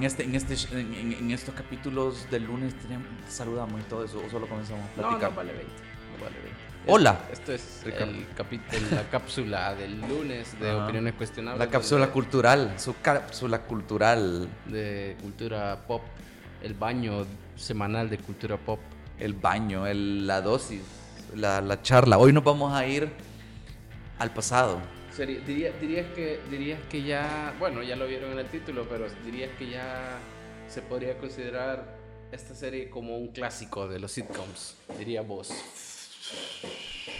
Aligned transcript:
en, 0.00 0.06
este, 0.06 0.24
en, 0.24 0.34
este, 0.34 0.54
en, 0.80 1.12
en 1.12 1.30
estos 1.30 1.54
capítulos 1.54 2.26
del 2.30 2.44
lunes 2.44 2.74
tenemos, 2.80 3.06
saludamos 3.28 3.80
y 3.80 3.84
todo 3.84 4.04
eso, 4.04 4.22
o 4.26 4.30
solo 4.30 4.46
comenzamos 4.48 4.84
a 4.84 4.88
platicar. 4.94 5.30
no 5.30 5.36
vale 5.36 5.52
20. 5.52 5.72
No 5.72 6.24
vale 6.24 6.36
20. 6.42 6.60
Hola. 6.86 7.20
Esto 7.30 7.52
es 7.52 7.82
el 7.84 8.26
la 8.96 9.02
cápsula 9.10 9.74
del 9.74 10.00
lunes 10.00 10.58
de 10.58 10.70
Ajá. 10.70 10.84
opiniones 10.84 11.12
cuestionables. 11.14 11.58
La 11.58 11.70
cápsula 11.70 12.06
cultural, 12.10 12.74
su 12.78 12.94
cápsula 13.02 13.60
cultural, 13.62 14.48
de 14.66 15.16
cultura 15.20 15.78
pop, 15.86 16.02
el 16.62 16.72
baño 16.74 17.26
semanal 17.56 18.08
de 18.08 18.16
cultura 18.18 18.56
pop. 18.56 18.80
el 19.18 19.34
baño, 19.34 19.86
el- 19.86 20.26
la 20.26 20.40
dosis, 20.40 20.80
la, 21.36 21.60
la 21.60 21.82
charla. 21.82 22.16
Hoy 22.16 22.32
nos 22.32 22.42
vamos 22.42 22.72
a 22.72 22.86
ir 22.86 23.10
al 24.18 24.30
pasado. 24.32 24.80
Sería- 25.14 25.40
diría- 25.40 25.72
dirías, 25.80 26.06
que, 26.14 26.40
dirías 26.50 26.80
que 26.88 27.02
ya, 27.02 27.54
bueno, 27.58 27.82
ya 27.82 27.96
lo 27.96 28.06
vieron 28.06 28.32
en 28.32 28.38
el 28.38 28.46
título, 28.46 28.86
pero 28.88 29.06
dirías 29.24 29.50
que 29.58 29.68
ya 29.68 30.18
se 30.68 30.82
podría 30.82 31.18
considerar 31.18 31.98
esta 32.32 32.54
serie 32.54 32.88
como 32.90 33.18
un 33.18 33.28
clásico 33.32 33.88
de 33.88 33.98
los 33.98 34.12
sitcoms, 34.12 34.76
diría 34.98 35.22
vos. 35.22 35.50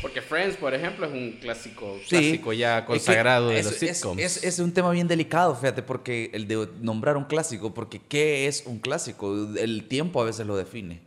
Porque 0.03 0.23
Friends, 0.23 0.57
por 0.57 0.73
ejemplo, 0.73 1.05
es 1.07 1.13
un 1.13 1.33
clásico, 1.41 1.99
Sí. 2.05 2.09
clásico 2.09 2.53
ya 2.53 2.79
Es 2.79 2.83
que 2.83 2.87
consagrado 2.87 3.49
de 3.49 3.59
es- 3.59 3.67
los 3.67 3.75
sitcoms. 3.75 4.23
Es, 4.23 4.45
es 4.45 4.59
un 4.61 4.73
tema 4.73 4.91
bien 4.93 5.09
delicado, 5.09 5.55
fíjate, 5.57 5.83
porque 5.83 6.31
el 6.33 6.47
de 6.47 6.69
nombrar 6.81 7.17
un 7.17 7.25
clásico, 7.25 7.75
porque 7.75 8.01
¿qué 8.09 8.47
es 8.47 8.65
un 8.67 8.79
clásico? 8.79 9.49
El 9.57 9.89
tiempo 9.89 10.23
a 10.23 10.25
veces 10.25 10.47
lo 10.47 10.57
define. 10.57 11.01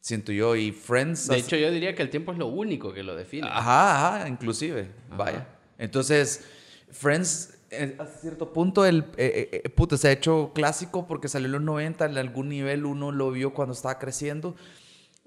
Siento 0.00 0.30
yo, 0.32 0.54
y 0.54 0.70
Friends... 0.70 1.26
de 1.26 1.34
hace- 1.34 1.44
hecho, 1.44 1.56
yo 1.56 1.70
diría 1.72 1.94
que 1.94 2.02
el 2.02 2.08
tiempo 2.08 2.30
es 2.32 2.38
lo 2.38 2.46
único 2.46 2.94
que 2.94 3.02
lo 3.02 3.16
define. 3.16 3.48
Ajá, 3.50 4.16
ajá, 4.20 4.28
inclusive, 4.28 4.88
Ajá. 5.08 5.16
vaya. 5.16 5.46
Entonces, 5.78 6.42
Friends, 6.90 7.54
eh, 7.70 7.96
hasta 7.98 8.18
cierto 8.20 8.52
punto, 8.52 8.84
el, 8.84 9.04
eh, 9.16 9.48
eh, 9.52 9.60
eh, 9.64 9.68
puta, 9.70 9.96
se 9.96 10.08
ha 10.08 10.12
hecho 10.12 10.52
clásico 10.54 11.06
porque 11.06 11.28
salió 11.28 11.46
en 11.46 11.52
los 11.52 11.62
90, 11.62 12.06
en 12.06 12.18
algún 12.18 12.48
nivel 12.48 12.84
uno 12.84 13.12
lo 13.12 13.30
vio 13.30 13.54
cuando 13.54 13.72
estaba 13.74 13.98
creciendo. 13.98 14.54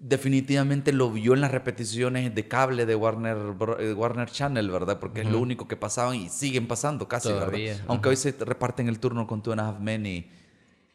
Definitivamente 0.04 0.92
lo 0.94 1.12
vio 1.12 1.36
en 1.36 1.42
las 1.42 1.52
repeticiones 1.52 2.34
de 2.34 2.48
cable 2.48 2.88
de 2.88 2.96
Warner, 2.96 3.38
eh, 3.80 3.94
Warner 3.94 4.32
Channel, 4.32 4.68
¿verdad? 4.72 5.00
Porque 5.00 5.22
es 5.22 5.28
lo 5.28 5.40
único 5.40 5.68
que 5.68 5.76
pasaban 5.76 6.16
y 6.16 6.28
siguen 6.30 6.68
pasando 6.68 7.08
casi, 7.08 7.30
Todavía, 7.30 7.74
¿verdad? 7.74 7.86
Aunque 7.88 8.08
ajá. 8.08 8.10
hoy 8.10 8.16
se 8.16 8.32
reparten 8.32 8.88
el 8.88 9.00
turno 9.00 9.28
con 9.28 9.44
Two 9.44 9.52
and 9.52 9.62
a 9.62 9.68
Half 9.70 9.80
Men 9.80 10.06
y 10.08 10.28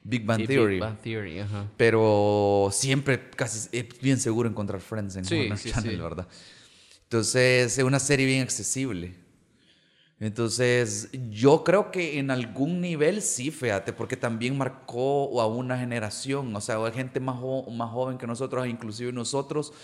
Big 0.02 0.26
Bang 0.26 0.40
Y 0.40 0.46
Theory. 0.48 0.74
Big 0.74 0.80
Bang 0.80 0.98
Theory, 0.98 1.38
ajá. 1.38 1.66
Pero 1.76 2.70
siempre 2.72 3.30
casi 3.30 3.68
es 3.70 3.86
bien 4.00 4.18
seguro 4.18 4.48
encontrar 4.48 4.80
Friends 4.80 5.14
en 5.14 5.24
Sí, 5.24 5.36
Warner 5.38 5.58
sí, 5.58 5.70
Channel, 5.70 5.94
sí. 5.94 6.02
¿verdad? 6.02 6.26
Entonces, 7.04 7.78
es 7.78 7.84
una 7.84 8.00
serie 8.00 8.26
bien 8.26 8.42
accesible. 8.42 9.14
Entonces, 10.18 11.10
yo 11.30 11.62
creo 11.62 11.90
que 11.90 12.18
en 12.18 12.30
algún 12.30 12.80
nivel 12.80 13.20
sí, 13.20 13.50
fíjate, 13.50 13.92
porque 13.92 14.16
también 14.16 14.56
marcó 14.56 15.40
a 15.42 15.46
una 15.46 15.78
generación, 15.78 16.54
o 16.56 16.60
sea, 16.60 16.82
hay 16.84 16.92
gente 16.92 17.20
más, 17.20 17.38
jo- 17.38 17.70
más 17.70 17.90
joven 17.90 18.16
que 18.16 18.26
nosotros, 18.26 18.66
inclusive 18.66 19.12
nosotros, 19.12 19.74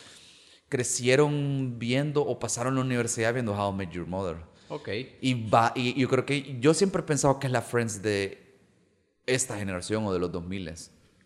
crecieron 0.70 1.78
viendo 1.78 2.22
o 2.22 2.38
pasaron 2.38 2.77
la 2.77 2.80
universidad 2.80 3.34
viendo 3.34 3.53
How 3.55 3.72
I 3.75 3.77
Met 3.77 3.91
Your 3.91 4.06
Mother. 4.06 4.36
Ok. 4.70 4.88
Y, 5.20 5.48
va, 5.50 5.72
y 5.75 6.00
yo 6.00 6.08
creo 6.08 6.25
que 6.25 6.56
yo 6.60 6.72
siempre 6.72 7.03
he 7.03 7.05
pensado 7.05 7.38
que 7.38 7.47
es 7.47 7.53
la 7.53 7.60
Friends 7.60 8.00
de 8.03 8.56
esta 9.27 9.58
generación 9.58 10.05
o 10.06 10.12
de 10.12 10.19
los 10.19 10.33
2000 10.33 10.72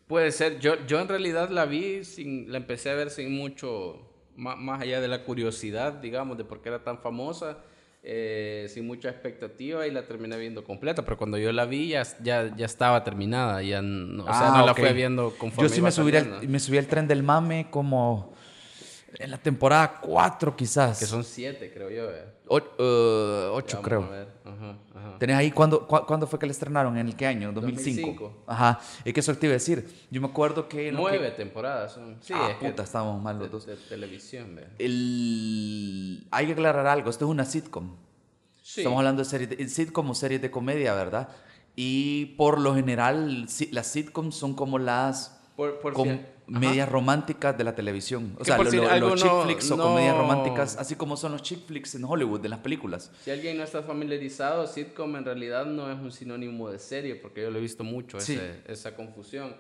Puede 0.09 0.33
ser. 0.33 0.59
Yo, 0.59 0.85
yo 0.87 1.01
en 1.01 1.09
realidad 1.09 1.51
la 1.51 1.65
vi, 1.65 2.05
sin, 2.05 2.51
la 2.51 2.59
empecé 2.59 2.91
a 2.91 2.95
ver 2.95 3.11
sin 3.11 3.33
mucho, 3.37 4.09
ma- 4.37 4.57
más, 4.57 4.83
allá 4.83 5.01
de 5.01 5.09
la 5.09 5.25
curiosidad, 5.25 5.93
digamos, 5.95 6.37
de 6.39 6.45
por 6.45 6.61
qué 6.61 6.71
era 6.71 6.83
tan 6.83 6.99
famosa, 6.99 7.59
eh, 8.09 8.67
sin 8.69 8.87
mucha 8.87 9.09
expectativa 9.11 9.85
y 9.85 9.91
la 9.91 10.07
terminé 10.07 10.37
viendo 10.39 10.63
completa. 10.63 11.03
Pero 11.05 11.17
cuando 11.19 11.39
yo 11.39 11.51
la 11.51 11.65
vi 11.65 11.89
ya, 11.89 12.05
ya, 12.23 12.55
ya 12.57 12.65
estaba 12.65 13.03
terminada, 13.03 13.63
ya 13.63 13.83
no, 13.83 14.23
o 14.23 14.27
sea, 14.27 14.55
Ah, 14.55 14.59
no 14.59 14.67
la 14.67 14.75
fui 14.77 14.93
viendo 14.93 15.35
conforme 15.37 15.69
Yo 15.69 15.75
sí 15.75 15.83
me 15.83 15.91
subí, 15.91 16.17
al, 16.17 16.47
me 16.49 16.61
subí 16.61 16.79
al 16.79 16.87
tren 16.87 17.09
del 17.09 17.25
mame 17.25 17.67
como 17.69 18.33
en 19.19 19.31
la 19.31 19.39
temporada 19.39 20.01
4 20.01 20.55
quizás. 20.57 20.99
Que 20.99 21.07
son 21.07 21.25
siete, 21.25 21.73
creo 21.73 21.91
yo. 21.91 22.11
eh. 22.11 22.25
8 22.49 22.77
Ya 22.79 23.49
vamos 23.51 23.75
a 23.75 23.83
creo. 23.83 24.09
ver. 24.11 24.29
Ajá, 24.45 24.79
ajá. 24.95 25.19
¿Tenés 25.19 25.37
ahí 25.37 25.51
cuándo, 25.51 25.87
cu- 25.87 26.05
cuándo 26.07 26.27
fue 26.27 26.39
que 26.39 26.47
la 26.47 26.53
estrenaron? 26.53 26.97
¿En 26.97 27.09
el 27.09 27.17
qué 27.17 27.27
año? 27.27 27.51
2005. 27.53 28.07
2005. 28.07 28.45
Ajá. 28.47 28.81
¿Y 29.05 29.13
qué 29.13 29.21
eso 29.21 29.35
te 29.37 29.47
iba 29.47 29.53
a 29.53 29.55
decir? 29.55 30.07
Yo 30.11 30.21
me 30.21 30.29
acuerdo 30.29 30.69
que... 30.69 30.93
Nueve 30.93 31.19
que- 31.31 31.37
temporadas 31.37 31.93
son. 31.93 32.17
Sí, 32.21 32.33
ah, 32.37 32.51
es 32.51 32.57
puta, 32.57 32.83
estábamos 32.85 33.21
mal 33.23 33.39
los 33.39 33.51
dos. 33.51 33.67
de 33.67 33.77
televisión. 33.77 34.61
El... 34.79 36.27
Hay 36.31 36.47
que 36.47 36.53
aclarar 36.53 36.87
algo. 36.87 37.11
Esto 37.11 37.25
es 37.25 37.31
una 37.31 37.45
sitcom. 37.45 37.97
Sí. 38.63 38.81
Estamos 38.81 38.99
hablando 38.99 39.23
de 39.23 39.29
series 39.29 39.51
de, 39.51 39.69
sitcom 39.69 40.11
o 40.11 40.15
series 40.15 40.43
de 40.43 40.51
comedia, 40.51 40.95
¿verdad? 40.95 41.29
Y 41.77 42.27
por 42.37 42.59
lo 42.61 42.75
general, 42.75 43.47
las 43.71 43.87
sitcoms 43.87 44.35
son 44.35 44.55
como 44.55 44.79
las 44.79 45.36
Por, 45.57 45.79
por 45.81 45.95
com- 45.95 46.07
si- 46.07 46.13
ajá. 46.15 46.23
comedias 46.47 46.89
románticas 46.89 47.57
de 47.57 47.65
la 47.65 47.75
televisión. 47.75 48.37
O 48.39 48.45
sea, 48.45 48.59
lo- 48.59 48.71
si 48.71 48.77
lo- 48.77 48.99
los 49.01 49.15
chick 49.21 49.33
no- 49.33 49.43
flicks 49.45 49.71
o 49.71 49.77
no- 49.77 49.85
comedias 49.85 50.17
románticas, 50.17 50.77
así 50.77 50.95
como 50.97 51.17
son 51.17 51.33
los 51.33 51.43
chick 51.43 51.67
flicks 51.67 51.95
en 51.95 52.05
Hollywood, 52.05 52.41
de 52.41 52.49
las 52.51 52.59
películas. 52.61 53.11
Si 53.25 53.31
alguien 53.31 53.57
no 53.57 53.65
está 53.65 53.83
familiarizado, 53.83 54.67
sitcom 54.67 55.17
en 55.17 55.25
realidad 55.25 55.65
no 55.65 55.91
es 55.91 55.99
un 55.99 56.13
sinónimo 56.13 56.71
de 56.71 56.79
serie, 56.79 57.15
porque 57.17 57.41
yo 57.43 57.51
lo 57.51 57.59
he 57.59 57.63
visto 57.63 57.83
mucho, 57.85 58.21
Sí. 58.21 58.35
ese- 58.35 58.61
esa 58.71 58.95
confusión. 58.95 59.55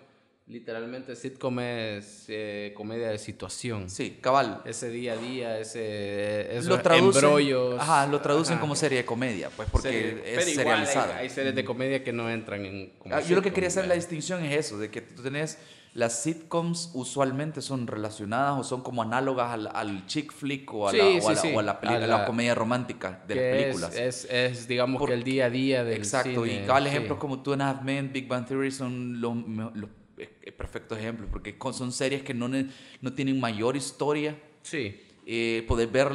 Literalmente, 0.48 1.16
sitcom 1.16 1.58
es 1.58 2.26
eh, 2.28 2.72
comedia 2.76 3.08
de 3.08 3.18
situación. 3.18 3.90
Sí, 3.90 4.18
cabal. 4.20 4.62
Ese 4.64 4.90
día 4.90 5.14
a 5.14 5.16
día, 5.16 5.58
ese 5.58 6.52
esos 6.56 6.66
Lo 6.66 6.80
traducen, 6.80 7.24
embrollos. 7.24 7.80
ajá, 7.80 8.06
lo 8.06 8.20
traducen 8.20 8.52
Ajá. 8.54 8.60
como 8.60 8.76
serie 8.76 8.98
de 8.98 9.04
comedia, 9.04 9.50
pues 9.56 9.68
porque 9.68 9.88
Serie- 9.88 10.10
es 10.24 10.38
pero 10.38 10.50
igual 10.50 10.54
serializada. 10.86 11.16
Hay, 11.16 11.22
hay 11.24 11.30
series 11.30 11.52
de 11.52 11.64
comedia 11.64 12.04
que 12.04 12.12
no 12.12 12.30
entran 12.30 12.64
en. 12.64 12.90
como 12.96 13.12
Ah, 13.16 13.20
Yo 13.22 13.34
lo 13.34 13.42
que 13.42 13.52
quería 13.52 13.66
hacer 13.66 13.88
la 13.88 13.94
distinción 13.96 14.44
es 14.44 14.56
eso, 14.56 14.78
de 14.78 14.88
que 14.88 15.00
tú 15.00 15.20
tenés 15.20 15.58
las 15.96 16.22
sitcoms 16.22 16.90
usualmente 16.92 17.62
son 17.62 17.86
relacionadas 17.86 18.60
o 18.60 18.64
son 18.64 18.82
como 18.82 19.00
análogas 19.02 19.50
al, 19.52 19.66
al 19.74 20.06
chick 20.06 20.30
flick 20.32 20.72
o 20.74 20.88
a 20.88 20.90
Sí, 20.92 20.98
la, 20.98 21.04
o 21.04 21.20
sí, 21.20 21.26
a 21.26 21.30
la- 21.32 21.36
sí. 21.40 21.52
o 21.54 21.58
a 21.58 21.62
la, 21.62 21.80
peli- 21.80 21.94
A 21.94 21.96
a 21.96 22.00
la 22.00 22.06
la- 22.18 22.24
comedia 22.26 22.54
romántica 22.54 23.22
de 23.26 23.34
las 23.34 23.44
es- 23.44 23.62
películas. 23.64 23.96
Es, 23.96 24.24
es, 24.30 24.68
digamos, 24.68 24.98
Porque- 24.98 25.14
que 25.14 25.18
el 25.18 25.24
día 25.24 25.46
a 25.46 25.50
día 25.50 25.84
del 25.84 25.96
Exacto, 25.96 26.44
cine, 26.44 26.62
y 26.64 26.66
cabal 26.66 26.86
ejemplos 26.86 27.18
como 27.18 27.42
Two 27.42 27.54
and 27.54 27.62
a 27.62 27.70
Half 27.70 27.82
Men, 27.82 28.12
Big 28.12 28.28
Bang 28.28 28.46
Theory 28.46 28.70
son 28.70 29.20
los, 29.22 29.34
los 29.74 29.88
eh, 30.18 30.52
perfectos 30.52 30.98
ejemplos, 30.98 31.28
porque 31.32 31.56
son 31.72 31.90
series 31.92 32.22
que 32.22 32.34
no, 32.34 32.48
no 32.48 33.12
tienen 33.14 33.40
mayor 33.40 33.74
historia. 33.76 34.38
Sí, 34.62 35.00
Eh, 35.28 35.64
poder 35.66 35.88
ver, 35.88 36.12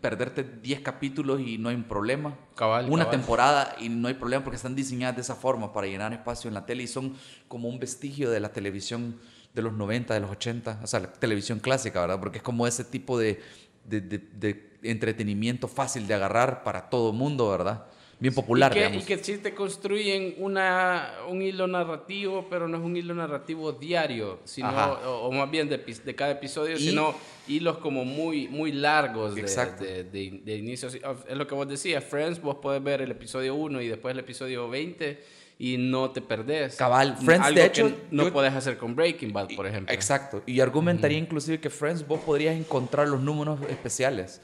perderte 0.00 0.42
10 0.42 0.80
capítulos 0.80 1.38
y 1.40 1.58
no 1.58 1.68
hay 1.68 1.74
un 1.74 1.84
problema. 1.84 2.34
Cabal, 2.56 2.86
Una 2.90 3.04
cabal. 3.04 3.18
temporada 3.20 3.76
y 3.78 3.90
no 3.90 4.08
hay 4.08 4.14
problema 4.14 4.42
porque 4.42 4.56
están 4.56 4.74
diseñadas 4.74 5.16
de 5.16 5.20
esa 5.22 5.34
forma 5.34 5.70
para 5.74 5.86
llenar 5.86 6.14
espacio 6.14 6.48
en 6.48 6.54
la 6.54 6.64
tele 6.64 6.82
y 6.82 6.86
son 6.86 7.14
como 7.46 7.68
un 7.68 7.78
vestigio 7.78 8.30
de 8.30 8.40
la 8.40 8.54
televisión 8.54 9.20
de 9.52 9.60
los 9.62 9.74
90, 9.74 10.14
de 10.14 10.20
los 10.20 10.30
80, 10.30 10.80
o 10.82 10.86
sea, 10.86 11.00
la 11.00 11.12
televisión 11.12 11.58
clásica, 11.60 12.00
¿verdad? 12.00 12.18
Porque 12.18 12.38
es 12.38 12.42
como 12.42 12.66
ese 12.66 12.84
tipo 12.84 13.18
de, 13.18 13.38
de, 13.84 14.00
de- 14.00 14.18
de 14.18 14.70
entretenimiento 14.82 15.68
fácil 15.68 16.06
de 16.06 16.14
agarrar 16.14 16.62
para 16.64 16.88
todo 16.88 17.12
mundo, 17.12 17.50
¿verdad? 17.50 17.84
Bien 18.20 18.32
popular, 18.34 18.70
y 18.72 18.74
que, 18.74 18.80
digamos. 18.80 19.02
y 19.02 19.06
que 19.06 19.18
sí 19.24 19.38
te 19.38 19.54
construyen 19.54 20.34
una, 20.38 21.12
un 21.28 21.42
hilo 21.42 21.66
narrativo, 21.66 22.46
pero 22.48 22.68
no 22.68 22.76
es 22.78 22.82
un 22.82 22.96
hilo 22.96 23.14
narrativo 23.14 23.72
diario, 23.72 24.38
sino, 24.44 24.68
o, 24.70 25.26
o 25.28 25.32
más 25.32 25.50
bien 25.50 25.68
de, 25.68 25.78
de 25.78 26.14
cada 26.14 26.32
episodio, 26.32 26.76
Y- 26.76 26.88
sino 26.88 27.14
hilos 27.48 27.78
como 27.78 28.04
muy, 28.04 28.48
muy 28.48 28.72
largos 28.72 29.34
de, 29.34 29.40
Exacto. 29.42 29.84
de, 29.84 30.04
de, 30.04 30.40
de 30.44 30.56
inicio. 30.56 30.88
Es 30.88 31.36
lo 31.36 31.46
que 31.46 31.54
vos 31.54 31.68
decías, 31.68 32.02
Friends, 32.04 32.40
vos 32.40 32.56
podés 32.56 32.82
ver 32.82 33.02
el 33.02 33.10
episodio 33.10 33.54
1 33.54 33.80
y 33.82 33.88
después 33.88 34.12
el 34.12 34.20
episodio 34.20 34.68
20 34.68 35.22
y 35.58 35.76
no 35.76 36.10
te 36.10 36.20
perdés. 36.20 36.76
Cabal, 36.76 37.16
Friends, 37.16 37.46
Algo 37.46 37.60
de 37.60 37.70
que 37.70 37.80
hecho, 37.82 37.96
no 38.10 38.24
yo- 38.24 38.32
podés 38.32 38.54
hacer 38.54 38.76
con 38.78 38.96
Breaking 38.96 39.32
Bad, 39.32 39.48
por 39.54 39.66
ejemplo. 39.66 39.94
Exacto. 39.94 40.42
Y 40.46 40.60
argumentaría 40.60 41.18
inclusive 41.18 41.60
que 41.60 41.70
Friends 41.70 42.06
vos 42.06 42.20
podrías 42.20 42.56
encontrar 42.56 43.06
los 43.08 43.20
números 43.20 43.60
especiales. 43.68 44.40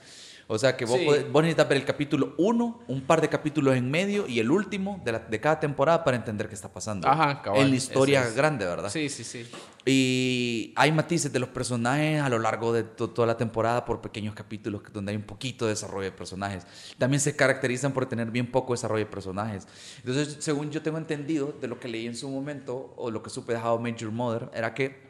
O 0.52 0.58
sea, 0.58 0.76
que 0.76 0.84
vos, 0.84 0.98
Sí. 0.98 1.06
podés- 1.06 1.30
vos 1.30 1.42
necesitas 1.44 1.68
ver 1.68 1.78
el 1.78 1.84
capítulo 1.84 2.34
1, 2.36 2.80
un 2.88 3.02
par 3.02 3.20
de 3.20 3.28
capítulos 3.28 3.76
en 3.76 3.88
medio 3.88 4.26
y 4.26 4.40
el 4.40 4.50
último 4.50 5.00
de, 5.04 5.12
la- 5.12 5.18
de 5.20 5.40
cada 5.40 5.60
temporada 5.60 6.02
para 6.02 6.16
entender 6.16 6.48
qué 6.48 6.56
está 6.56 6.68
pasando. 6.72 7.06
Ajá, 7.06 7.40
cabal, 7.40 7.60
En 7.62 7.70
la 7.70 7.76
historia 7.76 8.22
es. 8.24 8.34
grande, 8.34 8.64
¿verdad? 8.64 8.90
Sí, 8.90 9.08
sí, 9.08 9.22
sí. 9.22 9.46
Y 9.86 10.72
hay 10.76 10.90
matices 10.92 11.32
de 11.32 11.38
los 11.38 11.48
personajes 11.50 12.20
a 12.20 12.28
lo 12.28 12.38
largo 12.40 12.72
de 12.72 12.82
to- 12.82 13.10
toda 13.10 13.26
la 13.26 13.36
temporada 13.36 13.84
por 13.84 14.00
pequeños 14.00 14.34
capítulos 14.34 14.82
donde 14.92 15.10
hay 15.12 15.16
un 15.16 15.22
poquito 15.22 15.66
de 15.66 15.70
desarrollo 15.70 16.04
de 16.04 16.12
personajes. 16.12 16.66
También 16.98 17.20
se 17.20 17.36
caracterizan 17.36 17.92
por 17.92 18.06
tener 18.06 18.30
bien 18.32 18.50
poco 18.50 18.72
desarrollo 18.72 19.04
de 19.04 19.10
personajes. 19.10 19.68
Entonces, 19.98 20.36
según 20.40 20.70
yo 20.72 20.82
tengo 20.82 20.98
entendido 20.98 21.54
de 21.60 21.68
lo 21.68 21.78
que 21.78 21.86
leí 21.88 22.06
en 22.06 22.16
su 22.16 22.28
momento 22.28 22.92
o 22.96 23.10
lo 23.10 23.22
que 23.22 23.30
supe 23.30 23.52
de 23.52 23.60
How 23.60 23.86
Your 23.96 24.10
Mother, 24.10 24.50
era 24.54 24.74
que 24.74 25.09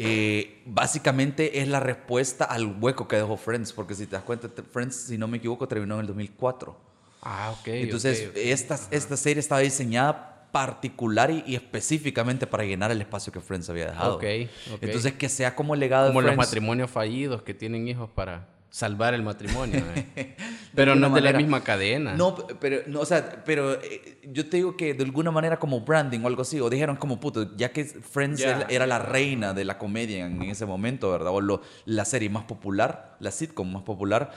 eh, 0.00 0.62
básicamente 0.64 1.60
es 1.60 1.68
la 1.68 1.80
respuesta 1.80 2.44
al 2.44 2.76
hueco 2.80 3.08
que 3.08 3.16
dejó 3.16 3.36
Friends, 3.36 3.72
porque 3.72 3.94
si 3.94 4.06
te 4.06 4.12
das 4.12 4.22
cuenta, 4.24 4.48
Friends, 4.70 4.94
si 4.94 5.18
no 5.18 5.26
me 5.28 5.38
equivoco, 5.38 5.66
terminó 5.66 5.94
en 5.94 6.02
el 6.02 6.06
2004. 6.06 6.76
Ah, 7.22 7.54
ok. 7.58 7.68
Entonces, 7.68 8.26
ok, 8.26 8.30
ok. 8.30 8.36
Esta, 8.36 8.78
esta 8.90 9.16
serie 9.16 9.40
estaba 9.40 9.60
diseñada 9.60 10.48
particular 10.52 11.30
y, 11.30 11.42
y 11.46 11.54
específicamente 11.56 12.46
para 12.46 12.64
llenar 12.64 12.90
el 12.90 13.00
espacio 13.00 13.32
que 13.32 13.40
Friends 13.40 13.68
había 13.68 13.86
dejado. 13.86 14.16
Ok, 14.16 14.24
ok. 14.72 14.78
Entonces, 14.82 15.12
que 15.14 15.28
sea 15.28 15.54
como 15.54 15.74
el 15.74 15.80
legado 15.80 16.08
Como 16.08 16.20
de 16.20 16.26
los 16.28 16.34
Friends. 16.34 16.48
matrimonios 16.48 16.90
fallidos 16.90 17.42
que 17.42 17.54
tienen 17.54 17.88
hijos 17.88 18.08
para... 18.14 18.48
salvar 18.70 19.14
el 19.14 19.22
matrimonio. 19.22 19.82
eh. 20.16 20.36
Pero 20.74 20.94
no 20.94 21.08
es 21.08 21.14
de 21.14 21.20
la 21.32 21.32
misma 21.38 21.64
cadena. 21.64 22.14
No, 22.14 22.36
pero, 22.60 22.82
no, 22.86 23.00
o 23.00 23.06
sea, 23.06 23.42
pero 23.44 23.72
eh, 23.82 24.18
yo 24.30 24.46
te 24.48 24.58
digo 24.58 24.76
que 24.76 24.94
de 24.94 25.02
alguna 25.02 25.30
manera 25.30 25.58
como 25.58 25.80
branding 25.80 26.20
o 26.20 26.26
algo 26.28 26.42
así, 26.42 26.60
o 26.60 26.70
dijeron 26.70 26.96
como 26.96 27.18
puto, 27.18 27.56
ya 27.56 27.72
que 27.72 27.84
Friends 27.84 28.40
Ya. 28.40 28.66
era- 28.68 28.86
la 28.86 28.98
reina 29.00 29.54
de 29.54 29.64
la 29.64 29.76
comedia 29.78 30.26
en 30.26 30.42
ese 30.42 30.66
momento, 30.66 31.10
¿verdad? 31.10 31.32
O 31.32 31.40
lo- 31.40 31.62
la 31.86 32.04
serie 32.04 32.28
más 32.30 32.44
popular, 32.44 33.16
la 33.18 33.30
sitcom 33.32 33.72
más 33.72 33.82
popular, 33.82 34.30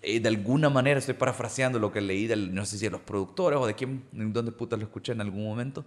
eh, 0.00 0.20
de 0.20 0.28
alguna 0.28 0.70
manera 0.70 0.98
estoy 0.98 1.14
parafraseando 1.14 1.78
lo 1.78 1.92
que 1.92 2.00
leí, 2.00 2.26
del, 2.26 2.54
no 2.54 2.64
sé 2.64 2.78
si 2.78 2.86
de 2.86 2.90
los 2.92 3.00
productores 3.02 3.58
o 3.60 3.66
de 3.66 3.74
quién, 3.74 4.04
en 4.16 4.32
dónde 4.32 4.52
puta 4.52 4.76
lo 4.76 4.84
escuché 4.84 5.12
en 5.12 5.20
algún 5.20 5.44
momento, 5.44 5.84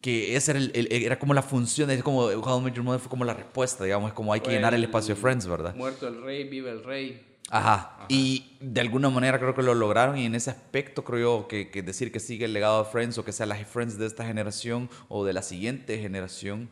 que 0.00 0.36
esa 0.36 0.52
era, 0.52 0.60
el- 0.60 0.70
el- 0.74 0.92
era 0.92 1.18
como 1.18 1.34
la 1.34 1.42
función, 1.42 1.90
es 1.90 2.02
como 2.02 2.26
How 2.26 2.60
Met 2.60 2.74
Your 2.74 2.84
Mother 2.84 3.00
fue 3.00 3.10
como 3.10 3.24
la 3.24 3.34
respuesta, 3.34 3.84
digamos, 3.84 4.08
es 4.10 4.14
como 4.14 4.32
hay 4.32 4.40
que 4.40 4.46
Fue 4.46 4.54
llenar 4.54 4.72
el 4.74 4.80
el- 4.80 4.84
espacio 4.84 5.14
de 5.14 5.20
Friends, 5.20 5.46
¿verdad? 5.46 5.74
Muerto 5.74 6.06
el 6.08 6.22
rey, 6.22 6.48
vive 6.48 6.70
el 6.70 6.84
rey. 6.84 7.24
Ajá. 7.50 7.96
Y 8.08 8.56
de 8.60 8.80
alguna 8.82 9.08
manera 9.08 9.38
creo 9.38 9.54
que 9.54 9.62
lo 9.62 9.74
lograron 9.74 10.18
y 10.18 10.26
en 10.26 10.34
ese 10.34 10.50
aspecto 10.50 11.02
creo 11.02 11.40
yo 11.40 11.48
que, 11.48 11.70
que 11.70 11.82
decir 11.82 12.12
que 12.12 12.20
sigue 12.20 12.44
el 12.44 12.52
legado 12.52 12.84
de 12.84 12.90
Friends 12.90 13.16
o 13.18 13.24
que 13.24 13.32
sea 13.32 13.46
las 13.46 13.66
Friends 13.66 13.96
de 13.98 14.06
esta 14.06 14.24
generación 14.26 14.90
o 15.08 15.24
de 15.24 15.32
la 15.32 15.40
siguiente 15.42 15.98
generación 15.98 16.68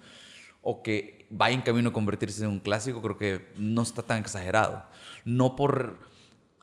o 0.61 0.83
que 0.83 1.27
vaya 1.31 1.55
en 1.55 1.63
camino 1.63 1.89
a 1.89 1.93
convertirse 1.95 2.45
en 2.45 2.51
un 2.51 2.61
clásico 2.61 3.01
creo 3.01 3.17
que 3.17 3.47
no 3.57 3.83
está 3.83 4.03
tan 4.03 4.19
exagerado. 4.19 4.85
No 5.25 5.57
por 5.57 5.97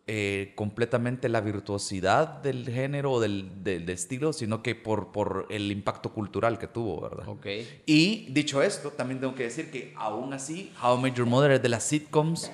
eh, 0.05 0.51
completamente 0.55 1.29
la 1.29 1.39
virtuosidad 1.39 2.27
del 2.41 2.65
género 2.69 3.13
o 3.13 3.19
del, 3.21 3.63
del- 3.63 3.85
del 3.85 3.95
estilo, 3.95 4.33
sino 4.33 4.61
que 4.61 4.75
por, 4.75 5.11
por 5.13 5.47
el 5.49 5.71
impacto 5.71 6.11
cultural 6.13 6.59
que 6.59 6.67
tuvo, 6.67 6.99
¿verdad? 7.01 7.27
Ok. 7.29 7.47
Y 7.85 8.27
dicho 8.31 8.61
esto, 8.61 8.89
también 8.91 9.21
tengo 9.21 9.33
que 9.33 9.43
decir 9.43 9.71
que 9.71 9.93
aún 9.95 10.33
así, 10.33 10.71
How 10.83 10.97
I 10.97 11.01
Met 11.03 11.15
Your 11.15 11.25
Mother 11.27 11.51
es 11.51 11.61
de 11.61 11.69
las 11.69 11.83
sitcoms 11.85 12.51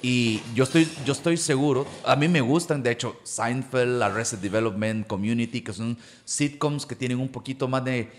y 0.00 0.40
yo 0.54 0.64
estoy, 0.64 0.88
yo 1.04 1.12
estoy 1.12 1.36
seguro, 1.36 1.86
a 2.06 2.16
mí 2.16 2.26
me 2.26 2.40
gustan, 2.40 2.82
de 2.82 2.90
hecho, 2.90 3.16
Seinfeld, 3.22 4.02
Arrested 4.02 4.38
Development, 4.38 5.06
Community, 5.06 5.60
que 5.60 5.72
son 5.74 5.98
sitcoms 6.24 6.86
que 6.86 6.96
tienen 6.96 7.20
un 7.20 7.28
poquito 7.28 7.68
más 7.68 7.84
de, 7.84 8.10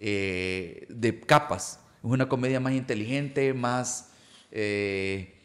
eh, 0.00 0.84
de 0.88 1.20
capas. 1.20 1.78
Es 2.02 2.10
una 2.10 2.28
comedia 2.28 2.58
más 2.58 2.72
inteligente, 2.72 3.54
más... 3.54 4.10
eh, 4.50 5.36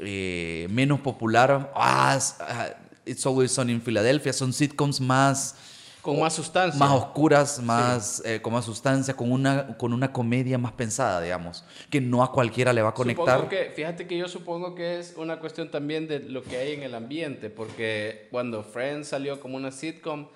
eh, 0.00 0.66
menos 0.70 1.00
popular. 1.00 1.72
Ah, 1.74 2.18
ah, 2.40 2.68
It's 3.04 3.24
Always 3.26 3.52
Sunny 3.52 3.72
in 3.72 3.80
Philadelphia. 3.80 4.32
Son 4.32 4.52
sitcoms 4.52 5.00
más 5.00 5.56
Con 6.02 6.18
más 6.20 6.32
sustancia. 6.32 6.78
más 6.78 6.92
oscuras, 6.92 7.60
más 7.60 8.22
eh, 8.24 8.40
con 8.40 8.52
más 8.52 8.64
sustancia, 8.64 9.14
con 9.14 9.32
una, 9.32 9.76
con 9.76 9.92
una 9.92 10.12
comedia 10.12 10.58
más 10.58 10.72
pensada, 10.72 11.20
digamos, 11.20 11.64
que 11.90 12.00
no 12.00 12.22
a 12.22 12.32
cualquiera 12.32 12.72
le 12.72 12.82
va 12.82 12.90
a 12.90 12.94
conectar. 12.94 13.48
Que, 13.48 13.72
fíjate 13.74 14.06
que 14.06 14.16
yo 14.16 14.28
supongo 14.28 14.74
que 14.74 14.98
es 14.98 15.14
una 15.16 15.38
cuestión 15.38 15.70
también 15.70 16.08
de 16.08 16.20
lo 16.20 16.42
que 16.42 16.56
hay 16.56 16.72
en 16.72 16.82
el 16.82 16.94
ambiente, 16.94 17.50
porque 17.50 18.28
cuando 18.30 18.62
Friends 18.62 19.08
salió 19.08 19.40
como 19.40 19.56
una 19.56 19.70
sitcom, 19.72 20.28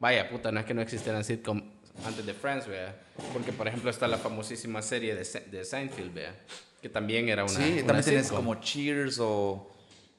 vaya 0.00 0.28
puta, 0.28 0.50
no 0.50 0.60
es 0.60 0.66
que 0.66 0.74
no 0.74 0.82
existieran 0.82 1.22
sitcom 1.22 1.62
antes 2.06 2.24
de 2.24 2.34
Friends, 2.34 2.66
vea. 2.66 2.96
Porque, 3.32 3.52
por 3.52 3.68
ejemplo, 3.68 3.90
está 3.90 4.08
la 4.08 4.18
famosísima 4.18 4.82
serie 4.82 5.14
de, 5.14 5.24
de 5.50 5.64
Seinfeld, 5.64 6.14
vea, 6.14 6.34
que 6.82 6.88
también 6.88 7.28
era 7.28 7.44
una. 7.44 7.52
sí, 7.52 7.72
una 7.78 7.86
también 7.86 8.04
tienes 8.04 8.30
como 8.30 8.56
Cheers 8.56 9.18
o 9.20 9.70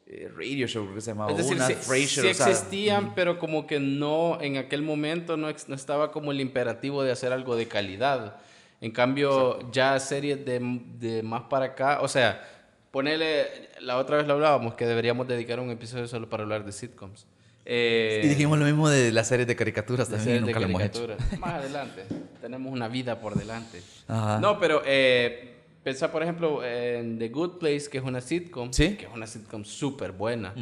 eh, 0.07 0.31
Radio 0.35 0.65
Show, 0.65 0.83
creo 0.85 0.95
que 0.95 1.01
se 1.01 1.11
llamaba 1.11 1.31
Es 1.31 1.37
decir, 1.37 1.55
una, 1.55 1.67
sí, 1.67 1.73
Frasier, 1.75 2.07
sí 2.07 2.27
o 2.27 2.33
sea, 2.33 2.49
existían, 2.49 3.13
pero 3.13 3.37
como 3.37 3.67
que 3.67 3.79
no, 3.79 4.39
en 4.41 4.57
aquel 4.57 4.81
momento 4.81 5.37
no, 5.37 5.47
no 5.67 5.75
estaba 5.75 6.11
como 6.11 6.31
el 6.31 6.39
imperativo 6.39 7.03
de 7.03 7.11
hacer 7.11 7.33
algo 7.33 7.55
de 7.55 7.67
calidad. 7.67 8.37
En 8.81 8.91
cambio, 8.91 9.71
ya 9.71 9.99
series 9.99 10.43
de, 10.45 10.59
de 10.99 11.23
más 11.23 11.43
para 11.43 11.65
acá, 11.67 11.99
o 12.01 12.07
sea, 12.07 12.43
ponele, 12.91 13.69
la 13.81 13.97
otra 13.97 14.17
vez 14.17 14.27
lo 14.27 14.33
hablábamos, 14.33 14.73
que 14.75 14.85
deberíamos 14.85 15.27
dedicar 15.27 15.59
un 15.59 15.69
episodio 15.69 16.07
solo 16.07 16.29
para 16.29 16.43
hablar 16.43 16.65
de 16.65 16.71
sitcoms. 16.71 17.25
Eh, 17.65 18.21
Y 18.25 18.27
dijimos 18.27 18.59
lo 18.59 18.65
mismo 18.65 18.89
de 18.89 19.13
las 19.13 19.27
series 19.29 19.47
de 19.47 19.55
caricaturas 19.55 20.09
también, 20.09 20.25
series 20.25 20.41
de 20.41 20.47
nunca 20.47 20.59
lo 20.59 20.65
hemos 20.65 20.81
hecho. 20.81 21.07
caricaturas. 21.07 21.39
Más 21.39 21.53
adelante, 21.53 22.03
tenemos 22.41 22.73
una 22.73 22.89
vida 22.89 23.21
por 23.21 23.35
delante. 23.35 23.81
Ajá. 24.09 24.39
No, 24.41 24.59
pero 24.59 24.81
eh, 24.85 25.62
pensá, 25.83 26.11
por 26.11 26.23
ejemplo, 26.23 26.63
en 26.65 27.19
The 27.19 27.29
Good 27.29 27.57
Place, 27.59 27.89
que 27.89 27.97
es 27.97 28.03
una 28.03 28.21
sitcom, 28.21 28.71
Sí. 28.71 28.95
que 28.95 29.05
es 29.05 29.11
una 29.13 29.27
sitcom 29.27 29.63
súper 29.65 30.11
buena. 30.11 30.53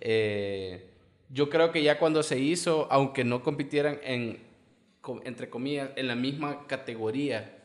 Eh, 0.00 0.86
yo 1.30 1.48
creo 1.50 1.70
que 1.72 1.82
ya 1.82 1.98
cuando 1.98 2.22
se 2.22 2.38
hizo, 2.38 2.88
aunque 2.90 3.24
no 3.24 3.42
compitieran 3.42 3.98
en, 4.02 4.38
entre 5.24 5.48
comillas, 5.50 5.90
en 5.96 6.08
la 6.08 6.14
misma 6.14 6.66
categoría, 6.66 7.56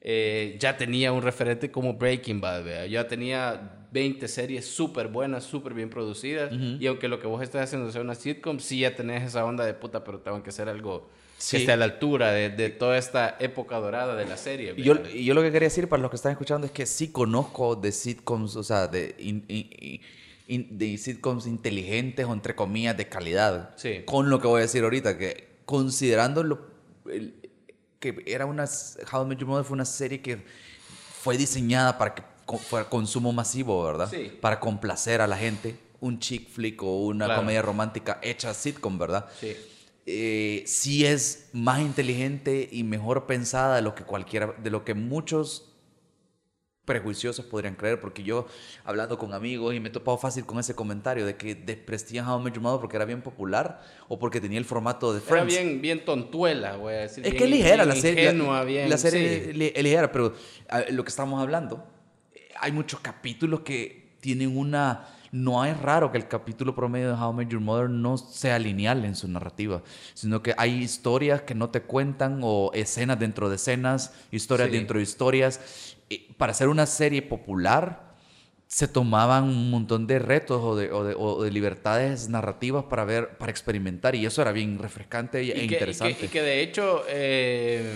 eh, 0.00 0.56
ya 0.58 0.76
tenía 0.76 1.12
un 1.12 1.22
referente 1.22 1.70
como 1.70 1.94
Breaking 1.94 2.40
Bad, 2.40 2.64
¿vea? 2.64 2.86
ya 2.86 3.06
tenía 3.06 3.78
20 3.92 4.26
series 4.26 4.66
súper 4.66 5.08
buenas, 5.08 5.44
súper 5.44 5.74
bien 5.74 5.90
producidas, 5.90 6.52
y 6.80 6.86
aunque 6.86 7.08
lo 7.08 7.18
que 7.20 7.26
vos 7.26 7.42
estás 7.42 7.62
haciendo 7.64 7.90
sea 7.92 8.00
una 8.00 8.14
sitcom, 8.14 8.58
sí 8.58 8.80
ya 8.80 8.94
tenés 8.96 9.22
esa 9.22 9.44
onda 9.44 9.64
de 9.66 9.74
puta, 9.74 10.02
pero 10.02 10.18
tengo 10.20 10.42
que 10.42 10.50
hacer 10.50 10.68
algo 10.68 11.08
Sí. 11.42 11.56
que 11.56 11.62
esté 11.64 11.72
a 11.72 11.76
la 11.76 11.86
altura 11.86 12.30
de, 12.30 12.50
de 12.50 12.68
toda 12.70 12.96
esta 12.98 13.36
época 13.40 13.76
dorada 13.78 14.14
de 14.14 14.26
la 14.26 14.36
serie. 14.36 14.74
Y 14.76 14.82
yo, 14.84 14.94
¿vea? 14.94 15.10
y 15.10 15.24
yo 15.24 15.34
lo 15.34 15.42
que 15.42 15.50
quería 15.50 15.68
decir 15.68 15.88
para 15.88 16.00
los 16.00 16.10
que 16.10 16.16
están 16.16 16.30
escuchando 16.32 16.66
es 16.66 16.72
que 16.72 16.86
sí 16.86 17.08
conozco 17.08 17.74
de 17.74 17.90
sitcoms, 17.90 18.54
o 18.54 18.62
sea, 18.62 18.86
de, 18.86 19.14
in- 19.18 19.44
in- 19.48 20.00
in- 20.46 20.78
de 20.78 20.96
sitcoms 20.98 21.46
inteligentes 21.48 22.24
o 22.26 22.32
entre 22.32 22.54
comillas 22.54 22.96
de 22.96 23.08
calidad. 23.08 23.70
Sí. 23.76 24.02
Con 24.04 24.30
lo 24.30 24.38
que 24.40 24.46
voy 24.46 24.58
a 24.58 24.62
decir 24.62 24.84
ahorita, 24.84 25.18
que 25.18 25.48
considerando 25.64 26.44
lo, 26.44 26.60
el- 27.10 27.34
que 27.98 28.22
era 28.26 28.46
una, 28.46 28.64
How 29.12 29.24
I 29.24 29.26
Met 29.26 29.38
Your 29.38 29.48
Mother 29.48 29.64
fue 29.64 29.74
una 29.74 29.84
serie 29.84 30.20
que 30.22 30.44
fue 31.22 31.36
diseñada 31.36 31.98
para 31.98 32.14
que 32.14 32.22
fuera 32.58 32.88
consumo 32.88 33.32
masivo, 33.32 33.82
¿verdad? 33.84 34.08
Sí. 34.10 34.32
Para 34.40 34.60
complacer 34.60 35.20
a 35.20 35.26
la 35.26 35.36
gente. 35.36 35.76
Un 36.00 36.18
chick 36.18 36.48
flick 36.50 36.82
o 36.82 36.98
una 37.06 37.26
Claro. 37.26 37.40
comedia 37.42 37.62
romántica 37.62 38.18
hecha 38.22 38.52
sitcom, 38.54 38.98
¿verdad? 38.98 39.26
Sí. 39.40 39.56
Eh, 40.06 40.62
sí 40.66 41.04
es 41.06 41.48
más 41.52 41.80
inteligente 41.80 42.68
y 42.70 42.82
mejor 42.84 43.26
pensada 43.26 43.76
de 43.76 43.82
lo 43.82 43.94
que 43.94 44.04
cualquiera, 44.04 44.54
de 44.62 44.70
lo 44.70 44.84
que 44.84 44.94
muchos 44.94 45.68
prejuiciosos 46.84 47.44
podrían 47.44 47.76
creer, 47.76 48.00
porque 48.00 48.24
yo 48.24 48.46
hablando 48.84 49.16
con 49.16 49.32
amigos 49.34 49.72
y 49.72 49.78
me 49.78 49.88
he 49.88 49.92
topado 49.92 50.18
fácil 50.18 50.44
con 50.44 50.58
ese 50.58 50.74
comentario 50.74 51.24
de 51.24 51.36
que 51.36 51.54
desprestigian 51.54 52.26
How 52.26 52.40
I 52.40 52.42
Met 52.42 52.58
porque 52.80 52.96
era 52.96 53.04
bien 53.04 53.22
popular 53.22 53.80
o 54.08 54.18
porque 54.18 54.40
tenía 54.40 54.58
el 54.58 54.64
formato 54.64 55.12
de 55.12 55.18
Era 55.20 55.26
Friends. 55.28 55.46
bien, 55.46 55.80
bien 55.80 56.04
tontuela, 56.04 56.76
voy 56.76 56.94
a 56.94 56.98
decir. 56.98 57.24
es 57.24 57.30
bien 57.30 57.38
que 57.38 57.44
es 57.44 57.50
ligera 57.50 57.84
la 57.84 57.94
serie. 57.94 58.24
ingenua, 58.24 58.64
bien, 58.64 58.90
la 58.90 58.98
serie 58.98 59.20
sí. 59.44 59.50
es 59.50 59.56
li- 59.56 59.72
es 59.72 59.82
ligera, 59.84 60.10
pero 60.10 60.34
lo 60.90 61.04
que 61.04 61.08
estamos 61.08 61.40
hablando, 61.40 61.86
eh, 62.34 62.48
hay 62.58 62.72
muchos 62.72 62.98
capítulos 62.98 63.60
que 63.60 64.16
tienen 64.20 64.56
una... 64.56 65.08
No 65.32 65.64
es 65.64 65.80
raro 65.80 66.12
que 66.12 66.18
el 66.18 66.28
capítulo 66.28 66.74
promedio 66.74 67.08
de 67.08 67.14
How 67.14 67.32
I 67.32 67.36
Met 67.36 67.48
Your 67.48 67.60
Mother 67.62 67.88
no 67.88 68.18
sea 68.18 68.58
lineal 68.58 69.02
en 69.06 69.16
su 69.16 69.26
narrativa, 69.28 69.82
sino 70.12 70.42
que 70.42 70.54
hay 70.58 70.74
historias 70.82 71.40
que 71.40 71.54
no 71.54 71.70
te 71.70 71.80
cuentan 71.80 72.40
o 72.42 72.70
escenas 72.74 73.18
dentro 73.18 73.48
de 73.48 73.56
escenas, 73.56 74.12
historias 74.30 74.68
Sí. 74.68 74.76
dentro 74.76 74.98
de 74.98 75.02
historias. 75.04 75.96
Para 76.36 76.52
hacer 76.52 76.68
una 76.68 76.84
serie 76.84 77.22
popular 77.22 78.12
se 78.66 78.88
tomaban 78.88 79.44
un 79.44 79.70
montón 79.70 80.06
de 80.06 80.18
retos 80.18 80.60
o 80.62 80.76
de, 80.76 80.90
o 80.92 81.02
de- 81.04 81.14
o 81.18 81.42
de 81.42 81.50
libertades 81.50 82.28
narrativas 82.28 82.84
para 82.84 83.04
ver, 83.06 83.38
para 83.38 83.50
experimentar 83.50 84.14
y 84.14 84.26
eso 84.26 84.42
era 84.42 84.52
bien 84.52 84.78
refrescante 84.78 85.38
e 85.40 85.44
Y 85.44 85.46
que- 85.52 85.52
y 85.64 85.66
que- 85.68 85.74
interesante. 85.74 86.24
Y 86.26 86.28
que, 86.28 86.42
de 86.42 86.60
hecho, 86.62 87.04
eh, 87.08 87.90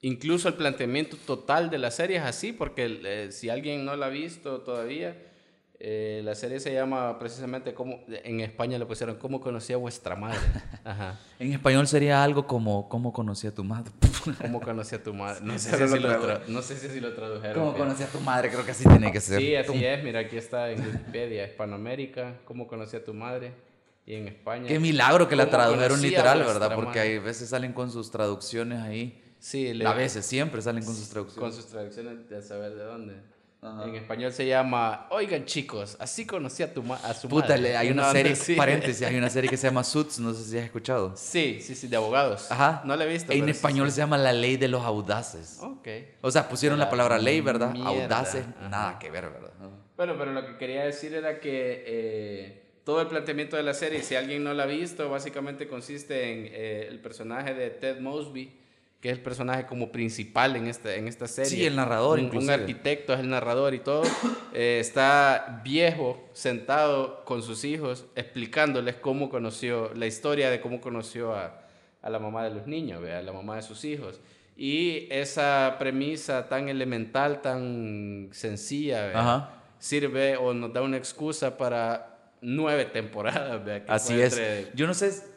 incluso 0.00 0.48
el 0.48 0.54
planteamiento 0.54 1.18
total 1.18 1.68
de 1.68 1.78
la 1.78 1.90
serie 1.90 2.16
es 2.16 2.22
así, 2.24 2.52
porque 2.52 3.00
eh, 3.04 3.32
si 3.32 3.50
alguien 3.50 3.84
no 3.84 3.94
la 3.96 4.06
ha 4.06 4.10
visto 4.10 4.60
todavía, 4.62 5.16
eh, 5.86 6.22
la 6.24 6.34
serie 6.34 6.60
se 6.60 6.72
llama 6.72 7.18
precisamente 7.18 7.74
como 7.74 8.00
en 8.08 8.40
España 8.40 8.78
le 8.78 8.86
pusieron 8.86 9.16
¿Cómo 9.16 9.38
conocí 9.38 9.74
a 9.74 9.76
vuestra 9.76 10.16
madre? 10.16 10.38
Ajá. 10.84 11.20
En 11.38 11.52
español 11.52 11.86
sería 11.86 12.24
algo 12.24 12.46
como 12.46 12.88
¿Cómo 12.88 13.12
conocí 13.12 13.46
a 13.46 13.54
tu 13.54 13.62
madre? 13.64 13.92
¿Cómo 14.40 14.62
conocí 14.62 14.94
a 14.94 15.02
tu 15.02 15.12
madre? 15.12 15.40
No 15.42 15.58
sé, 15.58 15.86
si 15.86 15.98
lo 15.98 16.08
tra- 16.22 16.46
no 16.48 16.62
sé 16.62 16.76
si 16.76 17.00
lo 17.00 17.12
tradujeron. 17.12 17.52
¿Cómo 17.54 17.72
fíjate. 17.74 17.84
conocí 17.84 18.02
a 18.02 18.06
tu 18.06 18.20
madre? 18.20 18.48
Creo 18.50 18.64
que 18.64 18.70
así 18.70 18.88
tiene 18.88 19.12
que 19.12 19.20
ser. 19.20 19.38
Sí, 19.40 19.54
así 19.54 19.66
¿Cómo- 19.68 19.80
es. 19.82 20.02
Mira, 20.02 20.20
aquí 20.20 20.38
está 20.38 20.70
en 20.70 20.80
Wikipedia. 20.80 21.46
Hispanoamérica, 21.46 22.38
¿Cómo 22.46 22.66
conocí 22.66 22.96
a 22.96 23.04
tu 23.04 23.12
madre? 23.12 23.52
Y 24.06 24.14
en 24.14 24.28
España. 24.28 24.68
Qué 24.68 24.78
milagro 24.80 25.28
que 25.28 25.36
la 25.36 25.44
¿Cómo 25.44 25.56
tradujeron 25.58 26.00
literal, 26.00 26.38
¿verdad? 26.38 26.74
Porque 26.74 26.98
hay 27.00 27.18
veces 27.18 27.50
salen 27.50 27.74
con 27.74 27.90
sus 27.90 28.10
traducciones 28.10 28.80
ahí. 28.80 29.20
Sí, 29.38 29.74
le- 29.74 29.86
A 29.86 29.92
veces, 29.92 30.24
siempre 30.24 30.62
salen 30.62 30.82
con 30.82 30.94
sus 30.94 31.04
con 31.08 31.12
traducciones. 31.26 31.54
sus 31.56 31.66
traducciones 31.66 32.26
de 32.30 32.40
saber 32.40 32.74
de 32.74 32.84
dónde. 32.84 33.14
Ajá. 33.64 33.84
En 33.88 33.94
español 33.94 34.30
se 34.32 34.46
llama 34.46 35.06
Oigan 35.10 35.46
chicos, 35.46 35.96
así 35.98 36.26
conocí 36.26 36.62
a, 36.62 36.74
tu 36.74 36.82
ma- 36.82 36.96
a 36.96 37.14
su 37.14 37.28
Puta, 37.28 37.48
madre. 37.56 37.76
hay 37.78 37.90
una 37.90 38.12
serie, 38.12 38.36
paréntesis, 38.56 39.06
hay 39.06 39.16
una 39.16 39.30
serie 39.30 39.48
que 39.48 39.56
se 39.56 39.66
llama 39.68 39.82
Suits, 39.84 40.18
no 40.18 40.34
sé 40.34 40.44
si 40.44 40.58
has 40.58 40.64
escuchado. 40.64 41.14
Sí, 41.16 41.60
sí, 41.62 41.74
sí, 41.74 41.88
de 41.88 41.96
abogados. 41.96 42.50
Ajá. 42.52 42.82
No 42.84 42.94
la 42.94 43.04
he 43.04 43.08
visto. 43.08 43.32
En 43.32 43.44
sí 43.46 43.50
español 43.50 43.90
se 43.90 43.98
llama 43.98 44.18
La 44.18 44.32
Ley 44.34 44.58
de 44.58 44.68
los 44.68 44.82
Audaces. 44.84 45.58
Ok. 45.62 45.88
O 46.20 46.30
sea, 46.30 46.46
pusieron 46.48 46.78
la 46.78 46.84
La 46.84 46.90
palabra 46.90 47.18
ley, 47.18 47.40
¿verdad? 47.40 47.70
mierda. 47.72 47.88
Audaces, 48.18 48.44
Ajá. 48.58 48.68
nada 48.68 48.98
que 48.98 49.10
ver, 49.10 49.30
¿verdad? 49.30 49.50
Bueno, 49.96 50.14
pero 50.18 50.32
lo 50.32 50.44
que 50.46 50.56
quería 50.58 50.84
decir 50.84 51.14
era 51.14 51.40
que 51.40 51.84
eh, 51.86 52.62
todo 52.84 53.00
el 53.00 53.06
planteamiento 53.06 53.56
de 53.56 53.62
la 53.62 53.72
serie, 53.72 54.02
si 54.02 54.14
alguien 54.14 54.44
no 54.44 54.52
la 54.52 54.64
ha 54.64 54.66
visto, 54.66 55.08
básicamente 55.08 55.66
consiste 55.68 56.32
en 56.32 56.48
eh, 56.52 56.86
el 56.90 56.98
personaje 57.00 57.54
de 57.54 57.70
Ted 57.70 58.00
Mosby, 58.00 58.52
que 59.04 59.10
es 59.10 59.18
el 59.18 59.22
personaje 59.22 59.66
como 59.66 59.92
principal 59.92 60.56
en 60.56 60.66
esta, 60.66 60.94
en 60.94 61.08
esta 61.08 61.28
serie. 61.28 61.50
Sí, 61.50 61.66
el 61.66 61.76
narrador, 61.76 62.18
un, 62.18 62.34
un 62.34 62.48
arquitecto 62.48 63.12
es 63.12 63.20
el 63.20 63.28
narrador 63.28 63.74
y 63.74 63.80
todo. 63.80 64.02
Eh, 64.56 64.78
está 64.80 65.60
viejo, 65.64 66.28
sentado 66.32 67.24
con 67.24 67.42
sus 67.42 67.64
hijos, 67.64 68.06
explicándoles 68.14 68.94
cómo 68.94 69.28
conoció, 69.28 69.92
la 69.94 70.06
historia 70.06 70.48
de 70.48 70.60
cómo 70.60 70.80
conoció 70.80 71.34
a, 71.34 71.60
a 72.00 72.08
la 72.08 72.20
mamá 72.20 72.44
de 72.44 72.54
los 72.54 72.68
niños, 72.68 73.02
a 73.04 73.20
la 73.20 73.32
mamá 73.32 73.56
de 73.56 73.62
sus 73.62 73.84
hijos. 73.84 74.20
Y 74.56 75.08
esa 75.10 75.74
premisa 75.80 76.48
tan 76.48 76.68
elemental, 76.68 77.42
tan 77.42 78.28
sencilla, 78.30 79.50
sirve 79.80 80.36
o 80.36 80.54
nos 80.54 80.72
da 80.72 80.80
una 80.80 80.96
excusa 80.96 81.58
para 81.58 82.16
nueve 82.40 82.84
temporadas. 82.84 83.60
Así 83.88 84.20
es. 84.20 84.40
Yo 84.74 84.86
no 84.86 84.94
sé 84.94 85.33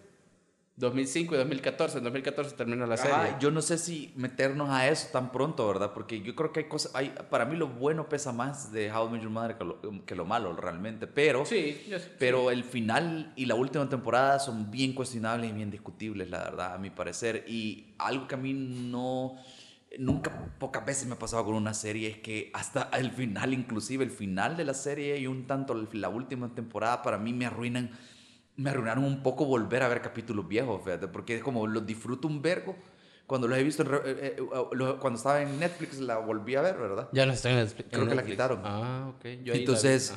2005 0.78 1.34
y 1.34 1.38
2014. 1.40 1.98
En 1.98 2.04
2014 2.04 2.56
terminó 2.56 2.86
la 2.86 2.98
serie. 2.98 3.36
yo 3.40 3.50
no 3.50 3.64
sé 3.64 3.80
si 3.80 4.14
meternos 4.16 4.70
a 4.70 4.88
eso 4.88 5.10
tan 5.12 5.32
pronto, 5.32 5.68
¿verdad? 5.68 5.92
Porque 5.92 6.22
yo 6.22 6.36
creo 6.36 6.52
que 6.54 6.62
hay 6.62 6.68
cosas. 6.68 6.94
Hay, 6.94 7.14
para 7.30 7.46
mí, 7.46 7.58
lo 7.58 7.68
bueno 7.68 8.08
pesa 8.08 8.32
más 8.32 8.72
de 8.72 8.92
How 8.92 9.08
I 9.08 9.12
Met 9.12 9.22
Your 9.24 9.32
Mother 9.32 9.58
que 9.58 9.66
lo, 9.66 10.06
que 10.06 10.16
lo 10.16 10.26
malo, 10.26 10.54
realmente. 10.54 11.08
Pero, 11.08 11.46
sí, 11.46 11.82
pero 12.20 12.52
el 12.52 12.64
final 12.64 13.34
y 13.36 13.46
la 13.46 13.56
última 13.56 13.90
temporada 13.90 14.40
son 14.40 14.70
bien 14.70 14.94
cuestionables 14.94 15.50
y 15.50 15.54
bien 15.54 15.72
discutibles, 15.72 16.30
la 16.30 16.44
verdad, 16.44 16.76
a 16.76 16.78
mi 16.78 16.92
parecer. 16.92 17.44
Y 17.48 17.96
algo 17.98 18.28
que 18.28 18.36
a 18.36 18.38
mí 18.38 18.54
no. 18.54 19.36
Nunca, 19.98 20.52
pocas 20.60 20.86
veces 20.86 21.08
me 21.08 21.14
ha 21.14 21.20
pasado 21.20 21.46
con 21.46 21.56
una 21.56 21.74
serie 21.74 22.10
es 22.10 22.18
que 22.18 22.52
hasta 22.54 22.90
el 22.94 23.10
final, 23.10 23.54
inclusive 23.54 24.04
el 24.04 24.12
final 24.12 24.56
de 24.56 24.66
la 24.66 24.74
serie 24.76 25.18
y 25.18 25.26
un 25.26 25.48
tanto 25.48 25.74
la 25.94 26.10
última 26.10 26.54
temporada, 26.54 27.02
para 27.02 27.18
mí 27.18 27.34
me 27.34 27.46
arruinan 27.46 27.92
me 28.58 28.72
arruinaron 28.72 29.04
un 29.04 29.24
poco 29.24 29.46
volver 29.46 29.84
a 29.84 29.88
ver 29.88 30.02
capítulos 30.02 30.48
viejos, 30.48 30.84
fíjate, 30.84 31.08
porque 31.08 31.38
es 31.38 31.44
como 31.44 31.66
los 31.68 31.86
disfruto 31.86 32.28
un 32.28 32.42
vergo. 32.42 32.76
Cuando 33.28 33.48
los 33.48 33.58
he 33.58 33.64
visto, 33.64 33.84
eh, 33.84 34.00
eh, 34.06 34.36
eh, 34.38 34.96
cuando 35.00 35.18
estaba 35.18 35.42
en 35.42 35.60
Netflix 35.60 36.00
la 36.00 36.18
volví 36.18 36.56
a 36.56 36.62
ver, 36.62 36.78
¿verdad? 36.78 37.10
Ya 37.12 37.26
no 37.26 37.34
está 37.34 37.50
en 37.50 37.58
Netflix. 37.58 37.90
Creo 37.92 38.08
que 38.08 38.16
la 38.16 38.26
quitaron. 38.26 38.62
Ah, 38.64 39.12
ok. 39.16 39.26
Entonces, 39.26 40.14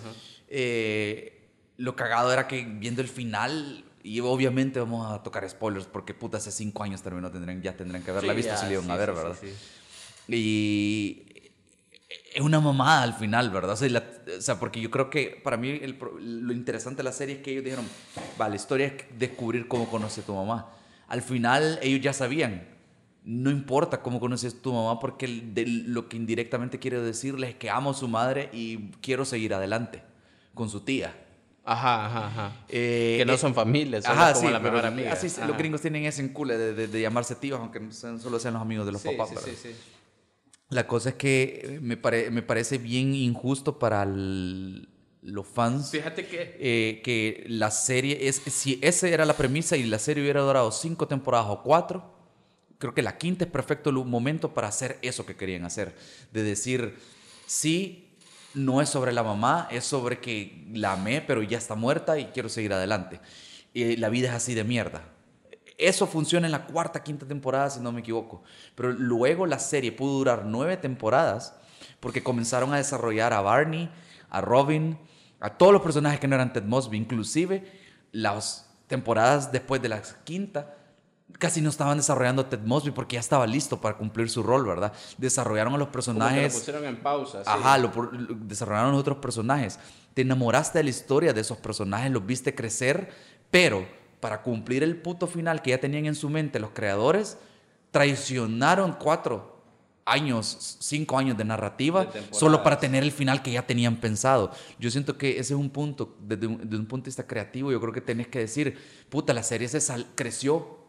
lo 1.77 1.97
cagado 1.97 2.33
era 2.33 2.47
que 2.47 2.65
viendo 2.65 3.03
el 3.03 3.09
final, 3.09 3.85
y 4.03 4.21
obviamente 4.21 4.81
vamos 4.81 5.13
a 5.13 5.23
tocar 5.23 5.49
spoilers, 5.49 5.87
porque 5.87 6.15
puta, 6.15 6.39
hace 6.39 6.51
cinco 6.51 6.83
años 6.83 7.03
terminó, 7.03 7.31
tendrían, 7.31 7.61
ya 7.61 7.77
tendrían 7.77 8.03
que 8.03 8.11
haberla 8.11 8.33
visto 8.33 8.57
si 8.57 8.67
le 8.67 8.73
iban 8.75 8.91
a 8.91 8.97
ver, 8.97 9.13
¿verdad? 9.13 9.37
Y 10.29 11.30
es 12.33 12.41
una 12.41 12.61
mamada 12.61 13.03
al 13.03 13.15
final, 13.15 13.51
¿verdad? 13.51 13.77
O 13.81 14.41
sea, 14.41 14.59
porque 14.59 14.81
yo 14.81 14.91
creo 14.91 15.11
que 15.11 15.41
para 15.43 15.57
mí 15.57 15.79
lo 15.79 16.53
interesante 16.53 16.99
de 16.99 17.05
la 17.05 17.13
serie 17.13 17.37
es 17.37 17.43
que 17.43 17.53
ellos 17.53 17.65
dijeron, 17.65 17.87
va, 18.41 18.49
la 18.49 18.57
historia 18.57 18.87
es 18.87 19.19
descubrir 19.19 19.69
cómo 19.69 19.89
conoce 19.89 20.21
a 20.21 20.25
tu 20.25 20.35
mamá. 20.35 20.71
Al 21.09 21.23
final 21.23 21.79
ellos 21.83 22.01
ya 22.01 22.13
sabían, 22.13 22.67
no 23.25 23.51
importa 23.51 24.03
cómo 24.03 24.19
conoces 24.19 24.55
a 24.55 24.63
tu 24.63 24.73
mamá 24.73 24.99
porque 24.99 25.29
lo 25.29 26.09
que 26.09 26.17
indirectamente 26.17 26.79
quiere 26.79 27.01
decirles 27.01 27.51
es 27.51 27.57
que 27.57 27.71
amo 27.71 27.91
a 27.91 27.95
su 27.95 28.09
madre 28.09 28.49
y 28.53 28.91
quiero 29.01 29.25
seguir 29.25 29.55
adelante 29.55 30.03
con 30.55 30.69
su 30.69 30.81
tía. 30.81 31.15
Ajá, 31.65 32.07
ajá, 32.07 32.27
ajá. 32.27 32.53
Eh, 32.69 33.17
que 33.19 33.25
no 33.25 33.37
son 33.37 33.55
familias, 33.55 34.05
son 34.05 34.17
como 34.17 34.35
sí, 34.35 34.49
la 34.49 34.59
mejor 34.59 34.87
amiga. 34.87 35.13
Así, 35.13 35.29
los 35.47 35.57
gringos 35.57 35.81
tienen 35.81 36.05
ese 36.05 36.23
encule 36.23 36.57
de, 36.57 36.89
de, 36.89 37.01
llamarse 37.01 37.37
tíos, 37.37 37.61
aunque 37.61 37.93
solo 37.93 38.41
sean 38.41 38.55
los 38.55 38.63
amigos 38.63 38.87
de 38.87 38.93
los 38.93 39.03
papás. 39.03 39.29
Sí, 39.29 39.51
sí, 39.51 39.57
sí. 39.57 39.77
La 40.71 40.87
cosa 40.87 41.11
es 41.11 41.15
que 41.17 41.79
me, 41.83 41.97
me 42.31 42.43
parece 42.43 42.79
bien 42.79 43.15
injusto 43.15 43.79
para 43.79 44.07
los 44.07 45.47
fans. 45.47 45.91
Fíjate 45.91 46.27
que... 46.27 46.57
Eh, 46.61 47.01
que 47.03 47.45
la 47.49 47.71
serie, 47.71 48.29
es, 48.29 48.37
si 48.37 48.79
esa 48.81 49.09
era 49.09 49.25
la 49.25 49.37
premisa 49.37 49.77
y 49.77 49.83
la 49.83 49.99
serie 49.99 50.23
hubiera 50.23 50.43
durado 50.43 50.71
cinco 50.71 51.09
temporadas 51.09 51.49
o 51.51 51.63
cuatro, 51.63 52.15
creo 52.79 52.95
que 52.95 53.03
la 53.03 53.19
quinta 53.19 53.45
es 53.45 53.51
perfecto 53.51 53.93
momento 53.93 54.55
para 54.55 54.69
hacer 54.69 54.99
eso 55.03 55.27
que 55.27 55.37
querían 55.37 55.65
hacer. 55.65 55.95
De 56.33 56.45
decir, 56.45 56.97
sí, 57.47 58.17
no 58.55 58.81
es 58.81 58.89
sobre 58.89 59.13
la 59.13 59.23
mamá, 59.23 59.69
es 59.71 59.85
sobre 59.85 60.21
que 60.21 60.67
la 60.73 60.93
amé, 60.93 61.21
pero 61.21 61.43
ya 61.43 61.59
está 61.59 61.75
muerta 61.75 62.19
y 62.19 62.27
quiero 62.27 62.49
seguir 62.49 62.73
adelante. 62.73 63.21
Y 63.75 63.97
la 63.97 64.09
vida 64.09 64.29
es 64.29 64.35
así 64.35 64.55
de 64.55 64.65
mierda. 64.65 65.03
Eso 65.81 66.07
funciona 66.07 66.47
en 66.47 66.53
la 66.53 66.67
cuarta, 66.67 67.03
quinta 67.03 67.27
temporada, 67.27 67.71
si 67.71 67.81
no 67.81 67.91
me 67.91 68.01
equivoco. 68.01 68.43
Pero 68.75 68.93
luego 68.93 69.47
la 69.47 69.59
serie 69.59 69.93
pudo 69.93 70.19
durar 70.19 70.45
nueve 70.45 70.77
temporadas 70.77 71.55
porque 72.01 72.23
comenzaron 72.23 72.73
a 72.75 72.77
desarrollar 72.77 73.33
a 73.33 73.41
Barney, 73.41 73.91
a 74.29 74.41
Robin, 74.41 74.99
a 75.41 75.51
todos 75.51 75.73
los 75.73 75.83
personajes 75.83 76.21
que 76.21 76.29
no 76.29 76.35
eran 76.35 76.53
Ted 76.53 76.65
Mosby, 76.65 76.97
inclusive 76.97 77.65
las 78.13 78.71
temporadas 78.87 79.51
después 79.53 79.81
de 79.81 79.89
la 79.89 80.03
quinta 80.25 80.77
casi 81.39 81.61
no 81.61 81.71
estaban 81.71 81.97
desarrollando 81.97 82.43
a 82.43 82.49
Ted 82.49 82.61
Mosby 82.61 82.91
porque 82.91 83.15
ya 83.15 83.21
estaba 83.21 83.47
listo 83.47 83.81
para 83.81 83.97
cumplir 83.97 84.29
su 84.29 84.43
rol, 84.43 84.67
¿verdad? 84.67 84.93
Desarrollaron 85.17 85.75
a 85.75 85.79
los 85.79 85.89
personajes. 85.89 86.53
lo 86.53 86.59
pusieron 86.59 86.85
en 86.85 87.03
pausa. 87.03 87.43
Ajá, 87.47 87.79
desarrollaron 88.43 88.91
a 88.91 88.93
los 88.93 89.01
otros 89.01 89.19
personajes. 89.19 89.79
Te 90.13 90.23
enamoraste 90.23 90.79
de 90.79 90.85
la 90.85 90.91
historia 90.91 91.33
de 91.33 91.41
esos 91.41 91.59
personajes, 91.59 92.11
los 92.11 92.27
viste 92.27 92.55
crecer, 92.55 93.13
pero 93.51 93.87
para 94.21 94.43
cumplir 94.43 94.83
el 94.83 94.97
puto 94.97 95.27
final 95.27 95.63
que 95.63 95.71
ya 95.71 95.79
tenían 95.79 96.07
en 96.07 96.15
su 96.15 96.29
mente 96.29 96.61
los 96.61 96.71
creadores, 96.71 97.39
traicionaron 97.91 98.93
cuatro 98.93 99.61
años, 100.05 100.77
cinco 100.81 101.19
años 101.19 101.37
de 101.37 101.45
narrativa, 101.45 102.09
solo 102.31 102.63
para 102.63 102.79
tener 102.79 103.03
el 103.03 103.13
final 103.13 103.43
que 103.43 103.53
ya 103.53 103.67
tenían 103.67 103.97
pensado. 103.97 104.51
Yo 104.79 104.91
siento 104.91 105.17
que 105.17 105.33
ese 105.33 105.55
es 105.55 105.59
un 105.59 105.71
punto, 105.71 106.17
desde 106.21 106.47
un, 106.47 106.87
punto 106.87 107.05
de 107.05 107.09
vista 107.09 107.27
creativo, 107.27 107.71
yo 107.71 107.81
creo 107.81 107.93
que 107.93 108.01
tenés 108.01 108.27
que 108.27 108.41
decir, 108.41 108.77
puta, 109.09 109.33
la 109.33 109.43
serie 109.43 109.69
se 109.69 109.81
creció, 110.15 110.87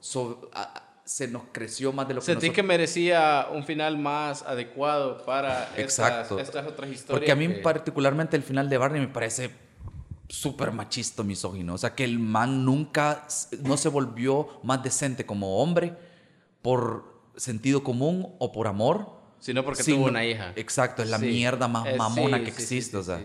se 1.04 1.28
nos 1.28 1.44
creció 1.52 1.94
más 1.94 2.08
de 2.08 2.16
lo 2.16 2.22
que 2.22 2.26
Sentí 2.26 2.50
que 2.50 2.64
merecía 2.64 3.48
un 3.52 3.64
final 3.64 3.98
más 3.98 4.44
adecuado 4.44 5.24
para 5.26 5.70
Exacto. 5.78 6.40
Estas, 6.40 6.66
otras 6.66 6.90
historias. 6.90 7.20
Porque 7.20 7.32
a 7.32 7.36
mí 7.36 7.48
particularmente 7.62 8.36
el 8.38 8.44
final 8.44 8.70
de 8.70 8.78
Barney 8.78 9.02
me 9.02 9.08
parece 9.08 9.52
súper 10.32 10.72
machista, 10.72 11.24
misógino. 11.24 11.74
O 11.74 11.78
sea, 11.78 11.94
que 11.94 12.04
el 12.04 12.18
man 12.18 12.66
nunca, 12.66 13.28
no 13.64 13.78
se 13.78 13.90
volvió 13.90 14.48
más 14.64 14.82
decente 14.82 15.26
como 15.26 15.62
hombre 15.62 15.96
por 16.62 17.12
sentido 17.36 17.84
común 17.84 18.34
o 18.40 18.52
por 18.52 18.68
amor. 18.68 19.22
Sino 19.40 19.66
porque 19.66 19.84
tuvo 19.84 20.06
una 20.06 20.24
hija. 20.24 20.54
Exacto, 20.56 21.02
es 21.02 21.10
la 21.10 21.18
mierda 21.18 21.68
más 21.68 21.88
eh, 21.88 21.98
mamona 21.98 22.44
que 22.44 22.50
existe. 22.50 22.96
o 22.98 23.04
sea. 23.04 23.22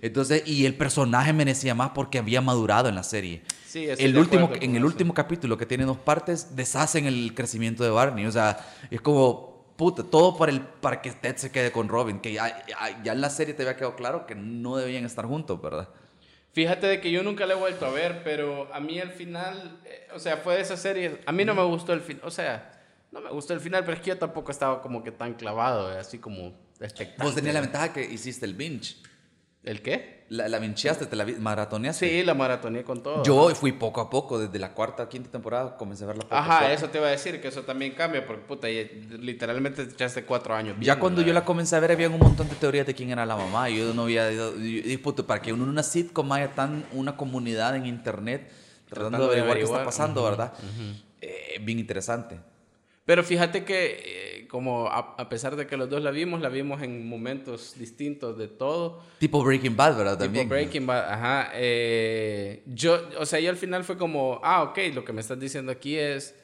Entonces, 0.00 0.42
y 0.46 0.64
el 0.64 0.74
personaje 0.74 1.32
merecía 1.32 1.74
más 1.74 1.90
porque 1.90 2.18
había 2.18 2.40
madurado 2.40 2.88
en 2.88 2.94
la 2.94 3.02
serie. 3.02 3.42
Sí, 3.66 3.86
el 3.86 4.16
último, 4.16 4.50
en 4.60 4.76
el 4.76 4.84
último 4.84 5.12
capítulo, 5.12 5.58
que 5.58 5.66
tiene 5.66 5.84
dos 5.84 5.98
partes, 5.98 6.56
deshacen 6.56 7.06
el 7.06 7.34
crecimiento 7.34 7.84
de 7.84 7.90
Barney. 7.90 8.24
O 8.24 8.32
sea, 8.32 8.58
es 8.90 9.00
como, 9.02 9.66
puta, 9.76 10.02
todo 10.02 10.38
para, 10.38 10.50
el, 10.50 10.62
para 10.62 11.02
que 11.02 11.12
Ted 11.12 11.36
se 11.36 11.52
quede 11.52 11.70
con 11.70 11.88
Robin. 11.88 12.18
Que 12.18 12.32
ya, 12.32 12.64
ya 13.04 13.12
en 13.12 13.20
la 13.20 13.28
serie 13.28 13.52
te 13.52 13.62
había 13.62 13.76
quedado 13.76 13.94
claro 13.94 14.26
que 14.26 14.34
no 14.34 14.76
debían 14.76 15.04
estar 15.04 15.26
juntos, 15.26 15.60
¿verdad? 15.60 15.90
Fíjate 16.52 16.86
de 16.86 17.00
que 17.00 17.10
yo 17.10 17.22
nunca 17.22 17.46
la 17.46 17.54
he 17.54 17.56
vuelto 17.56 17.86
a 17.86 17.90
ver, 17.90 18.22
pero 18.24 18.72
a 18.72 18.80
mí 18.80 18.98
el 18.98 19.10
final, 19.10 19.78
eh, 19.84 20.08
o 20.14 20.18
sea, 20.18 20.38
fue 20.38 20.56
de 20.56 20.62
esa 20.62 20.76
serie, 20.76 21.20
a 21.24 21.32
mí 21.32 21.44
no 21.44 21.54
me 21.54 21.62
gustó 21.62 21.92
el 21.92 22.00
final, 22.00 22.22
o 22.24 22.30
sea, 22.30 22.72
no 23.12 23.20
me 23.20 23.30
gustó 23.30 23.54
el 23.54 23.60
final, 23.60 23.84
pero 23.84 23.96
es 23.96 24.02
que 24.02 24.08
yo 24.08 24.18
tampoco 24.18 24.50
estaba 24.50 24.82
como 24.82 25.02
que 25.02 25.12
tan 25.12 25.34
clavado, 25.34 25.92
eh, 25.92 25.98
así 25.98 26.18
como 26.18 26.54
espectacular. 26.80 27.26
Vos 27.26 27.34
tenías 27.34 27.54
la 27.54 27.60
ventaja 27.60 27.92
que 27.92 28.02
hiciste 28.04 28.46
el 28.46 28.54
binge. 28.54 28.96
¿El 29.68 29.82
qué? 29.82 30.24
La, 30.30 30.48
la 30.48 30.58
vincheaste, 30.58 31.04
te 31.04 31.14
la 31.14 31.26
maratoneaste. 31.26 32.08
Sí, 32.08 32.24
la 32.24 32.32
maratoneé 32.32 32.84
con 32.84 33.02
todo. 33.02 33.22
Yo 33.22 33.54
fui 33.54 33.72
poco 33.72 34.00
a 34.00 34.08
poco, 34.08 34.38
desde 34.38 34.58
la 34.58 34.72
cuarta, 34.72 35.10
quinta 35.10 35.30
temporada, 35.30 35.76
comencé 35.76 36.04
a 36.04 36.06
verla 36.06 36.22
poco 36.22 36.34
Ajá, 36.34 36.72
eso 36.72 36.88
te 36.88 36.96
iba 36.96 37.06
a 37.06 37.10
decir, 37.10 37.38
que 37.42 37.48
eso 37.48 37.64
también 37.64 37.92
cambia, 37.92 38.26
porque 38.26 38.44
puta, 38.44 38.66
literalmente 38.66 39.82
echaste 39.82 40.24
cuatro 40.24 40.54
años. 40.54 40.76
ya 40.80 40.98
cuando 40.98 41.20
yo 41.20 41.34
la 41.34 41.44
comencé 41.44 41.76
a 41.76 41.80
ver, 41.80 41.92
había 41.92 42.08
un 42.08 42.18
montón 42.18 42.48
de 42.48 42.54
teorías 42.54 42.86
de 42.86 42.94
quién 42.94 43.10
era 43.10 43.26
la 43.26 43.36
mamá. 43.36 43.68
Y 43.68 43.78
yo 43.78 43.92
no 43.92 44.04
había. 44.04 44.30
Y, 44.32 44.96
puta, 44.96 45.22
para 45.22 45.42
que 45.42 45.50
en 45.50 45.60
una 45.60 45.82
sitcom 45.82 46.32
haya 46.32 46.54
tan 46.54 46.86
una 46.92 47.14
comunidad 47.18 47.76
en 47.76 47.84
internet 47.84 48.50
tratando, 48.88 49.28
de 49.28 49.40
averiguar, 49.40 49.58
qué 49.58 49.64
está 49.64 49.84
pasando, 49.84 50.24
¿verdad? 50.24 50.54
Eh, 51.20 51.58
bien 51.60 51.78
interesante. 51.78 52.40
Pero 53.04 53.22
fíjate 53.22 53.64
que, 53.64 54.02
eh, 54.04 54.27
como 54.48 54.88
a, 54.88 55.28
pesar 55.28 55.56
de 55.56 55.66
que 55.66 55.76
los 55.76 55.88
dos 55.88 56.02
la 56.02 56.10
vimos, 56.10 56.40
la 56.40 56.48
vimos 56.48 56.82
en 56.82 57.08
momentos 57.08 57.74
distintos 57.78 58.36
de 58.38 58.48
todo. 58.48 59.02
Tipo 59.18 59.44
Breaking 59.44 59.76
Bad, 59.76 59.96
¿verdad? 59.96 60.18
Tipo 60.18 60.44
Breaking 60.46 60.86
Bad, 60.86 61.12
ajá. 61.12 61.50
Eh, 61.54 62.62
yo, 62.66 63.08
o 63.18 63.26
sea, 63.26 63.38
yo 63.40 63.50
al 63.50 63.56
final 63.56 63.84
fue 63.84 63.96
como, 63.96 64.40
ah, 64.42 64.62
ok, 64.64 64.78
lo 64.94 65.04
que 65.04 65.12
me 65.12 65.20
estás 65.20 65.38
diciendo 65.38 65.70
aquí 65.70 65.96
es 65.96 66.34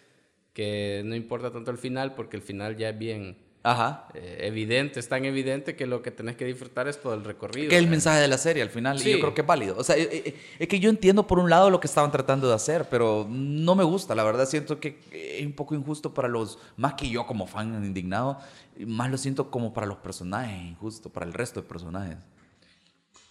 que 0.52 1.02
no 1.04 1.16
importa 1.16 1.50
tanto 1.50 1.70
el 1.70 1.78
final 1.78 2.14
porque 2.14 2.36
el 2.36 2.42
final 2.42 2.76
ya 2.76 2.90
es 2.90 2.98
bien 2.98 3.36
Ajá. 3.66 4.08
Eh, 4.12 4.40
evidente, 4.42 5.00
es 5.00 5.08
tan 5.08 5.24
evidente 5.24 5.74
que 5.74 5.86
lo 5.86 6.02
que 6.02 6.10
tenés 6.10 6.36
que 6.36 6.44
disfrutar 6.44 6.86
es 6.86 7.00
todo 7.00 7.14
el 7.14 7.24
recorrido. 7.24 7.70
Que 7.70 7.76
es 7.76 7.82
el 7.82 7.88
mensaje 7.88 8.20
de 8.20 8.28
la 8.28 8.36
serie 8.36 8.62
al 8.62 8.68
final, 8.68 9.00
y 9.00 9.12
yo 9.12 9.18
creo 9.18 9.32
que 9.32 9.40
es 9.40 9.46
válido. 9.46 9.76
O 9.78 9.82
sea, 9.82 9.96
eh, 9.96 10.06
eh, 10.12 10.36
es 10.58 10.68
que 10.68 10.78
yo 10.78 10.90
entiendo 10.90 11.26
por 11.26 11.38
un 11.38 11.48
lado 11.48 11.70
lo 11.70 11.80
que 11.80 11.86
estaban 11.86 12.12
tratando 12.12 12.46
de 12.46 12.54
hacer, 12.54 12.86
pero 12.90 13.26
no 13.26 13.74
me 13.74 13.82
gusta, 13.82 14.14
la 14.14 14.22
verdad 14.22 14.46
siento 14.46 14.78
que 14.78 14.98
es 15.10 15.46
un 15.46 15.54
poco 15.54 15.74
injusto 15.74 16.12
para 16.12 16.28
los, 16.28 16.58
más 16.76 16.92
que 16.92 17.08
yo 17.08 17.26
como 17.26 17.46
fan 17.46 17.82
indignado, 17.82 18.38
más 18.86 19.10
lo 19.10 19.16
siento 19.16 19.50
como 19.50 19.72
para 19.72 19.86
los 19.86 19.96
personajes, 19.96 20.60
injusto, 20.62 21.08
para 21.08 21.24
el 21.24 21.32
resto 21.32 21.62
de 21.62 21.66
personajes. 21.66 22.18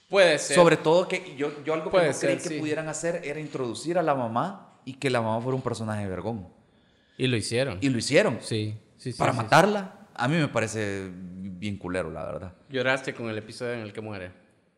Puede 0.09 0.39
ser. 0.39 0.55
Sobre 0.55 0.77
todo 0.77 1.07
que 1.07 1.35
yo, 1.37 1.63
yo 1.63 1.75
algo 1.75 1.91
que 1.91 2.07
no 2.07 2.19
creí 2.19 2.37
que 2.37 2.59
pudieran 2.59 2.87
hacer 2.87 3.21
era 3.23 3.39
introducir 3.39 3.99
a 3.99 4.01
la 4.01 4.15
mamá 4.15 4.79
y 4.83 4.93
que 4.93 5.11
la 5.11 5.21
mamá 5.21 5.39
fuera 5.41 5.55
un 5.55 5.61
personaje 5.61 6.07
vergón. 6.07 6.47
Y 7.19 7.27
lo 7.27 7.37
hicieron. 7.37 7.77
Y 7.81 7.89
lo 7.89 7.99
hicieron. 7.99 8.39
Sí. 8.41 8.75
Sí, 8.97 9.11
sí, 9.11 9.17
para 9.17 9.33
sí, 9.33 9.37
matarla, 9.37 10.02
a 10.15 10.27
mí 10.27 10.35
me 10.37 10.47
parece 10.47 11.09
bien 11.13 11.77
culero, 11.77 12.11
la 12.11 12.25
verdad. 12.25 12.53
¿Lloraste 12.69 13.13
con 13.13 13.29
el 13.29 13.37
episodio 13.37 13.73
en 13.73 13.79
el 13.81 13.93
que 13.93 14.01
muere? 14.01 14.31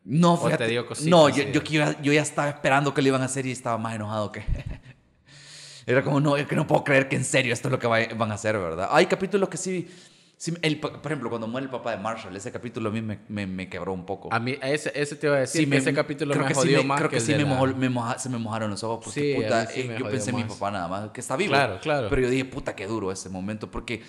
No, 0.04 0.34
¿O 0.34 0.38
te 0.38 0.46
fíjate. 0.46 0.66
dio 0.68 0.86
cositas, 0.86 1.10
no, 1.10 1.28
yo, 1.28 1.42
sí? 1.42 1.50
yo, 1.52 1.60
yo 2.00 2.12
ya 2.12 2.22
estaba 2.22 2.48
esperando 2.48 2.94
que 2.94 3.02
lo 3.02 3.08
iban 3.08 3.22
a 3.22 3.24
hacer 3.24 3.44
y 3.46 3.50
estaba 3.50 3.76
más 3.78 3.94
enojado 3.96 4.30
que. 4.30 4.44
Era 5.86 6.02
como, 6.02 6.20
no, 6.20 6.36
es 6.36 6.46
que 6.46 6.56
no 6.56 6.66
puedo 6.66 6.82
creer 6.84 7.08
que 7.08 7.16
en 7.16 7.24
serio 7.24 7.52
esto 7.52 7.68
es 7.68 7.72
lo 7.72 7.78
que 7.78 7.86
va- 7.86 8.06
van 8.16 8.30
a 8.32 8.34
hacer, 8.34 8.56
¿verdad? 8.58 8.88
Hay 8.90 9.06
capítulos 9.06 9.48
que 9.48 9.56
sí. 9.56 9.88
sí 10.36 10.52
el, 10.62 10.80
por 10.80 11.00
ejemplo, 11.06 11.28
cuando 11.28 11.46
muere 11.46 11.64
el 11.66 11.70
papá 11.70 11.92
de 11.92 11.98
Marshall, 11.98 12.34
ese 12.36 12.50
capítulo 12.50 12.88
a 12.88 12.92
mí 12.92 13.00
me, 13.02 13.20
me, 13.28 13.46
me 13.46 13.68
quebró 13.68 13.92
un 13.92 14.04
poco. 14.04 14.28
A 14.32 14.40
mí, 14.40 14.56
ese, 14.62 14.90
ese 14.94 15.14
te 15.16 15.28
iba 15.28 15.36
a 15.36 15.40
decir 15.40 15.60
Sí, 15.60 15.64
que 15.64 15.70
me- 15.70 15.76
ese 15.76 15.94
capítulo 15.94 16.32
creo 16.32 16.42
me 16.44 16.48
que 16.48 16.54
sí 16.54 16.60
jodió 16.60 16.78
me- 16.78 16.84
más 16.88 16.98
Creo 16.98 17.10
que, 17.10 17.20
sí 17.20 17.32
me, 17.32 17.38
la- 17.44 17.44
mojó- 17.46 17.90
moja- 17.90 18.18
se 18.18 18.28
me 18.28 18.38
mojaron 18.38 18.70
los 18.70 18.82
ojos 18.82 19.04
porque, 19.04 19.20
Sí, 19.20 19.34
puta, 19.42 19.66
sí 19.66 19.80
eh, 19.82 19.96
yo 19.98 20.08
pensé 20.10 20.30
en 20.30 20.36
mi 20.36 20.44
papá 20.44 20.70
nada 20.72 20.88
más, 20.88 21.10
que 21.10 21.20
está 21.20 21.36
vivo. 21.36 21.50
Claro, 21.52 21.78
claro. 21.80 22.08
Pero 22.10 22.22
yo 22.22 22.30
dije, 22.30 22.44
puta, 22.44 22.74
qué 22.74 22.86
duro 22.88 23.12
ese 23.12 23.28
momento, 23.28 23.70
porque 23.70 24.02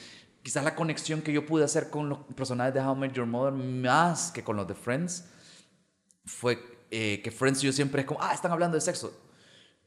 quizás 0.47 0.63
la 0.63 0.75
conexión 0.75 1.21
que 1.21 1.33
yo 1.33 1.45
pude 1.45 1.65
hacer 1.65 1.89
con 1.89 2.07
los 2.07 2.19
personajes 2.33 2.73
de 2.73 2.79
How 2.79 2.95
I 2.95 2.99
Met 2.99 3.11
Your 3.11 3.25
Mother, 3.25 3.51
más 3.51 4.31
que 4.31 4.45
con 4.45 4.55
los 4.55 4.65
de 4.65 4.75
Friends, 4.75 5.25
fue 6.23 6.57
eh, 6.89 7.19
que 7.21 7.31
Friends 7.31 7.61
yo 7.61 7.73
siempre 7.73 8.03
es 8.03 8.07
como, 8.07 8.21
ah, 8.23 8.33
están 8.33 8.53
hablando 8.53 8.75
de 8.75 8.79
sexo. 8.79 9.11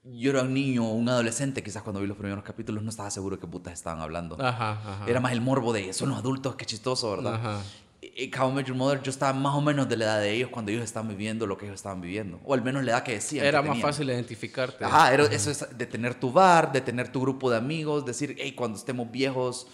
Yo 0.05 0.33
era 0.33 0.43
un 0.43 0.53
niño, 0.53 0.87
un 0.87 1.09
adolescente, 1.09 1.63
quizás 1.63 1.83
cuando 1.83 2.03
vi 2.03 2.07
los 2.07 2.19
primeros 2.19 2.45
capítulos 2.45 2.83
no 2.83 2.91
estaba 2.91 3.11
seguro 3.11 3.37
de 3.37 3.41
qué 3.41 3.47
putas 3.47 3.73
estaban 3.73 4.03
hablando. 4.03 4.37
Ajá, 4.39 4.73
ajá. 4.73 5.05
Era 5.09 5.19
más 5.21 5.33
el 5.33 5.41
morbo 5.41 5.73
de, 5.73 5.95
son 5.95 6.11
los 6.11 6.19
adultos, 6.19 6.57
qué 6.57 6.67
chistoso, 6.67 7.11
¿verdad? 7.11 7.37
Ajá. 7.37 7.63
Y 8.03 8.31
How 8.39 8.51
I 8.51 8.53
Met 8.53 8.67
Your 8.67 8.77
Mother, 8.77 9.01
yo 9.01 9.09
estaba 9.09 9.33
más 9.33 9.55
o 9.55 9.63
menos 9.63 9.89
de 9.89 9.97
la 9.97 10.05
edad 10.05 10.21
de 10.21 10.31
ellos 10.31 10.51
cuando 10.51 10.73
ellos 10.73 10.85
estaban 10.85 11.09
viviendo 11.09 11.47
lo 11.47 11.57
que 11.57 11.65
ellos 11.65 11.77
estaban 11.77 12.03
viviendo. 12.03 12.39
O 12.45 12.53
al 12.53 12.63
menos 12.63 12.85
la 12.85 12.91
edad 12.91 13.03
que 13.03 13.13
decían. 13.13 13.47
Era 13.47 13.63
que 13.63 13.69
más 13.69 13.77
tenían. 13.77 13.93
fácil 13.93 14.11
identificarte. 14.11 14.85
Ajá, 14.85 15.15
era, 15.15 15.25
eso 15.25 15.51
es 15.51 15.67
de 15.75 15.87
tener 15.87 16.17
tu 16.17 16.31
bar, 16.31 16.71
de 16.71 16.83
tener 16.83 17.11
tu 17.11 17.23
grupo 17.23 17.51
de 17.51 17.57
amigos, 17.57 18.05
decir, 18.05 18.37
hey, 18.39 18.53
cuando 18.53 18.77
estemos 18.77 19.11
viejos 19.11 19.67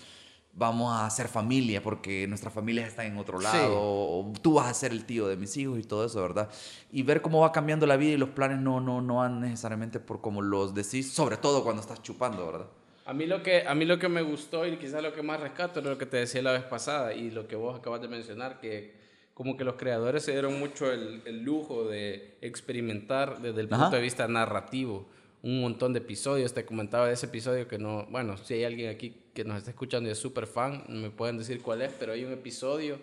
vamos 0.59 0.91
a 0.93 1.05
hacer 1.07 1.29
familia 1.29 1.83
porque 1.83 2.27
nuestras 2.27 2.53
familias 2.55 2.89
están 2.89 3.07
en 3.07 3.19
otro 3.19 3.39
lado, 3.39 3.69
Sí. 3.69 3.75
o 3.77 4.33
tú 4.41 4.55
vas 4.55 4.69
a 4.69 4.75
ser 4.75 4.91
el 4.93 5.05
tío 5.05 5.29
de 5.29 5.37
mis 5.37 5.55
hijos 5.59 5.79
y 5.79 5.83
todo 5.83 6.07
eso, 6.07 6.23
¿verdad? 6.23 6.49
Y 6.91 7.03
ver 7.03 7.21
cómo 7.21 7.41
va 7.41 7.53
cambiando 7.53 7.87
la 7.87 7.97
vida 7.99 8.13
y 8.15 8.17
los 8.17 8.31
planes 8.31 8.59
no, 8.59 8.81
no, 8.81 9.03
no 9.03 9.17
van 9.17 9.41
necesariamente 9.41 10.01
por 10.01 10.21
como 10.23 10.41
los 10.41 10.75
decís, 10.75 11.13
sobre 11.13 11.37
todo 11.37 11.63
cuando 11.63 11.83
estás 11.83 12.03
chupando, 12.03 12.47
¿verdad? 12.47 12.67
A 13.05 13.13
mí, 13.13 13.27
lo 13.27 13.43
que, 13.43 13.67
a 13.69 13.75
mí 13.75 13.85
lo 13.85 13.99
que 13.99 14.09
me 14.09 14.23
gustó 14.23 14.67
y 14.67 14.79
quizás 14.79 15.01
lo 15.03 15.13
que 15.13 15.23
más 15.23 15.39
rescato 15.41 15.79
es 15.81 15.87
lo 15.87 15.97
que 15.99 16.07
te 16.07 16.17
decía 16.17 16.43
la 16.43 16.53
vez 16.53 16.65
pasada 16.65 17.13
y 17.15 17.31
lo 17.31 17.47
que 17.47 17.55
vos 17.55 17.79
acabas 17.79 18.01
de 18.01 18.09
mencionar, 18.09 18.59
que 18.59 18.95
como 19.35 19.57
que 19.59 19.63
los 19.65 19.75
creadores 19.77 20.25
se 20.25 20.33
dieron 20.33 20.59
mucho 20.59 20.91
el, 20.91 21.23
el 21.27 21.43
lujo 21.43 21.85
de 21.85 22.37
experimentar 22.41 23.41
desde 23.43 23.61
el 23.61 23.69
Ajá. 23.73 23.83
punto 23.85 23.97
de 23.97 24.03
vista 24.03 24.27
narrativo 24.27 25.07
un 25.43 25.61
montón 25.61 25.93
de 25.93 25.99
episodios. 25.99 26.53
Te 26.55 26.65
comentaba 26.65 27.09
de 27.09 27.15
ese 27.15 27.27
episodio 27.27 27.69
que 27.69 27.79
no, 27.79 28.07
bueno, 28.07 28.37
si 28.37 28.55
hay 28.55 28.65
alguien 28.65 28.91
aquí 28.91 29.17
que 29.35 29.45
nos 29.45 29.59
está 29.59 29.71
escuchando 29.71 30.09
y 30.09 30.13
es 30.13 30.19
súper 30.19 30.47
fan, 30.47 30.85
me 30.89 31.11
pueden 31.11 31.39
decir 31.39 31.61
cuál 31.63 31.83
es, 31.83 31.93
pero 31.99 32.13
hay 32.13 32.25
un 32.25 32.33
episodio 32.33 32.99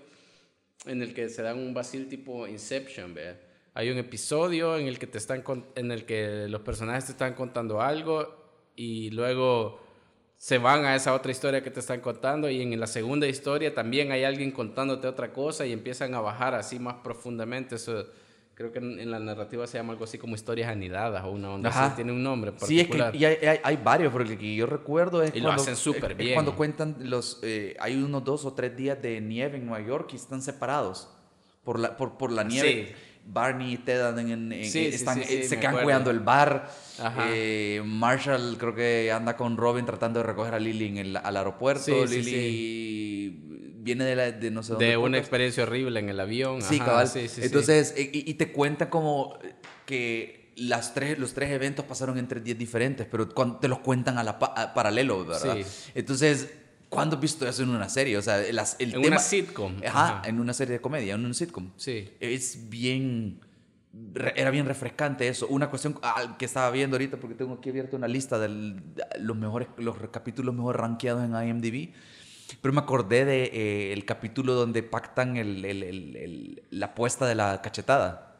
en 0.86 1.02
el 1.02 1.14
que 1.14 1.30
se 1.30 1.42
dan 1.42 1.58
un 1.60 1.74
vacil 1.74 2.08
tipo 2.08 2.48
Inception, 2.48 3.14
¿vea? 3.14 3.40
Hay 3.76 3.90
un 3.90 3.98
episodio 3.98 4.78
en 4.78 4.88
el 4.88 5.00
que 5.00 5.08
te 5.08 5.18
están 5.18 5.44
en 5.76 5.92
el 5.92 6.06
que 6.06 6.48
los 6.48 6.62
personajes 6.62 7.06
te 7.06 7.12
están 7.14 7.34
contando 7.34 7.82
algo 7.82 8.44
y 8.76 9.10
luego 9.12 9.80
se 10.38 10.58
van 10.58 10.86
a 10.86 10.96
esa 10.96 11.14
otra 11.14 11.32
historia 11.32 11.64
que 11.64 11.72
te 11.72 11.80
están 11.80 12.02
contando 12.02 12.50
y 12.50 12.62
en 12.62 12.78
la 12.80 12.86
segunda 12.86 13.28
historia 13.28 13.74
también 13.74 14.12
hay 14.12 14.26
alguien 14.26 14.52
contándote 14.52 15.08
otra 15.08 15.32
cosa 15.32 15.66
y 15.66 15.72
empiezan 15.72 16.14
a 16.14 16.20
bajar 16.20 16.54
así 16.54 16.80
más 16.80 16.96
profundamente. 16.96 17.76
Eso 17.76 18.06
creo 18.56 18.72
que 18.72 18.80
en, 18.80 19.00
en 19.00 19.10
la 19.12 19.20
narrativa 19.20 19.66
se 19.68 19.78
llama 19.78 19.94
algo 19.94 20.04
así 20.06 20.18
como 20.18 20.36
historias 20.36 20.70
anidadas 20.70 21.24
o 21.24 21.32
una 21.32 21.50
onda 21.52 21.70
Ajá. 21.70 21.88
así, 21.88 21.96
tiene 21.96 22.12
un 22.12 22.22
nombre 22.24 22.54
Sí, 22.58 22.80
es 22.80 22.88
que 22.88 22.98
y 23.18 23.26
hay, 23.26 23.36
hay, 23.46 23.60
hay 23.64 23.78
varios, 23.84 24.12
porque 24.12 24.34
el 24.34 24.38
que 24.38 24.56
yo 24.56 24.66
recuerdo 24.66 25.24
es 25.24 25.32
Y 25.36 25.40
lo 25.40 25.46
cuando, 25.46 25.62
hacen 25.64 25.76
súper 25.76 26.06
es- 26.06 26.12
es 26.12 26.18
bien. 26.18 26.34
cuando 26.36 26.56
cuentan 26.56 26.96
los, 27.00 27.40
eh, 27.42 27.76
hay 27.80 27.96
unos 27.96 28.24
dos 28.24 28.46
o 28.46 28.54
tres 28.54 28.76
días 28.78 29.02
de 29.02 29.20
nieve 29.22 29.58
en 29.58 29.66
Nueva 29.66 29.86
York 29.86 30.10
y 30.14 30.18
están 30.18 30.42
separados 30.42 31.10
por 31.64 31.80
la, 31.80 31.98
por, 31.98 32.18
por 32.18 32.32
la 32.32 32.44
nieve. 32.44 32.88
Sí. 32.90 32.94
Barney 33.26 33.76
y 33.76 33.78
Ted 33.78 34.18
en, 34.20 34.52
en- 34.52 34.64
Sí, 34.66 34.70
sí, 34.70 34.86
están, 34.88 35.24
sí, 35.24 35.34
eh, 35.34 35.44
se 35.44 35.58
quedan 35.58 35.82
cuidando 35.82 36.12
el 36.12 36.20
bar. 36.20 36.70
Ajá. 37.00 37.26
Eh, 37.30 37.82
Marshall 37.86 38.58
creo 38.60 38.76
que 38.76 39.14
anda 39.14 39.38
con 39.38 39.56
Robin 39.56 39.86
tratando 39.86 40.20
de 40.20 40.26
recoger 40.26 40.54
a 40.54 40.60
Lily 40.60 40.88
en 40.90 40.98
el, 40.98 41.16
al 41.16 41.38
aeropuerto. 41.38 41.84
Sí, 42.06 42.22
sí, 42.22 42.22
Lily 42.22 43.63
viene 43.84 44.06
de, 44.06 44.16
la, 44.16 44.32
de 44.32 44.50
no 44.52 44.64
sé 44.64 44.72
dónde. 44.74 44.86
de 44.88 44.98
una 44.98 45.18
experiencia 45.18 45.64
horrible 45.64 46.00
en 46.00 46.10
el 46.10 46.20
avión. 46.20 46.62
Sí, 46.62 46.76
Ajá, 46.78 46.86
cabal. 46.86 47.08
sí, 47.08 47.22
sí, 47.28 47.36
sí. 47.36 47.42
Entonces, 47.44 47.94
eh, 47.98 48.10
Y, 48.14 48.30
y 48.30 48.34
te 48.36 48.52
cuenta 48.52 48.90
como 48.90 49.38
que 49.86 50.52
las 50.56 50.94
tres, 50.94 51.18
los 51.20 51.34
tres 51.34 51.52
eventos 51.52 51.84
pasaron 51.86 52.18
en 52.18 52.28
tres 52.28 52.44
días 52.44 52.58
diferentes, 52.58 53.08
pero 53.10 53.28
cuando 53.30 53.58
te 53.58 53.68
los 53.68 53.80
cuentan 53.80 54.18
a 54.18 54.24
la 54.24 54.32
a 54.40 54.74
paralelo, 54.74 55.26
¿verdad? 55.26 55.58
Sí. 55.58 55.92
Entonces, 55.96 56.54
¿cuándo 56.90 57.16
has 57.16 57.22
visto 57.22 57.48
eso 57.48 57.64
en 57.64 57.70
una 57.70 57.90
serie? 57.90 58.18
O 58.18 58.22
sea, 58.22 58.38
las- 58.52 58.76
el 58.80 58.90
En 58.94 59.02
tema... 59.02 59.08
una 59.08 59.20
sitcom. 59.20 59.76
Ajá, 59.86 60.20
Ajá. 60.20 60.30
en 60.30 60.40
una 60.40 60.54
serie 60.54 60.74
de 60.74 60.82
comedia, 60.82 61.16
en 61.16 61.26
un 61.26 61.34
sitcom. 61.34 61.72
Sí. 61.78 62.10
Es 62.20 62.70
bien... 62.70 63.40
Era 64.36 64.50
bien 64.50 64.66
refrescante 64.66 65.28
eso. 65.28 65.46
Una 65.48 65.70
cuestión 65.70 66.00
ah, 66.02 66.36
que 66.40 66.46
estaba 66.46 66.72
viendo 66.72 66.96
ahorita, 66.96 67.18
porque 67.18 67.36
tengo 67.36 67.54
aquí 67.54 67.70
abierto 67.70 67.96
una 67.96 68.08
lista 68.08 68.40
de 68.40 68.50
los 69.20 69.38
mejores, 69.38 69.68
los 69.78 69.96
capítulos 70.12 70.56
mejor 70.56 70.80
rankeados 70.82 71.24
en 71.24 71.36
IMDb. 71.48 71.94
Pero 72.62 72.74
me 72.74 72.80
acordé 72.82 73.26
de 73.26 73.44
eh, 73.46 73.94
el 73.94 74.06
capítulo 74.06 74.54
donde 74.54 74.84
pactan 74.84 75.38
el, 75.38 75.64
el- 75.66 75.84
el- 75.84 76.64
la 76.70 76.88
apuesta 76.88 77.26
de 77.26 77.36
la 77.36 77.62
cachetada. 77.62 78.38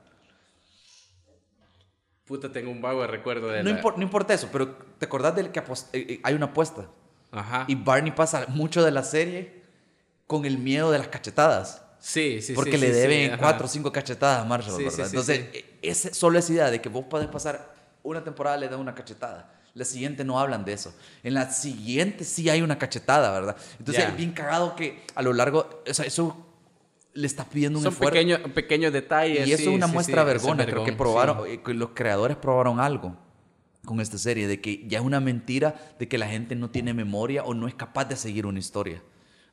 Puta, 2.26 2.52
tengo 2.52 2.72
un 2.72 2.82
vago 2.82 3.02
de 3.02 3.08
recuerdo 3.08 3.48
de 3.50 3.64
No, 3.64 3.72
la- 3.72 3.82
impor- 3.82 3.96
no 3.98 4.04
importa 4.04 4.34
eso, 4.34 4.48
pero 4.52 4.70
¿te 4.98 5.06
acordás 5.06 5.36
del 5.36 5.52
que 5.52 5.60
apos- 5.64 5.88
eh, 5.94 6.06
eh, 6.10 6.20
hay 6.24 6.34
una 6.36 6.46
apuesta? 6.48 6.88
Ajá. 7.32 7.66
Y 7.68 7.76
Barney 7.76 8.12
pasa 8.12 8.46
mucho 8.48 8.84
de 8.84 8.92
la 8.92 9.04
serie 9.04 9.62
con 10.28 10.46
el 10.46 10.58
miedo 10.58 10.90
de 10.92 11.00
las 11.00 11.08
cachetadas. 11.10 11.82
Sí, 12.00 12.42
sí, 12.42 12.54
porque 12.54 12.74
sí, 12.74 12.78
le 12.80 12.88
sí, 12.88 12.94
sí, 12.94 13.00
deben 13.00 13.32
ajá. 13.32 13.38
cuatro 13.42 13.66
o 13.66 13.70
cinco 13.70 13.92
cachetadas 13.92 14.42
a 14.42 14.46
Marshall, 14.46 14.76
Sí, 14.78 14.90
sí, 14.90 14.98
¿verdad? 14.98 15.06
sí, 15.06 15.10
Entonces, 15.16 15.38
sí. 15.52 15.58
eh, 15.58 15.80
ese- 15.82 16.14
solo 16.14 16.40
esa 16.40 16.54
idea 16.54 16.72
de 16.72 16.82
que 16.82 16.90
vos 16.90 17.06
podés 17.06 17.28
pasar 17.28 17.74
una 18.04 18.24
temporada 18.24 18.58
le 18.58 18.68
dan 18.70 18.80
una 18.80 18.94
cachetada. 18.96 19.54
La 19.74 19.86
siguiente 19.86 20.24
no 20.24 20.40
hablan 20.40 20.66
de 20.66 20.74
eso. 20.74 20.94
En 21.24 21.34
la 21.34 21.52
siguiente 21.52 22.24
sí 22.24 22.50
hay 22.50 22.62
una 22.62 22.78
cachetada, 22.78 23.32
¿verdad? 23.32 23.58
Entonces 23.80 24.06
es 24.06 24.16
bien 24.16 24.32
cagado 24.32 24.76
que 24.76 25.02
a 25.16 25.22
lo 25.24 25.34
largo, 25.34 25.82
o 25.90 25.94
sea, 25.94 26.06
eso 26.06 26.46
le 27.14 27.28
estás 27.28 27.48
pidiendo 27.48 27.80
un 27.80 27.84
Son 27.84 27.94
esfuerzo. 27.94 28.14
pequeños, 28.14 28.40
pequeños 28.52 28.94
detalles. 28.94 29.48
Y 29.48 29.54
eso 29.54 29.64
sí, 29.64 29.70
es 29.70 29.76
una 29.76 29.88
sí, 29.88 29.94
muestra 29.94 30.22
sí, 30.22 30.28
vergona. 30.28 30.66
Creo 30.66 30.84
que 30.84 30.94
probaron, 30.94 31.48
eh, 31.48 31.62
que 31.64 31.74
los 31.74 31.90
creadores 31.96 32.38
probaron 32.38 32.80
algo 32.80 33.16
con 33.86 34.00
esta 34.00 34.18
serie, 34.18 34.48
de 34.48 34.62
que 34.62 34.88
ya 34.88 35.00
es 35.00 35.04
una 35.04 35.20
mentira 35.20 35.76
de 36.00 36.08
que 36.08 36.18
la 36.18 36.28
gente 36.28 36.56
no 36.56 36.70
tiene 36.70 36.94
memoria 36.94 37.44
o 37.44 37.54
no 37.54 37.68
es 37.68 37.74
capaz 37.74 38.06
de 38.06 38.16
seguir 38.16 38.46
una 38.46 38.60
historia 38.60 39.02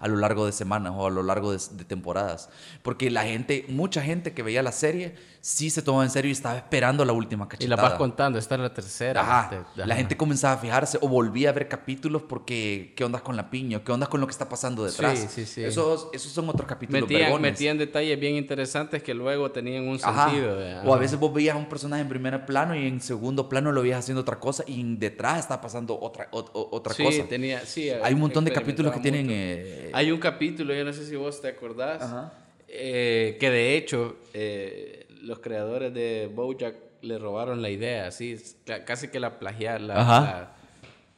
a 0.01 0.09
lo 0.09 0.17
largo 0.17 0.47
de 0.47 0.53
semanas 0.53 0.93
o 0.97 1.07
a 1.07 1.11
lo 1.11 1.23
largo 1.23 1.53
de, 1.53 1.61
de 1.73 1.85
temporadas. 1.85 2.49
Porque 2.83 3.11
la 3.11 3.23
gente, 3.25 3.65
mucha 3.69 4.03
gente 4.03 4.33
que 4.33 4.43
veía 4.43 4.63
la 4.63 4.73
serie, 4.73 5.15
sí 5.43 5.71
se 5.71 5.81
tomaba 5.83 6.05
en 6.05 6.11
serio 6.11 6.29
y 6.31 6.33
estaba 6.33 6.57
esperando 6.57 7.05
la 7.05 7.13
última 7.13 7.45
Y 7.45 7.49
cachetada. 7.49 7.83
la 7.83 7.89
vas 7.91 7.99
contando, 7.99 8.39
esta 8.39 8.55
es 8.57 8.61
la 8.63 8.75
tercera. 8.75 9.21
Ajá. 9.21 9.51
este, 9.55 9.65
La 9.79 9.85
ajá. 9.85 9.95
gente 9.97 10.17
comenzaba 10.17 10.55
a 10.55 10.57
fijarse 10.59 10.99
o 11.01 11.09
volvía 11.09 11.51
a 11.51 11.53
ver 11.53 11.69
capítulos 11.69 12.23
porque 12.23 12.93
qué 12.97 13.05
onda 13.05 13.21
con 13.21 13.37
la 13.37 13.51
piña, 13.51 13.83
qué 13.85 13.93
onda 13.93 14.07
con 14.07 14.21
lo 14.21 14.27
que 14.27 14.33
está 14.33 14.49
pasando 14.49 14.85
detrás. 14.85 15.19
Sí, 15.19 15.27
sí, 15.29 15.47
sí. 15.47 15.65
Esos, 15.65 16.09
esos 16.13 16.33
son 16.33 16.49
otros 16.49 16.67
capítulos 16.67 17.03
metían, 17.03 17.41
metían 17.41 17.79
detalles 17.79 18.19
bien 18.19 18.37
interesantes 18.37 19.03
que 19.03 19.13
luego 19.15 19.51
tenían 19.51 19.87
un 19.87 19.99
Ajá. 20.03 20.31
sentido. 20.31 20.61
eh, 20.63 20.77
O 20.85 20.93
a 20.93 20.95
ajá. 20.95 20.97
veces 20.97 21.19
vos 21.19 21.33
veías 21.33 21.55
a 21.55 21.59
un 21.59 21.69
personaje 21.69 22.03
en 22.03 22.09
primer 22.09 22.45
plano 22.47 22.75
y 22.75 22.87
en 22.87 23.01
segundo 23.01 23.49
plano 23.49 23.71
lo 23.73 23.83
veías 23.83 23.99
haciendo 23.99 24.23
otra 24.23 24.39
cosa 24.41 24.65
y 24.67 24.83
detrás 24.97 25.41
está 25.41 25.61
pasando 25.61 25.99
otra, 26.01 26.29
o- 26.33 26.39
o- 26.41 26.69
otra 26.77 26.95
sí, 26.95 27.03
cosa. 27.03 27.25
tenía, 27.29 27.65
sí, 27.67 27.91
Hay 27.91 28.15
un 28.15 28.21
montón 28.21 28.45
de 28.47 28.53
capítulos 28.53 28.93
que 28.95 29.01
tienen... 29.01 29.27
eh, 29.31 29.90
Hay 29.93 30.11
un 30.11 30.19
capítulo, 30.19 30.75
yo 30.75 30.85
no 30.85 30.93
sé 30.93 31.05
si 31.07 31.17
vos 31.17 31.41
te 31.41 31.49
acordás, 31.49 32.03
Ajá. 32.03 32.33
eh, 32.69 33.37
que 33.41 33.51
de 33.51 33.77
hecho 33.77 34.17
eh, 34.35 35.07
los 35.23 35.39
creadores 35.41 35.93
de 35.95 36.31
Bojack 36.33 36.75
le 37.03 37.19
robaron 37.19 37.63
la 37.63 37.71
idea, 37.71 38.07
así, 38.07 38.37
casi 38.87 39.09
que 39.09 39.21
la 39.21 39.39
plagiaron, 39.39 39.89
la, 39.89 40.01
Ajá. 40.01 40.55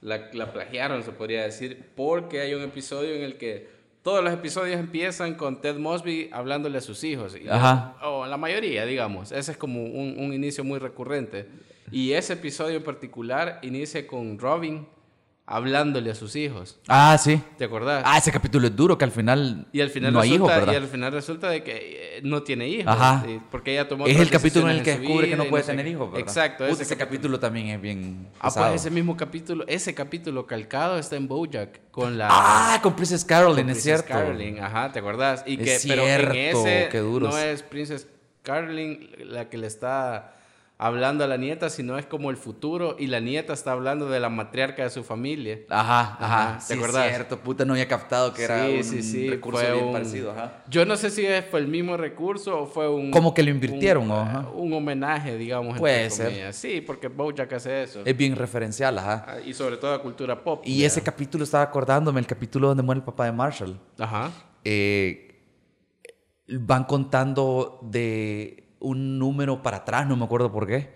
la, 0.00 0.18
la- 0.18 0.30
la 0.32 0.52
plagiaron, 0.52 1.02
se 1.02 1.12
podría 1.12 1.42
decir, 1.42 1.84
porque 1.96 2.40
hay 2.40 2.54
un 2.54 2.62
episodio 2.62 3.14
en 3.14 3.22
el 3.22 3.36
que 3.36 3.68
todos 4.02 4.22
los 4.24 4.32
episodios 4.32 4.80
empiezan 4.80 5.34
con 5.34 5.60
Ted 5.60 5.76
Mosby 5.76 6.28
hablándole 6.32 6.78
a 6.78 6.80
sus 6.80 7.04
hijos, 7.04 7.36
y- 7.40 7.48
Ajá. 7.48 7.96
o 8.04 8.26
la 8.26 8.36
mayoría, 8.36 8.84
digamos, 8.86 9.30
ese 9.32 9.52
es 9.52 9.56
como 9.56 9.82
un, 9.84 10.16
un 10.18 10.32
inicio 10.32 10.64
muy 10.64 10.78
recurrente. 10.78 11.46
Y 11.90 12.12
ese 12.12 12.32
episodio 12.34 12.76
en 12.78 12.82
particular 12.84 13.58
inicia 13.62 14.06
con 14.06 14.38
Robin 14.38 14.86
hablándole 15.54 16.10
a 16.10 16.14
sus 16.14 16.34
hijos. 16.36 16.78
Ah, 16.88 17.16
sí. 17.22 17.40
¿Te 17.58 17.64
acordás? 17.64 18.02
Ah, 18.06 18.16
ese 18.18 18.32
capítulo 18.32 18.66
es 18.66 18.74
duro 18.74 18.96
que 18.96 19.04
al 19.04 19.10
final, 19.12 19.66
Y 19.72 19.80
al 19.80 19.90
final 19.90 20.12
no 20.12 20.20
hay 20.20 20.30
resulta, 20.30 20.52
hijos, 20.54 20.60
¿verdad? 20.66 20.72
y 20.72 20.76
al 20.84 20.88
final 20.88 21.12
resulta 21.12 21.50
de 21.50 21.62
que 21.62 22.16
eh, 22.16 22.20
no 22.22 22.42
tiene 22.42 22.68
hijos. 22.68 22.86
Ajá. 22.92 23.24
Porque 23.50 23.72
ella 23.72 23.86
tomó 23.88 24.06
Es 24.06 24.18
el 24.18 24.30
capítulo 24.30 24.70
en 24.70 24.76
el 24.78 24.82
que 24.82 24.98
descubre 24.98 25.28
que 25.28 25.36
no 25.36 25.44
puede 25.44 25.64
tener 25.64 25.86
hijos, 25.86 26.10
¿verdad? 26.10 26.26
Exacto. 26.26 26.66
Ese 26.66 26.82
ese 26.84 26.96
capítulo 26.96 27.38
también 27.38 27.66
es 27.68 27.80
bien 27.80 28.28
Ah, 28.40 28.44
pesado. 28.48 28.66
pues 28.68 28.80
ese 28.80 28.90
mismo 28.90 29.16
capítulo, 29.16 29.64
ese 29.68 29.94
capítulo 29.94 30.46
calcado 30.46 30.98
está 30.98 31.16
en 31.16 31.28
Bojack 31.28 31.80
con 31.90 32.16
la... 32.16 32.28
Ah, 32.30 32.80
con 32.82 32.94
Princess 32.96 33.24
Carolyn, 33.24 33.64
con 33.66 33.70
es 33.70 33.82
Princess 33.82 34.04
cierto. 34.06 34.08
Caroline, 34.08 34.60
ajá, 34.60 34.90
¿te 34.92 34.98
acordás? 35.00 35.44
Y 35.46 35.60
Es 35.62 35.82
que, 35.82 35.88
pero 35.88 36.02
en 36.08 36.32
cierto, 36.32 36.66
ese 36.66 36.88
qué 36.90 36.98
duros. 36.98 37.30
no 37.30 37.38
es 37.38 37.62
Princess 37.62 38.06
Caroline 38.42 39.10
la 39.18 39.48
que 39.48 39.58
le 39.58 39.66
está 39.66 40.34
hablando 40.86 41.22
a 41.22 41.26
la 41.28 41.36
nieta, 41.36 41.70
sino 41.70 41.96
es 41.96 42.06
como 42.06 42.30
el 42.30 42.36
futuro 42.36 42.96
y 42.98 43.06
la 43.06 43.20
nieta 43.20 43.52
está 43.52 43.72
hablando 43.72 44.08
de 44.10 44.18
la 44.18 44.28
matriarca 44.28 44.82
de 44.82 44.90
su 44.90 45.04
familia. 45.04 45.60
Ajá, 45.68 46.16
ajá. 46.18 46.58
¿te 46.58 46.64
sí, 46.64 46.72
acuerdas? 46.74 47.08
cierto, 47.08 47.38
puta, 47.38 47.64
no 47.64 47.74
había 47.74 47.86
captado 47.86 48.34
que 48.34 48.42
era 48.44 48.66
Sí, 48.66 48.76
un 48.78 48.84
sí, 48.84 49.02
sí, 49.02 49.30
recurso 49.30 49.60
bien 49.72 49.84
un- 49.84 49.92
parecido, 49.92 50.32
ajá. 50.32 50.64
Yo 50.68 50.84
no 50.84 50.96
sé 50.96 51.10
si 51.10 51.24
fue 51.50 51.60
el 51.60 51.68
mismo 51.68 51.96
recurso 51.96 52.62
o 52.62 52.66
fue 52.66 52.88
un... 52.88 53.10
Como 53.12 53.32
que 53.32 53.42
lo 53.42 53.50
invirtieron, 53.50 54.10
un, 54.10 54.18
ajá. 54.18 54.48
un 54.54 54.72
homenaje, 54.72 55.36
digamos. 55.36 55.78
Puede 55.78 56.04
entre 56.04 56.16
ser. 56.34 56.52
Sí, 56.54 56.80
porque 56.80 57.08
Bojack 57.08 57.52
hace 57.52 57.84
eso. 57.84 58.02
Es 58.04 58.16
bien 58.16 58.34
referencial, 58.34 58.98
ajá. 58.98 59.24
Ah, 59.28 59.40
Y 59.40 59.54
sobre 59.54 59.76
todo 59.76 59.94
a 59.94 60.02
cultura 60.02 60.42
pop. 60.42 60.62
Y 60.64 60.84
ese 60.84 61.02
capítulo 61.02 61.44
estaba 61.44 61.62
acordándome, 61.64 62.18
el 62.18 62.26
capítulo 62.26 62.68
donde 62.68 62.82
muere 62.82 62.98
el 62.98 63.04
papá 63.04 63.24
de 63.26 63.32
Marshall. 63.32 63.78
Ajá. 63.98 64.30
Eh, 64.64 65.28
van 66.48 66.84
contando 66.84 67.78
de 67.82 68.71
un 68.82 69.18
número 69.18 69.62
para 69.62 69.78
atrás, 69.78 70.06
no 70.06 70.16
me 70.16 70.24
acuerdo 70.24 70.52
por 70.52 70.66
qué. 70.66 70.90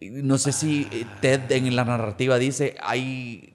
No 0.00 0.36
sé 0.38 0.52
si 0.52 0.88
eh, 0.90 1.06
Ted 1.20 1.52
en 1.52 1.76
la 1.76 1.84
narrativa 1.84 2.36
dice 2.38 2.74
hay 2.82 3.54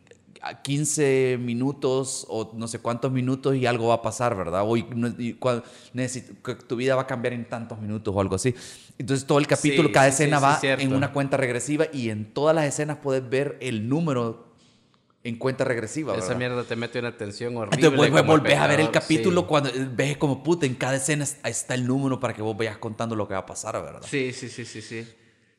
15 0.64 1.38
minutos 1.42 2.26
o 2.30 2.54
no 2.56 2.70
sé 2.70 2.80
cuántos 2.80 3.12
minutos 3.12 3.56
y 3.58 3.66
algo 3.66 3.88
va 3.90 3.96
a 3.96 4.02
pasar, 4.02 4.38
¿verdad? 4.38 4.62
O 4.66 4.78
y 4.78 4.84
no- 4.96 5.10
y 5.10 5.34
cua- 5.38 5.62
necesito- 5.94 6.42
que 6.42 6.56
tu 6.56 6.78
vida 6.78 6.96
va 6.96 7.02
a 7.02 7.08
cambiar 7.08 7.34
en 7.34 7.50
tantos 7.50 7.82
minutos 7.82 8.16
o 8.16 8.22
algo 8.22 8.36
así. 8.36 8.56
Entonces 8.98 9.28
todo 9.28 9.40
el 9.40 9.48
capítulo, 9.48 9.90
Sí, 9.90 9.94
cada 9.94 10.06
sí, 10.10 10.24
escena 10.24 10.38
sí, 10.38 10.44
va 10.44 10.60
en 10.84 10.94
una 10.94 11.12
cuenta 11.12 11.36
regresiva 11.36 11.88
y 11.92 12.10
en 12.12 12.32
todas 12.34 12.56
las 12.56 12.64
escenas 12.66 13.00
puedes 13.04 13.28
ver 13.30 13.58
el 13.60 13.90
número 13.90 14.47
en 15.28 15.36
cuenta 15.38 15.64
regresiva. 15.64 16.14
Esa 16.14 16.28
¿verdad? 16.28 16.38
mierda 16.38 16.64
te 16.64 16.76
mete 16.76 17.00
una 17.00 17.18
tensión 17.18 17.58
horrible. 17.58 17.76
Entonces 17.76 17.98
vuelves, 17.98 18.26
volvés 18.26 18.58
a 18.58 18.68
ver 18.68 18.80
el 18.80 18.92
capítulo 18.92 19.42
sí. 19.42 19.48
cuando 19.48 19.72
ves 19.92 20.18
como 20.18 20.42
puta, 20.44 20.66
en 20.66 20.76
cada 20.76 20.96
escena 20.96 21.24
es- 21.26 21.38
está 21.44 21.74
el 21.74 21.86
número 21.86 22.20
para 22.20 22.34
que 22.34 22.42
vos 22.42 22.56
vayas 22.58 22.78
contando 22.78 23.16
lo 23.16 23.28
que 23.28 23.34
va 23.34 23.42
a 23.42 23.46
pasar, 23.46 23.74
¿verdad? 23.82 24.02
Sí, 24.08 24.32
sí, 24.34 24.48
sí, 24.50 24.64
sí, 24.66 24.82
sí. 24.82 25.08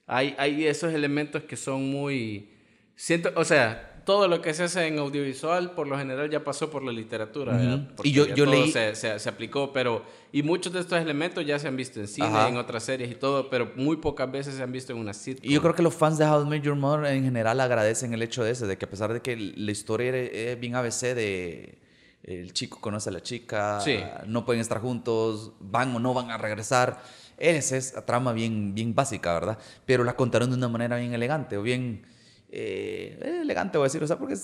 Hay, 0.07 0.35
hay 0.39 0.67
esos 0.67 0.93
elementos 0.95 1.43
que 1.43 1.57
son 1.57 1.91
muy... 1.91 2.51
Siento, 2.97 3.31
o 3.37 3.45
sea, 3.45 3.98
todo 4.09 4.27
lo 4.27 4.41
que 4.41 4.55
se 4.55 4.63
hace 4.65 4.87
en 4.87 4.99
audiovisual 4.99 5.73
por 5.73 5.87
lo 5.87 5.99
general 5.99 6.31
ya 6.31 6.43
pasó 6.43 6.71
por 6.71 6.83
la 6.83 6.91
literatura. 6.93 7.53
Ujú. 7.55 7.89
Porque 7.95 8.09
Y 8.09 8.13
yo- 8.13 8.27
yo 8.27 8.47
todo 8.47 8.55
leí- 8.55 8.73
Se, 8.73 8.95
se- 8.95 9.19
se 9.19 9.29
aplicó, 9.29 9.71
pero... 9.71 10.03
Y 10.33 10.43
muchos 10.43 10.73
de 10.73 10.81
estos 10.81 10.99
elementos 10.99 11.45
ya 11.45 11.59
se 11.59 11.69
han 11.69 11.77
visto 11.77 12.01
en 12.01 12.09
cine, 12.09 12.27
Ajá. 12.29 12.49
en 12.49 12.57
otras 12.57 12.85
series 12.85 13.11
y 13.11 13.15
todo, 13.17 13.51
pero 13.51 13.71
muy 13.77 13.97
pocas 13.99 14.31
veces 14.33 14.55
se 14.55 14.63
han 14.63 14.73
visto 14.73 14.93
en 14.95 14.99
una 14.99 15.13
sitcom. 15.13 15.45
Y 15.45 15.53
yo 15.53 15.61
creo 15.61 15.75
que 15.75 15.83
los 15.83 15.95
fans 15.95 16.17
de 16.17 16.25
How 16.25 16.43
I 16.43 16.47
Met 16.49 16.63
Your 16.63 16.75
Mother 16.77 17.05
en 17.13 17.23
general 17.23 17.61
agradecen 17.61 18.15
el 18.15 18.23
hecho 18.23 18.43
de 18.45 18.53
ese, 18.53 18.67
de 18.67 18.79
que 18.79 18.87
a 18.87 18.91
pesar 18.91 19.13
de 19.13 19.21
que 19.21 19.37
la 19.37 19.71
historia 19.71 20.09
es 20.17 20.59
bien 20.59 20.75
ABC 20.75 21.15
de 21.15 21.79
el 22.25 22.53
chico 22.55 22.81
conoce 22.81 23.11
a 23.11 23.13
la 23.13 23.23
chica, 23.23 23.79
Sí. 23.83 23.99
no 24.27 24.47
pueden 24.47 24.61
estar 24.63 24.81
juntos, 24.81 25.53
van 25.61 25.95
o 25.95 25.99
no 25.99 26.15
van 26.15 26.31
a 26.31 26.39
regresar. 26.39 27.03
Esa 27.37 27.77
es 27.77 27.93
la 27.95 28.07
trama 28.07 28.33
bien, 28.33 28.75
bien 28.75 28.95
básica, 28.95 29.35
¿verdad? 29.35 29.59
Pero 29.85 30.03
la 30.03 30.15
contaron 30.17 30.49
de 30.51 30.57
una 30.57 30.69
manera 30.69 30.97
bien 30.97 31.13
elegante 31.13 31.59
o 31.59 31.63
bien 31.63 32.07
eh, 32.51 33.39
elegante, 33.43 33.79
voy 33.79 33.85
a 33.87 33.89
decir, 33.89 34.03
o 34.03 34.07
sea, 34.07 34.19
porque 34.19 34.37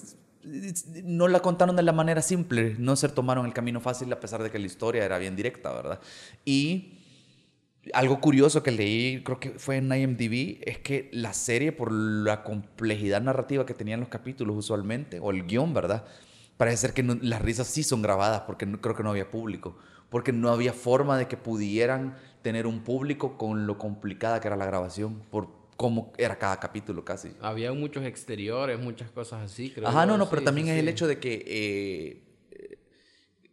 no 1.04 1.28
la 1.28 1.40
contaron 1.40 1.76
de 1.76 1.82
la 1.82 1.92
manera 1.92 2.20
simple, 2.22 2.76
no 2.78 2.96
se 2.96 3.08
tomaron 3.08 3.46
el 3.46 3.52
camino 3.54 3.80
fácil 3.80 4.12
a 4.12 4.20
pesar 4.20 4.42
de 4.42 4.50
que 4.50 4.58
la 4.58 4.66
historia 4.66 5.04
era 5.04 5.18
bien 5.18 5.36
directa, 5.36 5.72
¿verdad? 5.72 6.00
Y 6.44 6.98
algo 7.92 8.20
curioso 8.20 8.62
que 8.62 8.70
leí, 8.70 9.22
creo 9.22 9.38
que 9.40 9.50
fue 9.58 9.76
en 9.76 9.92
IMDb, 9.92 10.58
es 10.62 10.78
que 10.78 11.10
la 11.12 11.34
serie, 11.34 11.72
por 11.72 11.92
la 11.92 12.42
complejidad 12.42 13.20
narrativa 13.20 13.66
que 13.66 13.74
tenían 13.74 14.00
los 14.00 14.08
capítulos 14.08 14.56
usualmente, 14.56 15.18
o 15.20 15.30
el 15.30 15.46
guion, 15.46 15.74
¿verdad? 15.74 16.04
Parece 16.56 16.78
ser 16.78 16.92
que 16.94 17.02
las 17.02 17.42
risas 17.42 17.66
sí 17.66 17.82
son 17.82 18.00
grabadas, 18.00 18.42
porque 18.42 18.64
no- 18.66 18.80
creo 18.80 18.94
que 18.94 19.02
no 19.02 19.10
había 19.10 19.30
público, 19.30 19.76
porque 20.08 20.32
no 20.32 20.50
había 20.50 20.72
forma 20.72 21.18
de 21.18 21.26
que 21.28 21.36
pudieran 21.36 22.16
tener 22.42 22.66
un 22.66 22.80
público 22.80 23.36
con 23.36 23.66
lo 23.66 23.76
complicada 23.78 24.40
que 24.40 24.48
era 24.48 24.56
la 24.56 24.66
grabación, 24.66 25.22
por 25.30 25.48
cómo 25.76 26.12
era 26.18 26.38
cada 26.38 26.58
capítulo 26.58 27.04
casi. 27.04 27.32
Había 27.40 27.72
muchos 27.72 28.04
exteriores, 28.04 28.78
muchas 28.78 29.10
cosas 29.10 29.42
así, 29.42 29.70
creo. 29.70 29.88
Ajá, 29.88 30.06
no, 30.06 30.16
no, 30.16 30.28
pero 30.28 30.42
también 30.42 30.66
sí, 30.66 30.72
es 30.72 30.78
el 30.78 30.88
hecho 30.88 31.06
de 31.06 31.18
que 31.18 31.44
eh, 31.46 32.23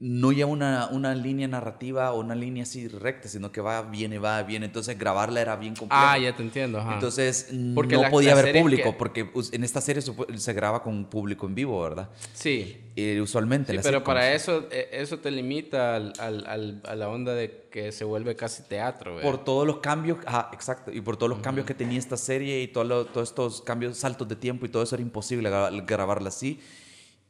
no 0.03 0.31
lleva 0.31 0.49
una, 0.49 0.87
una 0.91 1.13
línea 1.13 1.47
narrativa 1.47 2.11
o 2.11 2.19
una 2.21 2.33
línea 2.33 2.63
así 2.63 2.87
recta, 2.87 3.27
sino 3.29 3.51
que 3.51 3.61
va, 3.61 3.83
viene, 3.83 4.17
va, 4.17 4.41
viene. 4.41 4.65
Entonces 4.65 4.97
grabarla 4.97 5.41
era 5.41 5.55
bien 5.57 5.75
complejo. 5.75 6.03
Ah, 6.03 6.17
ya 6.17 6.35
te 6.35 6.41
entiendo, 6.41 6.79
ajá. 6.79 6.95
Entonces 6.95 7.49
Porque 7.75 7.97
no 7.97 8.01
la- 8.01 8.09
podía 8.09 8.31
haber 8.31 8.51
público, 8.51 8.91
que- 8.93 8.97
porque 8.97 9.29
en 9.51 9.63
esta 9.63 9.79
serie 9.79 10.01
se 10.01 10.53
graba 10.53 10.81
con 10.81 11.05
público 11.05 11.45
en 11.45 11.53
vivo, 11.53 11.79
¿verdad? 11.83 12.09
sí, 12.33 12.77
Eh, 12.95 13.21
usualmente. 13.21 13.71
Sí, 13.71 13.77
pero 13.83 13.99
sitcoms. 13.99 14.03
para 14.05 14.33
eso, 14.33 14.65
eh, 14.71 14.89
eso 14.91 15.19
te 15.19 15.29
limita 15.31 15.95
al, 15.95 16.13
al- 16.19 16.45
al- 16.47 16.81
a 16.85 16.95
la 16.95 17.07
onda 17.07 17.33
de 17.35 17.67
que 17.71 17.91
se 17.91 18.03
vuelve 18.03 18.35
casi 18.35 18.63
teatro. 18.63 19.15
¿verdad? 19.15 19.29
Por 19.31 19.43
todos 19.45 19.65
los 19.67 19.77
cambios, 19.77 20.17
ajá, 20.25 20.49
exacto, 20.51 20.91
y 20.91 20.99
por 20.99 21.15
todos 21.15 21.29
los 21.29 21.39
cambios 21.39 21.65
que 21.67 21.73
tenía 21.75 21.99
esta 21.99 22.17
serie 22.17 22.61
y 22.63 22.67
todo 22.67 22.83
lo- 22.85 23.05
todos 23.05 23.29
estos 23.29 23.61
cambios, 23.61 23.97
saltos 23.99 24.27
de 24.27 24.35
tiempo 24.35 24.65
y 24.65 24.69
todo 24.69 24.81
eso 24.81 24.95
era 24.95 25.03
imposible 25.03 25.49
gra- 25.49 25.85
grabarla 25.85 26.29
así. 26.29 26.59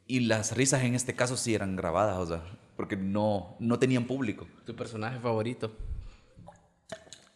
Y 0.08 0.20
las 0.20 0.56
risas 0.56 0.82
en 0.82 0.94
este 0.94 1.14
caso 1.14 1.36
sí 1.36 1.54
eran 1.54 1.76
grabadas, 1.76 2.16
o 2.18 2.26
sea, 2.26 2.42
porque 2.76 2.96
no, 2.96 3.56
no 3.58 3.78
tenían 3.78 4.04
público. 4.06 4.46
¿Tu 4.64 4.74
personaje 4.74 5.18
favorito? 5.20 5.72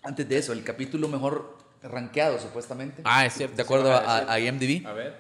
Antes 0.03 0.29
de 0.29 0.39
eso, 0.39 0.53
el 0.53 0.63
capítulo 0.63 1.09
mejor 1.09 1.59
rankeado, 1.83 2.39
supuestamente. 2.39 3.03
Ah, 3.05 3.27
es 3.27 3.35
cierto, 3.35 3.57
De 3.57 3.63
sí 3.63 3.67
acuerdo 3.67 3.89
me 3.89 3.95
a, 3.97 4.33
a 4.33 4.41
IMDb, 4.41 4.87
A 4.87 4.93
ver. 4.93 5.17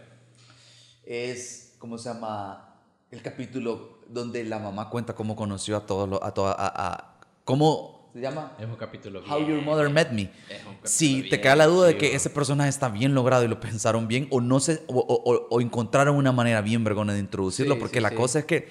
es, 1.05 1.75
¿cómo 1.79 1.99
se 1.99 2.09
llama? 2.13 2.75
El 3.11 3.23
capítulo 3.23 3.99
donde 4.09 4.45
la 4.45 4.59
mamá 4.59 4.89
cuenta 4.91 5.15
cómo 5.15 5.35
conoció 5.37 5.77
a 5.77 5.87
todos 5.87 6.09
los, 6.09 6.23
a 6.23 6.33
toda, 6.33 6.53
a, 6.53 6.93
a- 6.93 7.15
¿cómo 7.45 8.11
se 8.13 8.21
llama? 8.21 8.53
Es 8.59 8.67
un 8.67 8.77
capítulo 8.77 9.23
How 9.29 9.47
Your 9.47 9.61
Mother 9.63 9.91
Met 9.91 10.11
Me. 10.13 10.23
Es 10.23 10.31
un 10.61 10.75
capítulo 10.75 10.81
Si 10.85 11.29
te 11.29 11.41
queda 11.41 11.55
la 11.57 11.67
duda 11.67 11.89
de 11.89 11.99
que 11.99 12.15
ese 12.15 12.31
personaje 12.31 12.69
está 12.71 12.89
bien 12.89 13.15
logrado 13.15 13.45
y 13.45 13.49
lo 13.49 13.61
pensaron 13.61 14.09
bien, 14.09 14.27
o 14.31 14.41
no 14.41 14.59
sé, 14.61 14.83
o, 14.87 14.99
o- 15.01 15.33
o- 15.33 15.49
o 15.51 15.61
encontraron 15.61 16.17
una 16.17 16.33
manera 16.33 16.61
bien 16.63 16.83
vergona 16.85 17.13
de 17.13 17.19
introducirlo, 17.21 17.75
Sí, 17.75 17.81
porque 17.81 17.99
sí, 17.99 18.03
la 18.03 18.09
sí. 18.11 18.15
cosa 18.15 18.39
es 18.41 18.45
que 18.45 18.69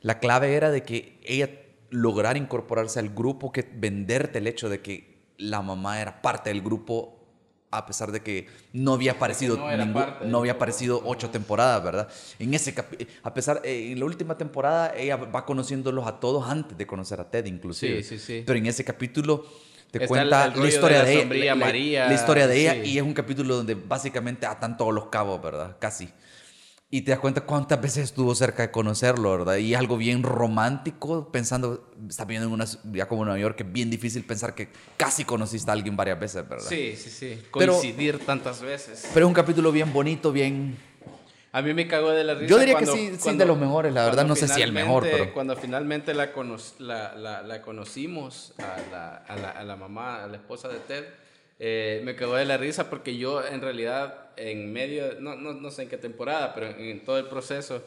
la 0.00 0.18
clave 0.18 0.54
era 0.54 0.70
de 0.70 0.82
que 0.82 1.18
ella 1.24 1.50
lograr 1.90 2.36
incorporarse 2.36 2.98
al 3.00 3.08
grupo, 3.10 3.50
que 3.52 3.66
venderte 3.74 4.38
el 4.38 4.46
hecho 4.46 4.68
de 4.68 4.80
que 4.80 5.18
la 5.38 5.62
mamá 5.62 6.00
era 6.00 6.20
parte 6.20 6.50
del 6.50 6.60
grupo, 6.62 7.14
a 7.70 7.84
pesar 7.86 8.12
de 8.12 8.20
que 8.22 8.46
no 8.72 8.94
había 8.94 9.12
aparecido 9.12 9.56
no 9.56 9.70
ningún- 9.84 10.34
había 10.38 10.52
aparecido 10.52 11.02
ocho 11.04 11.30
temporadas, 11.30 11.82
¿verdad? 11.84 12.08
En 12.38 12.54
ese 12.54 12.74
a 13.22 13.34
pesar 13.34 13.60
eh, 13.64 13.92
en 13.92 13.98
la 14.00 14.06
última 14.06 14.38
temporada 14.38 14.94
ella 14.96 15.16
va 15.16 15.44
conociéndolos 15.44 16.06
a 16.06 16.18
todos 16.18 16.48
antes 16.48 16.76
de 16.78 16.86
conocer 16.86 17.20
a 17.20 17.30
Ted 17.30 17.44
inclusive. 17.46 18.02
Sí, 18.02 18.18
sí, 18.18 18.24
sí. 18.24 18.42
Pero 18.46 18.58
en 18.58 18.66
ese 18.66 18.84
capítulo 18.84 19.44
te 19.90 19.98
Está 19.98 20.08
cuenta 20.08 20.44
el- 20.46 20.52
el 20.52 20.54
rollo 20.54 20.60
la 20.60 20.62
de 20.64 20.68
historia 20.74 20.98
la 20.98 21.04
de, 21.04 21.12
ella, 21.14 21.54
la- 21.54 21.54
la- 21.60 21.66
María, 21.66 22.08
la 22.08 22.14
historia 22.14 22.46
de 22.46 22.60
ella 22.60 22.74
y 22.76 22.96
es 22.96 23.02
un 23.02 23.14
capítulo 23.14 23.56
donde 23.56 23.74
básicamente 23.74 24.46
atan 24.46 24.76
todos 24.76 24.94
los 24.94 25.06
cabos, 25.06 25.40
¿verdad? 25.42 25.76
Casi. 25.78 26.08
Y 26.90 27.02
te 27.02 27.10
das 27.10 27.20
cuenta 27.20 27.42
cuántas 27.42 27.82
veces 27.82 28.04
estuvo 28.04 28.34
cerca 28.34 28.62
de 28.62 28.70
conocerlo, 28.70 29.30
¿verdad? 29.36 29.56
Y 29.56 29.74
algo 29.74 29.98
bien 29.98 30.22
romántico, 30.22 31.30
pensando, 31.30 31.86
estás 32.08 32.26
viviendo 32.26 32.46
en 32.48 32.54
una 32.54 32.66
ciudad 32.66 33.06
como 33.06 33.26
Nueva 33.26 33.38
York, 33.38 33.56
que 33.56 33.62
es 33.62 33.70
bien 33.70 33.90
difícil 33.90 34.24
pensar 34.24 34.54
que 34.54 34.70
casi 34.96 35.24
conociste 35.26 35.70
a 35.70 35.74
alguien 35.74 35.96
varias 35.96 36.18
veces, 36.18 36.48
¿verdad? 36.48 36.64
Sí, 36.66 36.96
sí, 36.96 37.10
sí. 37.10 37.42
Pero- 37.52 37.74
Coincidir 37.74 38.18
tantas 38.24 38.62
veces. 38.62 39.06
Pero 39.12 39.26
es 39.26 39.28
un 39.28 39.34
capítulo 39.34 39.70
bien 39.70 39.92
bonito, 39.92 40.32
bien... 40.32 40.78
A 41.52 41.60
mí 41.60 41.74
me 41.74 41.86
cagó 41.88 42.10
de 42.10 42.24
la 42.24 42.34
risa. 42.34 42.46
Yo 42.46 42.58
diría 42.58 42.74
cuando- 42.74 42.92
que 42.94 42.98
sí, 42.98 43.10
sí, 43.16 43.18
cuando- 43.22 43.44
de 43.44 43.48
los 43.48 43.58
mejores, 43.58 43.92
la 43.92 44.04
verdad, 44.06 44.24
no 44.24 44.34
sé 44.34 44.48
si 44.48 44.62
el 44.62 44.72
mejor, 44.72 45.02
pero- 45.02 45.34
Cuando 45.34 45.56
finalmente 45.56 46.14
la, 46.14 46.32
cono- 46.32 46.56
la, 46.78 47.14
la, 47.14 47.42
la 47.42 47.60
conocimos, 47.60 48.54
a 48.58 48.76
la, 48.90 49.16
a, 49.28 49.36
la, 49.36 49.50
a 49.50 49.62
la 49.62 49.76
mamá, 49.76 50.24
a 50.24 50.26
la 50.26 50.36
esposa 50.36 50.68
de 50.68 50.78
Ted, 50.78 51.04
eh, 51.58 52.00
me 52.04 52.16
cagó 52.16 52.34
de 52.36 52.46
la 52.46 52.56
risa 52.56 52.88
porque 52.88 53.18
yo 53.18 53.44
en 53.46 53.60
realidad, 53.60 54.27
en 54.38 54.72
medio, 54.72 55.20
no, 55.20 55.36
no, 55.36 55.52
no 55.52 55.70
sé 55.70 55.82
en 55.82 55.88
qué 55.88 55.98
temporada, 55.98 56.54
pero 56.54 56.68
en, 56.68 56.80
en 56.80 57.04
todo 57.04 57.18
el 57.18 57.26
proceso, 57.26 57.82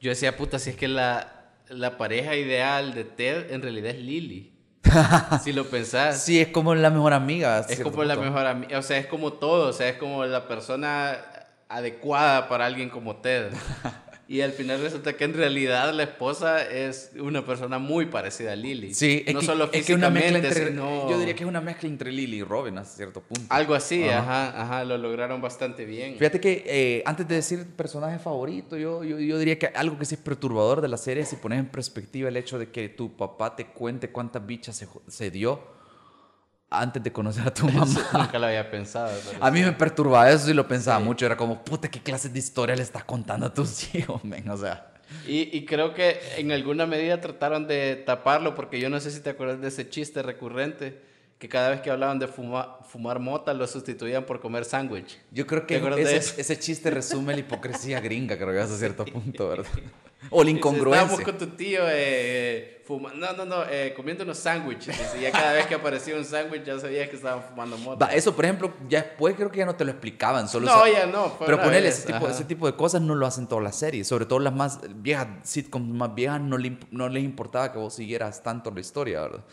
yo 0.00 0.10
decía, 0.10 0.36
puta, 0.36 0.58
si 0.58 0.70
es 0.70 0.76
que 0.76 0.88
la, 0.88 1.50
la 1.68 1.96
pareja 1.96 2.36
ideal 2.36 2.94
de 2.94 3.04
Ted 3.04 3.52
en 3.52 3.62
realidad 3.62 3.90
es 3.90 3.98
Lily. 3.98 4.52
si 5.42 5.52
lo 5.52 5.64
pensás. 5.64 6.22
Sí, 6.22 6.40
es 6.40 6.48
como 6.48 6.74
la 6.74 6.90
mejor 6.90 7.12
amiga. 7.12 7.64
Es 7.68 7.80
como 7.80 8.04
la 8.04 8.14
punto. 8.14 8.30
mejor 8.30 8.46
amiga, 8.46 8.78
o 8.78 8.82
sea, 8.82 8.98
es 8.98 9.06
como 9.06 9.32
todo, 9.32 9.70
o 9.70 9.72
sea, 9.72 9.88
es 9.88 9.96
como 9.96 10.24
la 10.24 10.46
persona 10.46 11.18
adecuada 11.68 12.48
para 12.48 12.66
alguien 12.66 12.90
como 12.90 13.16
Ted. 13.16 13.52
Y 14.26 14.40
al 14.40 14.52
final 14.52 14.80
resulta 14.80 15.12
que 15.16 15.24
en 15.24 15.34
realidad 15.34 15.92
la 15.92 16.04
esposa 16.04 16.62
es 16.66 17.10
una 17.18 17.44
persona 17.44 17.78
muy 17.78 18.06
parecida 18.06 18.52
a 18.52 18.56
Lily. 18.56 18.94
Sí, 18.94 19.22
es 19.26 19.34
no 19.34 19.40
que, 19.40 19.46
solo 19.46 19.68
es 19.70 19.84
que 19.84 19.94
una 19.94 20.08
mezcla 20.08 20.38
entre, 20.38 20.68
sino 20.68 21.10
yo 21.10 21.18
diría 21.18 21.34
que 21.34 21.42
es 21.42 21.48
una 21.48 21.60
mezcla 21.60 21.88
entre 21.88 22.10
Lily 22.10 22.38
y 22.38 22.42
Robin 22.42 22.78
hasta 22.78 22.96
cierto 22.96 23.20
punto. 23.20 23.44
algo 23.50 23.74
así, 23.74 24.04
Ajá. 24.04 24.48
ajá, 24.48 24.62
ajá, 24.62 24.84
lo 24.84 24.96
lograron 24.96 25.42
bastante 25.42 25.84
bien. 25.84 26.16
Fíjate 26.16 26.40
que 26.40 26.64
eh, 26.66 27.02
antes 27.04 27.28
de 27.28 27.34
decir 27.34 27.66
personaje 27.76 28.18
favorito, 28.18 28.78
yo, 28.78 29.04
yo, 29.04 29.18
yo 29.18 29.38
diría 29.38 29.58
que 29.58 29.66
algo 29.66 29.98
que 29.98 30.06
sí 30.06 30.14
es 30.14 30.20
perturbador 30.22 30.80
de 30.80 30.88
la 30.88 30.96
serie 30.96 31.24
si 31.26 31.36
pones 31.36 31.58
en 31.58 31.66
perspectiva 31.66 32.28
el 32.28 32.36
hecho 32.38 32.58
de 32.58 32.70
que 32.70 32.88
tu 32.88 33.14
papá 33.16 33.54
te 33.56 33.66
cuente 33.66 34.08
cuántas 34.10 34.46
bichas 34.46 34.76
se, 34.76 34.88
se 35.08 35.30
dio 35.30 35.60
antes 36.80 37.02
de 37.02 37.12
conocer 37.12 37.46
a 37.46 37.52
tu 37.54 37.66
mamá. 37.70 38.00
Nunca 38.12 38.38
lo 38.38 38.46
había 38.46 38.70
pensado. 38.70 39.10
A 39.40 39.50
mí 39.50 39.62
me 39.62 39.72
perturbaba 39.72 40.30
eso 40.30 40.50
y 40.50 40.54
lo 40.54 40.66
pensaba 40.66 40.98
Sí. 40.98 41.04
mucho. 41.04 41.26
Era 41.26 41.36
como, 41.36 41.62
puta, 41.64 41.88
¿qué 41.90 42.00
clase 42.00 42.28
de 42.28 42.38
historia 42.38 42.76
le 42.76 42.82
estás 42.82 43.04
contando 43.04 43.46
a 43.46 43.52
tus 43.54 43.94
hijos, 43.94 44.22
men? 44.24 44.48
O 44.50 44.56
sea, 44.56 44.90
Y, 45.26 45.56
y 45.56 45.64
creo 45.64 45.94
que 45.94 46.18
en 46.38 46.50
alguna 46.52 46.86
medida 46.86 47.20
trataron 47.20 47.66
de 47.66 47.96
taparlo, 47.96 48.54
porque 48.54 48.80
yo 48.80 48.88
no 48.90 48.98
sé 49.00 49.10
si 49.10 49.20
te 49.20 49.30
acuerdas 49.30 49.60
de 49.60 49.68
ese 49.68 49.88
chiste 49.88 50.22
recurrente, 50.22 51.00
que 51.38 51.48
cada 51.48 51.68
vez 51.70 51.80
que 51.82 51.90
hablaban 51.90 52.18
de 52.18 52.26
fuma- 52.28 52.78
fumar 52.88 53.18
mota 53.18 53.52
lo 53.52 53.66
sustituían 53.66 54.24
por 54.24 54.40
comer 54.40 54.64
sándwich. 54.64 55.18
Yo 55.30 55.46
creo 55.46 55.62
¿Te 55.64 55.80
que 55.80 56.02
ese, 56.02 56.16
eso? 56.16 56.34
ese 56.38 56.58
chiste 56.58 56.90
resume 56.90 57.34
la 57.34 57.40
hipocresía 57.40 58.00
gringa, 58.00 58.36
creo 58.36 58.52
que 58.52 58.60
hasta 58.60 58.76
cierto 58.76 59.04
punto, 59.12 59.48
¿verdad? 59.48 59.66
O 60.30 60.42
la 60.42 60.50
incongruencia. 60.50 61.02
Estábamos 61.04 61.24
con 61.24 61.38
tu 61.38 61.56
tío 61.56 61.82
eh, 61.88 62.82
fuma- 62.86 63.12
no, 63.14 63.32
no, 63.34 63.44
no, 63.44 63.64
eh, 63.68 63.92
comiendo 63.94 64.24
unos 64.24 64.38
sándwiches. 64.38 64.96
Y 65.18 65.22
ya 65.22 65.30
cada 65.32 65.52
vez 65.52 65.66
que 65.66 65.74
aparecía 65.74 66.16
un 66.16 66.24
sándwich 66.24 66.64
ya 66.64 66.78
sabías 66.78 67.08
que 67.08 67.16
estaban 67.16 67.42
fumando 67.42 67.76
mota. 67.78 68.06
Eso, 68.14 68.34
por 68.34 68.44
ejemplo, 68.44 68.72
ya 68.88 69.02
después 69.02 69.34
creo 69.36 69.50
que 69.50 69.58
ya 69.58 69.66
no 69.66 69.76
te 69.76 69.84
lo 69.84 69.90
explicaban. 69.90 70.48
Solo 70.48 70.66
No, 70.66 70.80
sa- 70.80 70.90
ya 70.90 71.06
no, 71.06 71.36
Pero 71.38 71.60
ponerle 71.60 71.88
ese 71.88 72.06
tipo, 72.12 72.28
ese 72.28 72.44
tipo 72.44 72.66
de 72.66 72.74
cosas 72.76 73.02
no 73.02 73.14
lo 73.14 73.26
hacen 73.26 73.46
todas 73.46 73.64
las 73.64 73.76
series. 73.76 74.06
Sobre 74.08 74.26
todo 74.26 74.38
las 74.38 74.54
más 74.54 74.80
viejas, 74.96 75.28
sitcoms 75.42 75.88
más 75.94 76.14
viejas, 76.14 76.40
no, 76.40 76.58
le 76.58 76.76
no 76.90 77.08
les 77.08 77.22
importaba 77.22 77.72
que 77.72 77.78
vos 77.78 77.94
siguieras 77.94 78.42
tanto 78.42 78.70
la 78.70 78.80
historia, 78.80 79.20
¿verdad? 79.22 79.44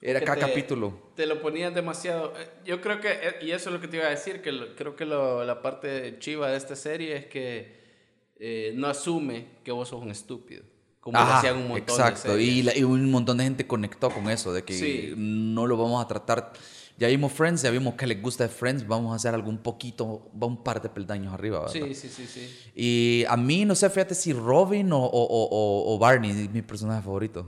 Era 0.00 0.20
cada 0.20 0.34
te- 0.36 0.46
capítulo. 0.46 0.92
Te 1.16 1.26
lo 1.26 1.40
ponían 1.42 1.74
demasiado. 1.74 2.32
eh, 2.38 2.48
Yo 2.64 2.80
creo 2.80 3.00
que, 3.00 3.08
eh, 3.10 3.36
y 3.42 3.50
eso 3.50 3.68
es 3.70 3.74
lo 3.74 3.80
que 3.80 3.88
te 3.88 3.96
iba 3.96 4.06
a 4.06 4.10
decir, 4.10 4.42
que 4.42 4.52
lo- 4.52 4.74
creo 4.76 4.94
que 4.94 5.04
lo- 5.04 5.44
la 5.44 5.60
parte 5.60 6.18
chiva 6.20 6.48
de 6.50 6.56
esta 6.56 6.76
serie 6.76 7.16
es 7.16 7.26
que 7.26 7.77
eh, 8.38 8.72
no 8.74 8.86
asume 8.86 9.46
que 9.64 9.72
vos 9.72 9.88
sos 9.88 10.00
un 10.02 10.10
estúpido. 10.10 10.62
Como 11.00 11.16
lo 11.18 11.24
Ajá, 11.24 11.38
hacían 11.38 11.56
un 11.56 11.68
montón 11.68 11.96
exacto. 12.00 12.36
de 12.36 12.42
Y, 12.42 12.46
series. 12.46 12.64
la- 12.66 12.76
y 12.76 12.82
un 12.84 13.10
montón 13.10 13.38
de 13.38 13.44
gente 13.44 13.66
conectó 13.66 14.10
con 14.10 14.28
eso, 14.28 14.52
de 14.52 14.64
que 14.64 14.74
Sí. 14.74 15.14
no 15.16 15.66
lo 15.66 15.76
vamos 15.76 16.04
a 16.04 16.08
tratar. 16.08 16.52
Ya 16.98 17.06
vimos 17.06 17.32
Friends, 17.32 17.62
ya 17.62 17.70
vimos 17.70 17.94
que 17.94 18.06
les 18.08 18.20
gusta 18.20 18.42
de 18.44 18.50
Friends, 18.50 18.86
vamos 18.86 19.12
a 19.12 19.16
hacer 19.16 19.32
algo 19.32 19.48
un 19.48 19.58
poquito, 19.58 20.30
va 20.40 20.48
un 20.48 20.62
par 20.64 20.82
de 20.82 20.88
peldaños 20.88 21.32
arriba, 21.32 21.60
¿verdad? 21.60 21.72
Sí, 21.72 21.94
sí, 21.94 22.08
sí, 22.08 22.26
sí. 22.26 22.50
Y 22.74 23.24
a 23.28 23.36
mí, 23.36 23.64
no 23.64 23.74
sé, 23.76 23.88
fíjate 23.88 24.14
si 24.16 24.32
Robin 24.32 24.92
o, 24.92 24.98
o- 24.98 25.06
o- 25.06 25.48
o- 25.48 25.94
o 25.94 25.98
Barney 25.98 26.32
es 26.32 26.50
mi 26.52 26.60
personaje 26.62 27.00
favorito. 27.02 27.46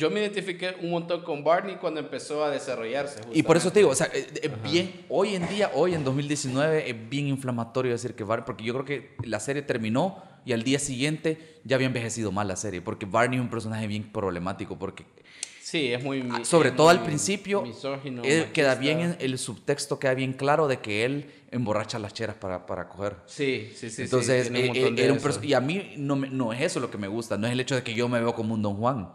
Yo 0.00 0.08
me 0.10 0.20
identifiqué 0.20 0.74
un 0.80 0.90
montón 0.90 1.22
con 1.22 1.44
Barney 1.44 1.76
cuando 1.76 2.00
empezó 2.00 2.42
a 2.42 2.50
desarrollarse. 2.50 3.20
Y 3.34 3.42
por 3.42 3.58
eso 3.58 3.70
te 3.70 3.82
justamente. 3.82 3.82
digo, 3.82 3.90
o 3.90 3.94
sea, 3.94 4.06
es, 4.06 4.28
es 4.42 4.62
bien, 4.62 5.04
hoy 5.10 5.34
en 5.34 5.46
día, 5.46 5.70
hoy 5.74 5.94
en 5.94 6.04
2019, 6.04 6.88
es 6.88 7.10
bien 7.10 7.28
inflamatorio 7.28 7.92
decir 7.92 8.14
que 8.14 8.24
Barney, 8.24 8.46
porque 8.46 8.64
yo 8.64 8.72
creo 8.72 8.84
que 8.86 9.10
la 9.24 9.40
serie 9.40 9.60
terminó 9.60 10.22
y 10.46 10.54
al 10.54 10.62
día 10.62 10.78
siguiente 10.78 11.58
ya 11.64 11.76
había 11.76 11.86
envejecido 11.88 12.32
mal 12.32 12.48
la 12.48 12.56
serie, 12.56 12.80
porque 12.80 13.04
Barney 13.04 13.36
es 13.38 13.42
un 13.42 13.50
personaje 13.50 13.86
bien 13.86 14.04
problemático, 14.10 14.78
porque 14.78 15.04
Sí, 15.60 15.92
es 15.92 16.02
muy. 16.02 16.24
sobre 16.44 16.70
es 16.70 16.76
todo 16.76 16.88
al 16.88 16.96
muy 17.00 17.06
principio, 17.06 17.60
misógino, 17.62 18.22
eh, 18.24 18.48
queda 18.54 18.74
bien, 18.76 19.00
en- 19.00 19.16
el 19.20 19.38
subtexto 19.38 19.98
queda 19.98 20.14
bien 20.14 20.32
claro 20.32 20.66
de 20.66 20.78
que 20.80 21.04
él 21.04 21.30
emborracha 21.52 21.98
las 21.98 22.14
cheras 22.14 22.36
para, 22.36 22.64
para 22.66 22.88
coger. 22.88 23.16
Sí, 23.26 23.70
sí, 23.76 23.90
sí. 23.90 24.02
Entonces, 24.02 24.46
sí, 24.46 24.52
un 24.52 24.56
eh, 24.56 24.72
eh, 24.74 24.90
de 24.92 25.04
era 25.04 25.12
un 25.12 25.20
y 25.44 25.52
a 25.52 25.60
mí 25.60 25.92
no, 25.98 26.16
me- 26.16 26.30
no 26.30 26.52
es 26.54 26.60
eso 26.62 26.80
lo 26.80 26.90
que 26.90 26.96
me 26.98 27.06
gusta, 27.06 27.36
no 27.36 27.46
es 27.46 27.52
el 27.52 27.60
hecho 27.60 27.74
de 27.76 27.82
que 27.82 27.92
yo 27.94 28.08
me 28.08 28.18
veo 28.18 28.34
como 28.34 28.54
un 28.54 28.62
Don 28.62 28.74
Juan, 28.76 29.10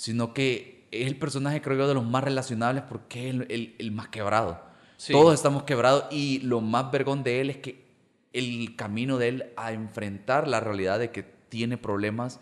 sino 0.00 0.32
que 0.32 0.86
es 0.92 1.06
el 1.06 1.16
personaje, 1.16 1.60
creo 1.60 1.76
yo, 1.76 1.86
de 1.88 1.92
los 1.94 2.06
más 2.06 2.24
relacionables 2.24 2.84
porque 2.88 3.28
es 3.28 3.34
el, 3.34 3.46
el- 3.50 3.74
el 3.78 3.92
más 3.92 4.08
quebrado. 4.08 4.60
Sí. 4.96 5.12
Todos 5.12 5.34
estamos 5.34 5.64
quebrados 5.64 6.04
y 6.10 6.38
lo 6.40 6.60
más 6.62 6.90
vergón 6.90 7.22
de 7.22 7.40
él 7.42 7.50
es 7.50 7.58
que 7.58 7.84
el 8.32 8.76
camino 8.76 9.18
de 9.18 9.28
él 9.28 9.44
a 9.56 9.72
enfrentar 9.72 10.48
la 10.48 10.60
realidad 10.60 10.98
de 10.98 11.10
que 11.10 11.22
tiene 11.22 11.76
problemas, 11.76 12.40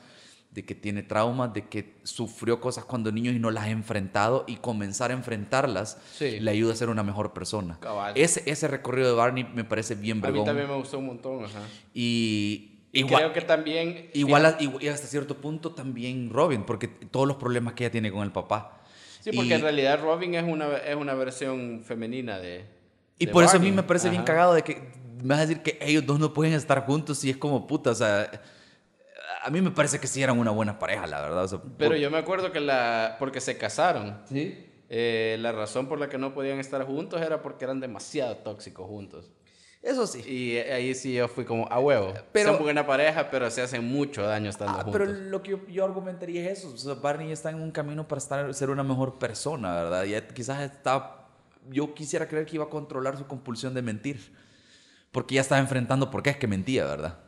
de 0.52 0.64
que 0.64 0.74
tiene 0.74 1.02
traumas, 1.02 1.52
de 1.52 1.66
que 1.68 1.94
sufrió 2.04 2.60
cosas 2.60 2.84
cuando 2.84 3.10
niño 3.12 3.32
y 3.32 3.38
no 3.38 3.50
las 3.50 3.64
ha 3.64 3.70
enfrentado 3.70 4.44
y 4.46 4.56
comenzar 4.56 5.10
a 5.10 5.14
enfrentarlas 5.14 5.98
Sí. 6.14 6.38
le 6.40 6.50
ayuda 6.50 6.72
a 6.72 6.76
ser 6.76 6.88
una 6.90 7.02
mejor 7.02 7.32
persona. 7.32 7.78
Cabal. 7.80 8.12
Ese, 8.16 8.42
ese 8.50 8.68
recorrido 8.68 9.08
de 9.08 9.14
Barney 9.14 9.44
me 9.54 9.64
parece 9.64 9.94
bien 9.96 10.18
A 10.18 10.20
mí 10.20 10.22
vergón. 10.28 10.44
también 10.46 10.68
me 10.68 10.76
gustó 10.76 10.98
un 11.00 11.06
montón, 11.06 11.44
ajá. 11.44 11.60
Y 11.92 12.77
igual, 13.00 13.22
creo 13.22 13.32
que 13.32 13.40
también. 13.42 14.10
igual, 14.14 14.46
a- 14.46 14.56
igual- 14.60 14.82
y 14.82 14.88
hasta 14.88 15.06
cierto 15.06 15.36
punto 15.36 15.72
también 15.74 16.30
Robin, 16.30 16.64
porque 16.64 16.88
todos 16.88 17.26
los 17.26 17.36
problemas 17.36 17.74
que 17.74 17.84
ella 17.84 17.92
tiene 17.92 18.10
con 18.12 18.22
el 18.22 18.32
papá. 18.32 18.80
Sí, 19.20 19.30
porque 19.32 19.50
y, 19.50 19.52
en 19.52 19.62
realidad 19.62 20.00
Robin 20.00 20.34
es 20.34 20.44
una, 20.44 20.76
es 20.78 20.94
una 20.96 21.14
versión 21.14 21.82
femenina 21.84 22.38
de. 22.38 22.64
y 23.18 23.26
de 23.26 23.32
por 23.32 23.42
eso 23.44 23.56
a 23.56 23.58
mí 23.58 23.66
Barney. 23.66 23.76
me 23.76 23.82
parece 23.82 24.08
bien 24.10 24.20
Ajá. 24.22 24.26
cagado 24.26 24.54
de 24.54 24.62
que 24.62 24.90
me 25.22 25.28
vas 25.30 25.38
a 25.38 25.46
decir 25.46 25.62
que 25.62 25.78
ellos 25.80 26.06
dos 26.06 26.20
no 26.20 26.32
pueden 26.32 26.54
estar 26.54 26.86
juntos 26.86 27.24
y 27.24 27.30
es 27.30 27.36
como 27.36 27.66
puta, 27.66 27.90
o 27.90 27.94
sea, 27.94 28.30
a 29.42 29.50
mí 29.50 29.60
me 29.60 29.70
parece 29.70 29.98
que 29.98 30.06
sí 30.06 30.22
eran 30.22 30.38
una 30.38 30.50
buena 30.50 30.78
pareja, 30.78 31.06
la 31.06 31.20
verdad. 31.20 31.44
o 31.44 31.48
sea, 31.48 31.60
Pero 31.76 31.90
por- 31.90 31.98
yo 31.98 32.10
me 32.10 32.18
acuerdo 32.18 32.52
que 32.52 32.60
la. 32.60 33.16
Porque 33.18 33.40
se 33.40 33.56
casaron. 33.58 34.20
¿Sí? 34.28 34.64
Eh, 34.90 35.36
la 35.40 35.52
razón 35.52 35.86
por 35.86 35.98
la 36.00 36.08
que 36.08 36.16
no 36.16 36.32
podían 36.32 36.58
estar 36.60 36.82
juntos 36.86 37.20
era 37.20 37.42
porque 37.42 37.64
eran 37.64 37.78
demasiado 37.80 38.36
tóxicos 38.38 38.86
juntos. 38.86 39.30
Eso 39.82 40.06
sí. 40.06 40.20
Y 40.28 40.56
ahí 40.58 40.94
sí 40.94 41.14
yo 41.14 41.28
fui 41.28 41.44
como, 41.44 41.66
a 41.70 41.78
huevo. 41.78 42.12
Pero- 42.32 42.54
Son 42.54 42.62
buena 42.62 42.86
pareja, 42.86 43.30
pero 43.30 43.50
se 43.50 43.62
hacen 43.62 43.84
mucho 43.84 44.22
daño 44.22 44.50
estando 44.50 44.74
Ah, 44.78 44.82
juntos. 44.84 44.92
pero 45.00 45.04
lo 45.12 45.42
que 45.42 45.52
yo, 45.52 45.66
yo 45.68 45.84
argumentaría 45.84 46.50
es 46.50 46.58
eso. 46.58 46.72
O 46.74 46.76
sea, 46.76 46.94
Barney 46.94 47.30
está 47.30 47.50
en 47.50 47.60
un 47.62 47.70
camino 47.70 48.06
para 48.08 48.18
estar, 48.18 48.52
ser 48.54 48.70
una 48.70 48.82
mejor 48.82 49.18
persona, 49.18 49.74
¿verdad? 49.74 50.04
Y 50.04 50.34
quizás 50.34 50.60
está. 50.62 51.26
Yo 51.70 51.94
quisiera 51.94 52.26
creer 52.26 52.46
que 52.46 52.56
iba 52.56 52.64
a 52.64 52.68
controlar 52.70 53.16
su 53.16 53.26
compulsión 53.26 53.72
de 53.74 53.82
mentir. 53.82 54.32
Porque 55.12 55.36
ya 55.36 55.40
estaba 55.40 55.60
enfrentando 55.60 56.10
por 56.10 56.22
qué 56.22 56.30
es 56.30 56.36
que 56.36 56.46
mentía, 56.46 56.84
¿verdad? 56.84 57.18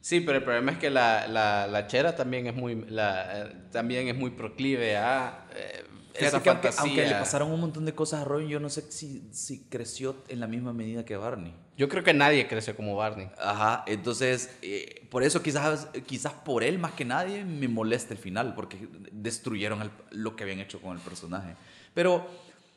Sí, 0.00 0.20
pero 0.20 0.38
el 0.38 0.44
problema 0.44 0.72
es 0.72 0.78
que 0.78 0.90
la, 0.90 1.26
la, 1.26 1.66
la 1.66 1.86
chera 1.86 2.14
también 2.14 2.46
es 2.46 2.54
muy, 2.54 2.84
la, 2.88 3.40
eh, 3.46 3.52
también 3.72 4.06
es 4.08 4.14
muy 4.14 4.30
proclive 4.30 4.96
a 4.98 5.46
eh, 5.56 5.82
Esa 6.14 6.42
que 6.42 6.50
aunque, 6.50 6.70
aunque 6.78 7.04
le 7.06 7.12
pasaron 7.14 7.50
un 7.50 7.60
montón 7.60 7.84
de 7.84 7.94
cosas 7.94 8.22
a 8.22 8.24
Robin, 8.24 8.48
yo 8.48 8.60
no 8.60 8.70
sé 8.70 8.82
si, 8.90 9.28
si 9.32 9.64
creció 9.64 10.16
en 10.28 10.40
la 10.40 10.46
misma 10.46 10.72
medida 10.72 11.04
que 11.04 11.16
Barney. 11.16 11.52
Yo 11.76 11.88
creo 11.88 12.04
que 12.04 12.14
nadie 12.14 12.46
creció 12.46 12.76
como 12.76 12.94
Barney. 12.94 13.28
Ajá, 13.36 13.82
entonces, 13.88 14.50
eh, 14.62 15.06
por 15.10 15.24
eso 15.24 15.42
quizás, 15.42 15.88
quizás 16.06 16.32
por 16.32 16.62
él 16.62 16.78
más 16.78 16.92
que 16.92 17.04
nadie 17.04 17.44
me 17.44 17.66
molesta 17.66 18.14
el 18.14 18.18
final, 18.20 18.54
porque 18.54 18.86
destruyeron 19.10 19.82
el- 19.82 19.90
lo 20.10 20.36
que 20.36 20.44
habían 20.44 20.60
hecho 20.60 20.80
con 20.80 20.96
el 20.96 21.02
personaje. 21.02 21.54
Pero 21.94 22.24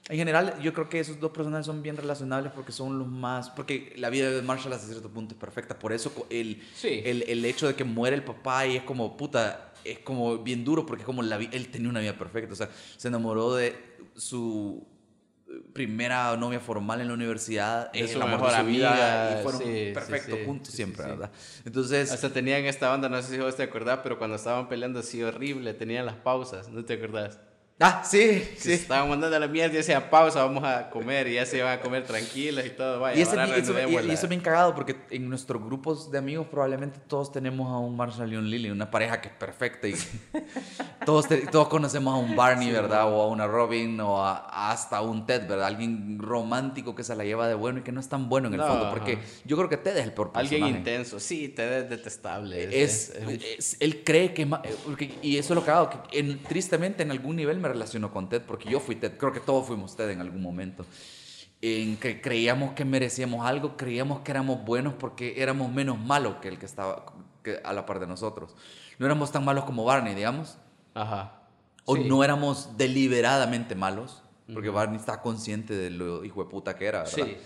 en 0.09 0.17
general, 0.17 0.55
yo 0.61 0.73
creo 0.73 0.89
que 0.89 0.99
esos 0.99 1.19
dos 1.19 1.31
personajes 1.31 1.65
son 1.65 1.83
bien 1.83 1.97
relacionables 1.97 2.51
porque 2.53 2.71
son 2.71 2.97
los 2.97 3.07
más. 3.07 3.49
Porque 3.51 3.93
la 3.97 4.09
vida 4.09 4.31
de 4.31 4.41
Marshall 4.41 4.73
hasta 4.73 4.87
cierto 4.87 5.09
punto 5.09 5.35
es 5.35 5.39
perfecta. 5.39 5.77
Por 5.77 5.91
eso 5.93 6.11
el, 6.29 6.63
Sí. 6.75 7.01
el, 7.03 7.23
el 7.23 7.43
hecho 7.45 7.67
de 7.67 7.75
que 7.75 7.83
muere 7.83 8.15
el 8.15 8.23
papá 8.23 8.65
y 8.65 8.77
es 8.77 8.83
como 8.83 9.17
puta, 9.17 9.66
es 9.91 9.99
como 9.99 10.39
bien 10.39 10.63
duro 10.63 10.85
porque 10.85 11.03
es 11.03 11.05
como 11.05 11.23
la, 11.23 11.37
él 11.37 11.69
tenía 11.69 11.89
una 11.89 11.99
vida 11.99 12.17
perfecta. 12.17 12.53
O 12.53 12.55
sea, 12.55 12.69
se 12.97 13.07
enamoró 13.07 13.55
de 13.55 13.75
su 14.15 14.85
eh, 15.47 15.61
primera 15.73 16.35
novia 16.37 16.59
formal 16.59 17.01
en 17.01 17.07
la 17.07 17.13
universidad, 17.13 17.89
es 17.93 18.15
amor 18.15 18.29
mejor 18.29 18.51
su 18.51 18.65
vida, 18.65 18.91
amiga, 18.91 19.39
y 19.39 19.43
fueron 19.43 19.61
sí, 19.61 19.91
perfectos 19.93 20.39
sí, 20.39 20.45
juntos 20.45 20.73
siempre. 20.73 21.05
¿verdad? 21.05 21.31
Entonces, 21.65 22.11
Hasta 22.11 22.31
tenían 22.31 22.65
esta 22.65 22.89
banda, 22.89 23.09
no 23.09 23.21
sé 23.21 23.35
si 23.35 23.37
vos 23.39 23.55
te 23.55 23.63
acordás, 23.63 23.99
pero 24.03 24.17
cuando 24.17 24.35
estaban 24.35 24.67
peleando 24.67 24.99
así 24.99 25.23
horrible, 25.23 25.73
tenían 25.73 26.05
las 26.05 26.15
pausas, 26.15 26.69
¿no 26.69 26.83
te 26.83 26.93
acordás? 26.93 27.39
Ah, 27.79 28.03
sí, 28.03 28.43
sí. 28.57 28.73
estaban 28.73 29.07
mandando 29.09 29.35
a 29.35 29.39
la 29.39 29.47
mierda 29.47 29.73
y 29.73 29.77
decían 29.77 30.03
pausa, 30.09 30.43
vamos 30.43 30.63
a 30.63 30.89
comer 30.89 31.27
y 31.27 31.35
ya 31.35 31.45
se 31.45 31.57
iban 31.57 31.77
a 31.77 31.81
comer 31.81 32.03
tranquilos 32.05 32.65
y 32.65 32.69
todo. 32.71 32.99
Vaya, 32.99 33.17
Y, 33.17 33.21
ese- 33.21 33.35
y 33.35 33.39
eso, 33.59 33.73
y- 33.89 33.93
y 34.07 34.11
eso 34.11 34.25
es 34.25 34.29
bien 34.29 34.41
cagado 34.41 34.73
porque 34.75 34.95
en 35.11 35.29
nuestros 35.29 35.63
grupos 35.63 36.09
de 36.11 36.17
amigos 36.17 36.47
probablemente 36.49 36.99
todos 37.07 37.31
tenemos 37.31 37.67
a 37.71 37.77
un 37.77 37.95
Marshall 37.95 38.31
y 38.33 38.35
un 38.35 38.49
Lily, 38.49 38.69
una 38.71 38.89
pareja 38.89 39.21
que 39.21 39.27
es 39.29 39.33
perfecta 39.35 39.87
y 39.87 39.93
todos, 41.05 41.27
te- 41.27 41.45
todos 41.47 41.67
conocemos 41.67 42.13
a 42.13 42.17
un 42.17 42.35
Barney, 42.35 42.71
¿verdad? 42.71 43.11
O 43.13 43.21
a 43.21 43.27
una 43.27 43.47
Robin 43.47 43.99
o 44.01 44.23
a, 44.23 44.71
hasta 44.71 45.01
un 45.01 45.25
Ted, 45.25 45.47
¿verdad? 45.47 45.67
Alguien 45.67 46.17
romántico 46.19 46.95
que 46.95 47.03
se 47.03 47.15
la 47.15 47.23
lleva 47.23 47.47
de 47.47 47.53
bueno 47.55 47.79
y 47.79 47.83
que 47.83 47.91
no 47.91 47.99
es 47.99 48.09
tan 48.09 48.29
bueno 48.29 48.47
en 48.47 48.55
el 48.55 48.59
No, 48.59 48.67
fondo 48.67 48.89
porque 48.89 49.13
ajá. 49.13 49.21
yo 49.45 49.55
creo 49.57 49.69
que 49.69 49.77
Ted 49.77 49.97
es 49.97 50.03
el 50.03 50.13
peor 50.13 50.31
Alguien 50.33 50.61
personaje. 50.61 50.79
intenso, 50.79 51.19
sí, 51.19 51.49
te 51.49 51.79
es 51.79 51.89
detestable. 51.89 52.63
Es, 52.83 53.09
es 53.11 53.43
es- 53.57 53.77
él 53.79 54.03
cree 54.03 54.33
que, 54.33 54.45
porque- 54.85 55.17
y 55.21 55.37
eso 55.37 55.53
es 55.53 55.55
lo 55.55 55.63
que 55.65 55.71
hago, 55.71 55.89
que 55.89 56.19
en- 56.19 56.39
tristemente 56.43 57.03
en 57.03 57.11
algún 57.11 57.35
nivel 57.35 57.59
me 57.59 57.66
relaciono 57.67 58.11
con 58.11 58.29
Ted, 58.29 58.41
porque 58.43 58.69
yo 58.69 58.79
fui 58.79 58.95
Ted, 58.95 59.17
creo 59.17 59.31
que 59.33 59.39
todos 59.39 59.67
fuimos 59.67 59.95
Ted 59.95 60.09
en 60.09 60.21
algún 60.21 60.41
momento, 60.41 60.85
en 61.61 61.97
que 61.97 62.21
creíamos 62.21 62.73
que 62.73 62.85
merecíamos 62.85 63.45
algo, 63.45 63.77
creíamos 63.77 64.21
que 64.21 64.31
éramos 64.31 64.63
buenos 64.63 64.93
porque 64.93 65.41
éramos 65.41 65.71
menos 65.71 65.97
malos 65.99 66.35
que 66.41 66.47
el 66.49 66.59
que 66.59 66.65
estaba 66.65 67.05
que 67.43 67.59
a 67.63 67.73
la 67.73 67.85
par 67.85 67.99
de 67.99 68.07
nosotros. 68.07 68.55
No 68.99 69.05
éramos 69.05 69.31
tan 69.31 69.43
malos 69.45 69.63
como 69.65 69.83
Barney, 69.85 70.13
digamos, 70.15 70.57
Ajá. 70.93 71.41
o 71.85 71.95
Sí. 71.95 72.03
no 72.05 72.23
éramos 72.23 72.77
deliberadamente 72.77 73.75
malos, 73.75 74.21
porque 74.53 74.69
Barney 74.69 74.97
estaba 74.99 75.21
consciente 75.21 75.73
de 75.75 75.89
lo 75.89 76.23
hijo 76.25 76.43
de 76.43 76.49
puta 76.49 76.75
que 76.75 76.85
era, 76.85 77.03
¿verdad? 77.03 77.13
Sí. 77.25 77.37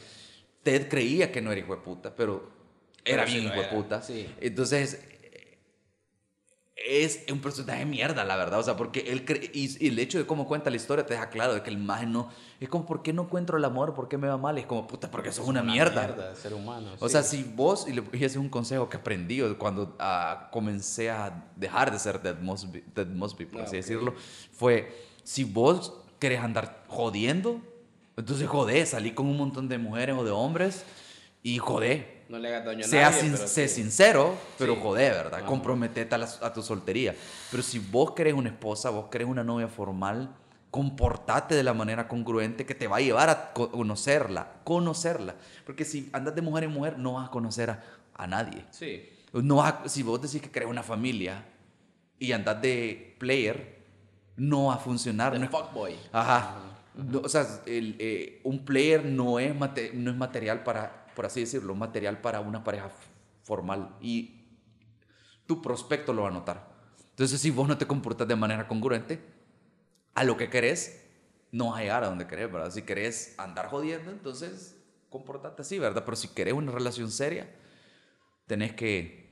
Ted 0.63 0.87
creía 0.89 1.31
que 1.31 1.41
no 1.41 1.51
era 1.51 1.61
hijo 1.61 1.75
de 1.75 1.81
puta, 1.81 2.15
pero 2.15 2.51
era 3.03 3.25
sí 3.25 3.33
bien 3.33 3.47
lo 3.47 3.53
hijo 3.53 3.61
de 3.63 3.67
puta. 3.69 4.01
sí. 4.01 4.27
Entonces, 4.39 5.03
es 6.87 7.23
un 7.31 7.39
personaje 7.39 7.79
de 7.79 7.85
mierda, 7.85 8.23
la 8.23 8.35
verdad. 8.35 8.59
O 8.59 8.63
sea, 8.63 8.75
porque 8.77 9.01
él 9.07 9.25
y, 9.53 9.83
y 9.83 9.87
el 9.89 9.99
hecho 9.99 10.17
de 10.17 10.25
cómo 10.25 10.47
cuenta 10.47 10.69
la 10.69 10.75
historia 10.75 11.05
te 11.05 11.13
deja 11.13 11.29
claro 11.29 11.53
de 11.53 11.61
que 11.63 11.69
el 11.69 11.77
maje 11.77 12.05
no. 12.05 12.29
Es 12.59 12.69
como, 12.69 12.85
¿por 12.85 13.01
qué 13.01 13.13
no 13.13 13.23
encuentro 13.23 13.57
el 13.57 13.65
amor? 13.65 13.93
¿Por 13.93 14.07
qué 14.07 14.17
me 14.17 14.27
va 14.27 14.37
mal? 14.37 14.57
Y 14.57 14.61
es 14.61 14.67
como, 14.67 14.87
puta, 14.87 15.09
porque 15.09 15.31
sos 15.31 15.47
una, 15.47 15.63
mierda. 15.63 16.35
ser 16.35 16.53
humano. 16.53 16.89
O 16.99 17.07
sí. 17.07 17.13
sea, 17.13 17.23
si 17.23 17.43
vos, 17.43 17.87
y, 17.87 17.93
le, 17.93 18.03
y 18.13 18.17
ese 18.17 18.25
es 18.25 18.35
un 18.37 18.49
consejo 18.49 18.87
que 18.89 18.97
aprendí 18.97 19.41
cuando 19.57 19.95
ah, 19.99 20.49
comencé 20.51 21.09
a 21.09 21.51
dejar 21.55 21.91
de 21.91 21.99
ser 21.99 22.19
Ted 22.19 22.39
Mosby, 22.39 22.81
Ted 22.93 23.07
Mosby 23.07 23.45
por 23.45 23.61
Ah, 23.61 23.63
así 23.63 23.75
ok. 23.77 23.81
decirlo, 23.81 24.13
fue, 24.51 24.95
si 25.23 25.43
vos 25.43 25.93
querés 26.19 26.39
andar 26.41 26.83
jodiendo, 26.87 27.61
entonces 28.17 28.47
jodé, 28.47 28.85
salí 28.85 29.11
con 29.11 29.25
un 29.25 29.37
montón 29.37 29.67
de 29.69 29.77
mujeres 29.77 30.15
o 30.17 30.23
de 30.23 30.31
hombres 30.31 30.83
y 31.43 31.57
jodé. 31.57 32.20
No 32.31 32.39
le 32.39 32.47
hagas 32.47 32.65
daño 32.65 32.85
a 32.85 32.87
Sea 32.87 33.09
nadie, 33.09 33.21
sin- 33.21 33.31
pero 33.33 33.47
sé 33.47 33.67
sí. 33.67 33.75
sincero, 33.83 34.35
pero 34.57 34.75
Sí. 34.75 34.79
jodé, 34.81 35.09
¿verdad? 35.09 35.39
Ajá. 35.39 35.45
Comprometete 35.45 36.15
a, 36.15 36.17
la- 36.17 36.29
a 36.41 36.53
tu 36.53 36.61
soltería. 36.63 37.13
Pero 37.51 37.61
si 37.61 37.77
vos 37.79 38.11
querés 38.11 38.33
una 38.33 38.49
esposa, 38.49 38.89
vos 38.89 39.07
querés 39.09 39.27
una 39.27 39.43
novia 39.43 39.67
formal, 39.67 40.33
comportate 40.71 41.53
de 41.53 41.63
la 41.63 41.73
manera 41.73 42.07
congruente 42.07 42.65
que 42.65 42.73
te 42.73 42.87
va 42.87 42.97
a 42.97 43.01
llevar 43.01 43.29
a 43.29 43.51
conocerla, 43.53 44.53
conocerla. 44.63 45.35
Porque 45.65 45.83
si 45.83 46.09
andas 46.13 46.33
de 46.33 46.41
mujer 46.41 46.63
en 46.63 46.71
mujer, 46.71 46.97
no 46.97 47.13
vas 47.13 47.27
a 47.27 47.31
conocer 47.31 47.69
a, 47.69 47.83
a 48.15 48.25
nadie. 48.25 48.65
Sí. 48.71 49.07
No 49.33 49.63
si 49.85 50.01
vos 50.03 50.21
decís 50.21 50.41
que 50.41 50.49
crees 50.49 50.69
una 50.69 50.83
familia 50.83 51.43
y 52.19 52.31
andas 52.31 52.61
de 52.61 53.15
player, 53.19 53.81
no 54.37 54.65
va 54.67 54.75
a 54.75 54.77
funcionar. 54.77 55.37
No 55.37 55.47
fuckboy. 55.49 55.95
Ajá. 56.13 56.55
o 57.21 57.29
sea, 57.29 57.45
el, 57.65 57.95
eh, 57.99 58.39
un 58.43 58.63
player 58.65 59.03
no 59.05 59.39
es, 59.39 59.53
no 59.93 60.11
es 60.11 60.17
material 60.17 60.63
para, 60.63 61.00
por 61.15 61.25
así 61.25 61.41
decirlo, 61.41 61.75
material 61.75 62.21
para 62.21 62.39
una 62.39 62.63
pareja 62.63 62.91
formal. 63.43 63.95
Y 64.01 64.45
tu 65.45 65.61
prospecto 65.61 66.13
lo 66.13 66.23
va 66.23 66.29
a 66.29 66.31
notar. 66.31 66.71
Entonces, 67.09 67.41
si 67.41 67.51
vos 67.51 67.67
no 67.67 67.77
te 67.77 67.85
comportas 67.85 68.27
de 68.27 68.35
manera 68.35 68.67
congruente, 68.67 69.21
a 70.13 70.23
lo 70.23 70.37
que 70.37 70.49
querés, 70.49 71.05
no 71.51 71.71
vas 71.71 71.79
a 71.79 71.81
llegar 71.81 72.03
a 72.03 72.07
donde 72.07 72.27
querés, 72.27 72.51
¿verdad? 72.51 72.71
Si 72.71 72.83
querés 72.83 73.35
andar 73.37 73.67
jodiendo, 73.67 74.11
entonces 74.11 74.77
comportate 75.09 75.61
así, 75.61 75.77
¿verdad? 75.77 76.03
Pero 76.05 76.15
si 76.15 76.29
querés 76.29 76.53
una 76.53 76.71
relación 76.71 77.11
seria, 77.11 77.49
tenés 78.47 78.73
que 78.73 79.29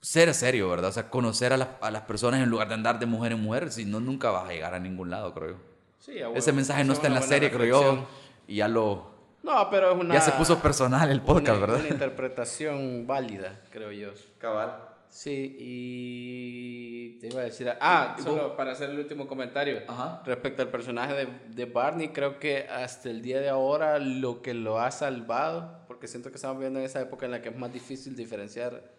ser 0.00 0.32
serio, 0.34 0.68
¿verdad? 0.68 0.90
O 0.90 0.92
sea, 0.92 1.10
conocer 1.10 1.52
a, 1.52 1.78
a, 1.80 1.90
las 1.90 2.02
personas 2.02 2.42
en 2.42 2.48
lugar 2.48 2.68
de 2.68 2.74
andar 2.74 2.98
de 2.98 3.06
mujer 3.06 3.32
en 3.32 3.40
mujer, 3.40 3.70
si 3.70 3.84
no, 3.84 4.00
nunca 4.00 4.30
vas 4.30 4.48
a 4.48 4.52
llegar 4.52 4.74
a 4.74 4.78
ningún 4.78 5.10
lado, 5.10 5.32
creo 5.32 5.50
yo. 5.50 5.56
Sí, 5.98 6.14
Ese 6.34 6.52
mensaje 6.52 6.82
no 6.82 6.94
está 6.94 7.06
en 7.06 7.14
la 7.14 7.22
serie, 7.22 7.50
creo 7.50 7.66
yo, 7.66 8.08
y 8.48 8.56
ya 8.56 8.68
lo... 8.68 9.11
No, 9.42 9.68
pero 9.70 9.92
es 9.92 10.00
una... 10.00 10.14
Ya 10.14 10.20
se 10.20 10.32
puso 10.32 10.60
personal 10.60 11.10
el 11.10 11.20
podcast, 11.20 11.60
¿verdad? 11.60 11.80
Una 11.80 11.88
interpretación 11.88 13.06
válida, 13.06 13.60
creo 13.70 13.90
yo. 13.90 14.10
Cabal. 14.38 14.92
Sí, 15.08 15.56
y 15.58 17.18
te 17.20 17.26
iba 17.26 17.42
a 17.42 17.44
decir, 17.44 17.70
ah, 17.80 18.16
solo 18.22 18.56
para 18.56 18.72
hacer 18.72 18.88
el 18.88 18.98
último 18.98 19.26
comentario, 19.26 19.82
respecto 20.24 20.62
al 20.62 20.68
personaje 20.68 21.12
de, 21.12 21.26
de, 21.48 21.64
Barney, 21.66 22.08
creo 22.08 22.38
que 22.38 22.66
hasta 22.66 23.10
el 23.10 23.20
día 23.20 23.38
de 23.40 23.50
ahora 23.50 23.98
lo 23.98 24.40
que 24.40 24.54
lo 24.54 24.80
ha 24.80 24.90
salvado, 24.90 25.84
porque 25.86 26.08
siento 26.08 26.30
que 26.30 26.36
estamos 26.36 26.56
viviendo 26.56 26.78
en 26.78 26.86
esa 26.86 27.02
época 27.02 27.26
en 27.26 27.32
la 27.32 27.42
que 27.42 27.50
es 27.50 27.56
más 27.58 27.70
difícil 27.70 28.16
diferenciar 28.16 28.90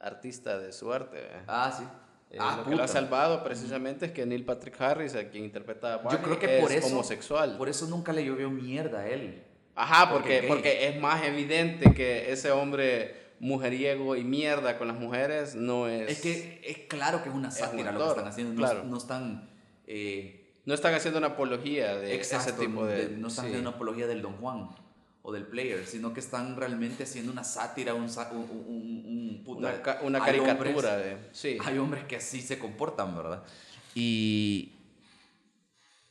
artista 0.00 0.58
de 0.58 0.72
su 0.72 0.90
arte. 0.90 1.18
Ah, 1.46 1.70
sí. 1.76 1.84
Eh, 2.30 2.38
ah, 2.40 2.56
lo 2.58 2.70
que 2.70 2.76
lo 2.76 2.82
ha 2.82 2.88
salvado 2.88 3.42
precisamente 3.42 4.06
es 4.06 4.12
que 4.12 4.24
Neil 4.24 4.44
Patrick 4.44 4.80
Harris, 4.80 5.14
a 5.14 5.28
quien 5.28 5.44
interpreta 5.44 5.94
a 5.94 5.96
Barney, 5.98 6.16
Yo 6.16 6.22
creo 6.22 6.38
que 6.38 6.60
por 6.60 6.72
es 6.72 6.84
eso, 6.84 6.94
homosexual. 6.94 7.56
Por 7.56 7.68
eso 7.68 7.86
nunca 7.86 8.12
le 8.12 8.24
llovió 8.24 8.50
mierda 8.50 9.00
a 9.00 9.08
él. 9.08 9.44
Ajá, 9.78 10.10
porque, 10.10 10.44
porque 10.48 10.88
es 10.88 11.00
más 11.00 11.24
evidente 11.24 11.94
que 11.94 12.32
ese 12.32 12.50
hombre 12.50 13.14
mujeriego 13.38 14.16
y 14.16 14.24
mierda 14.24 14.76
con 14.76 14.88
las 14.88 14.98
mujeres 14.98 15.54
no 15.54 15.86
es... 15.86 16.10
Es 16.10 16.20
que 16.20 16.60
es 16.64 16.78
claro 16.88 17.22
que 17.22 17.28
es 17.28 17.34
una 17.34 17.52
sátira 17.52 17.92
lo 17.92 18.00
que 18.00 18.08
están 18.08 18.26
haciendo, 18.26 18.60
no, 18.60 18.84
no 18.84 18.96
están... 18.96 19.48
Eh, 19.86 20.34
no 20.64 20.74
están 20.74 20.94
haciendo 20.94 21.18
una 21.18 21.28
apología 21.28 21.96
de 21.96 22.20
ese 22.20 22.52
tipo 22.54 22.84
de... 22.84 23.10
no 23.10 23.28
están 23.28 23.46
haciendo 23.46 23.68
una 23.68 23.76
apología 23.76 24.08
del 24.08 24.20
Don 24.20 24.34
Juan 24.38 24.68
o 25.22 25.32
del 25.32 25.46
player, 25.46 25.86
sino 25.86 26.12
que 26.12 26.20
están 26.20 26.56
realmente 26.56 27.04
haciendo 27.04 27.30
una 27.30 27.44
sátira, 27.44 27.94
un, 27.94 28.02
un, 28.02 29.42
puta, 29.44 30.00
una, 30.02 30.18
caricatura 30.18 30.96
de... 30.96 31.18
Sí. 31.30 31.56
Hay 31.64 31.78
hombres 31.78 32.04
que 32.04 32.16
así 32.16 32.42
se 32.42 32.58
comportan, 32.58 33.16
¿verdad? 33.16 33.44
Y 33.94 34.77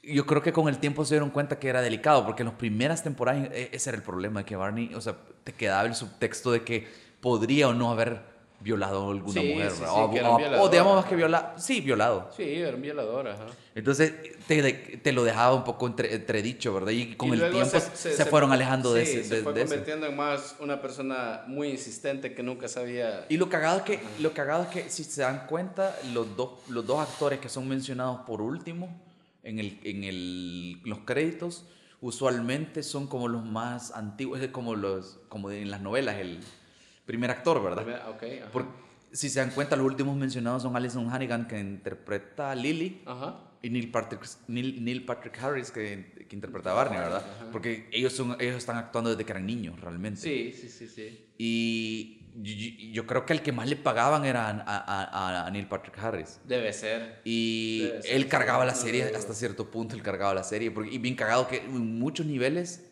yo 0.07 0.25
creo 0.25 0.41
que 0.41 0.53
con 0.53 0.67
el 0.67 0.77
tiempo 0.79 1.05
se 1.05 1.15
dieron 1.15 1.29
cuenta 1.29 1.59
que 1.59 1.67
era 1.69 1.81
delicado, 1.81 2.25
porque 2.25 2.43
en 2.43 2.47
las 2.47 2.57
primeras 2.57 3.03
temporadas 3.03 3.49
e, 3.51 3.69
ese 3.71 3.89
era 3.89 3.97
el 3.97 4.03
problema, 4.03 4.41
de 4.41 4.45
que 4.45 4.55
Barney, 4.55 4.93
o 4.95 5.01
sea, 5.01 5.15
te 5.43 5.53
quedaba 5.53 5.87
el 5.87 5.95
subtexto 5.95 6.51
de 6.51 6.63
que 6.63 6.87
podría 7.19 7.67
o 7.67 7.73
no 7.73 7.91
haber 7.91 8.37
violado 8.59 9.07
a 9.07 9.11
alguna 9.11 9.41
mujer. 9.41 9.71
o, 9.87 10.69
digamos 10.69 10.95
más 10.95 11.05
que 11.05 11.15
violado. 11.15 11.59
Sí, 11.59 11.81
violado. 11.81 12.31
Sí, 12.35 12.43
era 12.43 12.75
un 12.75 12.81
violador, 12.81 13.29
Entonces 13.75 14.13
te, 14.47 14.73
te, 14.73 15.11
lo 15.11 15.23
dejaba 15.23 15.53
un 15.53 15.63
poco 15.63 15.85
entre, 15.85 16.15
entredicho, 16.15 16.73
¿verdad? 16.73 16.91
Y 16.91 17.15
con 17.15 17.33
el 17.33 17.51
tiempo 17.51 17.79
se, 17.93 18.25
fueron 18.25 18.51
alejando 18.51 18.93
de 18.93 19.03
ese. 19.03 19.23
se 19.23 19.43
fue 19.43 19.53
convirtiendo 19.53 20.07
en 20.07 20.15
más 20.15 20.55
una 20.59 20.81
persona 20.81 21.43
muy 21.47 21.69
insistente 21.69 22.33
que 22.33 22.41
nunca 22.41 22.67
sabía. 22.67 23.25
Y 23.29 23.37
lo 23.37 23.47
cagado 23.49 23.77
es 23.77 23.83
que, 23.83 23.99
lo 24.19 24.33
cagado 24.33 24.63
es 24.63 24.69
que 24.69 24.89
si 24.89 25.03
se 25.03 25.21
dan 25.21 25.45
cuenta, 25.45 25.95
los 26.13 26.35
dos, 26.35 26.51
los 26.69 26.85
dos 26.85 26.99
actores 26.99 27.39
que 27.39 27.49
son 27.49 27.67
mencionados 27.67 28.21
por 28.21 28.41
último 28.41 29.06
en, 29.47 29.59
el, 29.59 29.79
en 29.83 30.03
el, 30.03 30.81
los 30.83 30.99
créditos, 30.99 31.65
usualmente 32.01 32.83
son 32.83 33.07
como 33.07 33.27
los 33.27 33.45
más 33.45 33.91
antiguos, 33.91 34.41
es 34.41 34.49
como, 34.49 34.75
los, 34.75 35.19
como 35.29 35.49
en 35.51 35.71
las 35.71 35.81
novelas, 35.81 36.17
el 36.17 36.39
primer 37.05 37.31
actor, 37.31 37.63
¿verdad? 37.63 37.85
si 39.11 39.29
se 39.29 39.39
dan 39.39 39.51
cuenta, 39.51 39.77
los 39.77 39.85
últimos 39.85 40.17
mencionados 40.17 40.63
son 40.63 40.75
Alison 40.75 41.09
Hannigan, 41.09 41.47
que 41.47 41.57
interpreta 41.59 42.51
a 42.51 42.55
Lily, 42.55 43.03
y 43.61 43.69
Neil 43.69 43.89
Patrick, 43.89 44.21
Neil, 44.47 45.05
Patrick 45.05 45.41
Harris, 45.41 45.71
que, 45.71 46.25
que, 46.27 46.35
interpreta 46.35 46.71
a 46.71 46.73
Barney, 46.73 46.99
¿verdad? 46.99 47.25
Porque 47.51 47.89
ellos, 47.91 48.13
son, 48.13 48.35
ellos 48.39 48.57
están 48.57 48.75
actuando 48.77 49.09
desde 49.09 49.25
que 49.25 49.31
eran 49.31 49.45
niños, 49.45 49.79
realmente. 49.79 50.21
Sí, 50.21 50.53
sí, 50.53 50.69
sí, 50.69 50.87
sí. 50.87 51.25
Y 51.37 52.26
yo, 52.41 53.07
creo 53.07 53.25
que 53.25 53.33
el 53.33 53.41
que 53.41 53.51
más 53.51 53.67
le 53.67 53.75
pagaban 53.75 54.25
era 54.25 54.63
a, 54.67 55.49
Neil 55.51 55.67
Patrick 55.67 55.97
Harris. 55.97 56.39
Debe 56.45 56.71
ser. 56.73 57.21
Y 57.23 57.89
él 58.05 58.27
cargaba 58.27 58.65
la 58.65 58.75
serie, 58.75 59.03
hasta 59.15 59.33
cierto 59.33 59.71
punto 59.71 59.95
él 59.95 60.03
cargaba 60.03 60.33
la 60.33 60.43
serie, 60.43 60.71
porque, 60.71 60.91
y 60.91 60.97
bien 60.97 61.15
cagado 61.15 61.47
que 61.47 61.57
en 61.57 61.99
muchos 61.99 62.25
niveles 62.25 62.83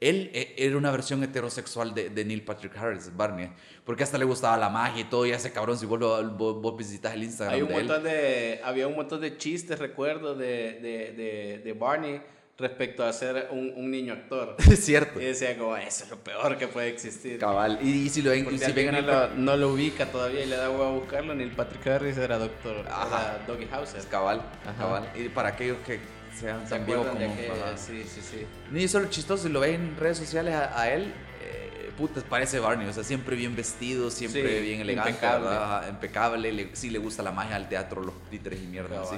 él 0.00 0.30
e, 0.32 0.54
era 0.56 0.76
una 0.76 0.90
versión 0.90 1.22
heterosexual 1.22 1.92
de, 1.92 2.08
de, 2.10 2.24
Neil 2.24 2.42
Patrick 2.42 2.76
Harris, 2.76 3.14
Barney, 3.14 3.50
porque 3.84 4.04
hasta 4.04 4.16
le 4.16 4.24
gustaba 4.24 4.56
la 4.56 4.68
magia 4.68 5.02
y 5.02 5.04
todo, 5.04 5.26
y 5.26 5.32
ese 5.32 5.52
cabrón, 5.52 5.76
si 5.76 5.86
vos, 5.86 6.00
vos, 6.36 6.76
visitas 6.76 7.14
el 7.14 7.24
Instagram 7.24 7.56
Hay 7.56 7.62
un 7.62 7.72
montón 7.72 8.04
de, 8.04 8.60
había 8.62 8.86
un 8.86 8.94
montón 8.94 9.20
de 9.20 9.36
chistes, 9.36 9.78
recuerdo, 9.78 10.34
de, 10.34 10.78
de, 10.80 11.60
de 11.64 11.72
Barney 11.72 12.20
respecto 12.58 13.04
a 13.04 13.12
ser 13.12 13.48
un, 13.52 13.72
un 13.76 13.90
niño 13.90 14.12
actor. 14.12 14.56
Es 14.70 14.84
cierto. 14.84 15.20
Y 15.20 15.24
decía 15.24 15.56
como, 15.56 15.76
eso 15.76 16.04
es 16.04 16.10
lo 16.10 16.18
peor 16.18 16.58
que 16.58 16.66
puede 16.66 16.88
existir. 16.88 17.38
Cabal. 17.38 17.78
Y, 17.80 18.08
si 18.10 18.20
lo 18.20 18.30
ven, 18.30 18.48
y 18.52 18.58
si 18.58 18.72
ven 18.72 18.92
no, 18.92 19.00
lo, 19.00 19.28
no, 19.28 19.56
lo, 19.56 19.72
ubica 19.72 20.06
todavía 20.06 20.42
y 20.44 20.46
le 20.46 20.56
da 20.56 20.66
agua 20.66 20.88
a 20.88 20.90
buscarlo, 20.90 21.34
Neil 21.34 21.52
Patrick 21.52 21.86
Harris 21.86 22.18
era 22.18 22.38
doctor, 22.38 22.84
Ajá. 22.88 23.36
era 23.36 23.44
Doggy 23.46 23.68
Hauser. 23.70 24.02
Cabal, 24.06 24.42
cabal. 24.76 25.08
Y 25.14 25.28
para 25.28 25.50
aquellos 25.50 25.78
que 25.86 26.00
sean 26.38 26.68
tan 26.68 26.84
vivos 26.84 27.06
como... 27.06 27.18
Que, 27.18 27.50
sí, 27.76 28.04
sí, 28.04 28.20
sí. 28.20 28.46
Ni 28.70 28.84
eso 28.84 28.98
lo 29.00 29.08
chistoso, 29.08 29.44
si 29.44 29.48
lo 29.52 29.60
ven 29.60 29.74
en 29.74 29.96
redes 29.96 30.18
sociales 30.18 30.54
a, 30.54 30.90
él, 30.90 31.12
eh, 31.42 31.90
puta, 31.96 32.20
parece 32.22 32.58
Barney, 32.58 32.88
o 32.88 32.92
sea, 32.92 33.04
siempre 33.04 33.36
bien 33.36 33.54
vestido, 33.54 34.10
siempre 34.10 34.60
bien 34.60 34.80
elegante, 34.80 35.10
impecable. 35.10 35.88
impecable 35.88 36.52
le, 36.52 36.76
sí 36.76 36.90
le 36.90 36.98
gusta 36.98 37.22
la 37.22 37.30
magia 37.30 37.56
al 37.56 37.68
teatro, 37.68 38.02
los 38.02 38.14
títeres 38.30 38.60
y 38.60 38.66
mierda 38.66 39.02
así. 39.02 39.16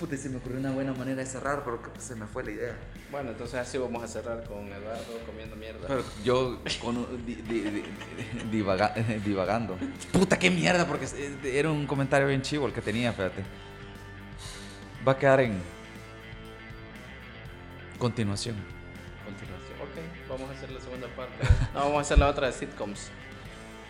Puta, 0.00 0.16
se 0.16 0.28
me 0.30 0.38
ocurrió 0.38 0.58
una 0.58 0.72
buena 0.72 0.92
manera 0.94 1.18
de 1.22 1.26
cerrar, 1.26 1.62
pero 1.62 1.80
se 1.98 2.16
me 2.16 2.26
fue 2.26 2.42
la 2.42 2.50
idea. 2.50 2.76
Bueno, 3.12 3.30
entonces 3.30 3.60
así 3.60 3.78
vamos 3.78 4.02
a 4.02 4.08
cerrar 4.08 4.42
con 4.44 4.66
Eduardo 4.66 5.18
comiendo 5.26 5.54
mierda. 5.54 5.86
Pero 5.86 6.02
yo 6.24 6.58
con, 6.80 7.06
divagando. 8.50 9.76
Puta, 10.10 10.38
qué 10.38 10.50
mierda, 10.50 10.86
porque 10.86 11.06
era 11.44 11.70
un 11.70 11.86
comentario 11.86 12.26
bien 12.26 12.40
chivo 12.40 12.66
el 12.66 12.72
que 12.72 12.80
tenía, 12.80 13.12
fíjate 13.12 13.44
va 15.06 15.12
a 15.12 15.18
quedar 15.18 15.40
en 15.40 15.60
continuación. 17.98 18.56
Continuación. 19.24 19.78
Ok, 19.80 20.28
vamos 20.28 20.50
a 20.50 20.52
hacer 20.52 20.70
la 20.70 20.80
segunda 20.80 21.08
parte. 21.08 21.34
no, 21.74 21.80
vamos 21.80 21.98
a 21.98 22.00
hacer 22.00 22.18
la 22.18 22.28
otra 22.28 22.46
de 22.48 22.52
sitcoms. 22.52 23.10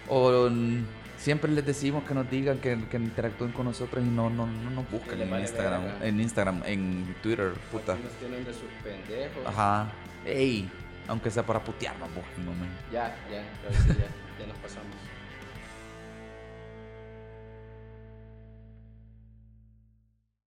O 0.09 0.49
siempre 1.21 1.53
les 1.53 1.65
decimos 1.65 2.05
que 2.05 2.15
nos 2.15 2.29
digan 2.31 2.59
que, 2.59 2.77
que 2.91 2.97
interactúen 2.97 3.53
con 3.53 3.67
nosotros 3.67 4.03
y 4.03 4.09
no, 4.09 4.31
no, 4.31 4.47
no 4.47 4.71
nos 4.71 4.91
busquen 4.91 5.21
en 5.21 5.41
Instagram, 5.41 5.83
en 6.03 6.21
Instagram, 6.21 6.63
en 6.65 7.15
Twitter, 7.23 7.53
puta. 7.71 7.95
nos 7.95 8.13
tienen 8.15 8.45
de 8.45 8.53
sus 8.53 8.71
pendejos. 8.83 9.47
Ajá. 9.47 9.93
Ey, 10.25 10.69
aunque 11.09 11.31
sea 11.31 11.45
para 11.45 11.63
putearnos, 11.63 12.09
busquen, 12.15 12.45
Ya, 12.93 13.15
ya, 13.31 13.43
ya, 13.71 13.95
ya 14.39 14.47
nos 14.47 14.57
pasamos. 14.59 15.10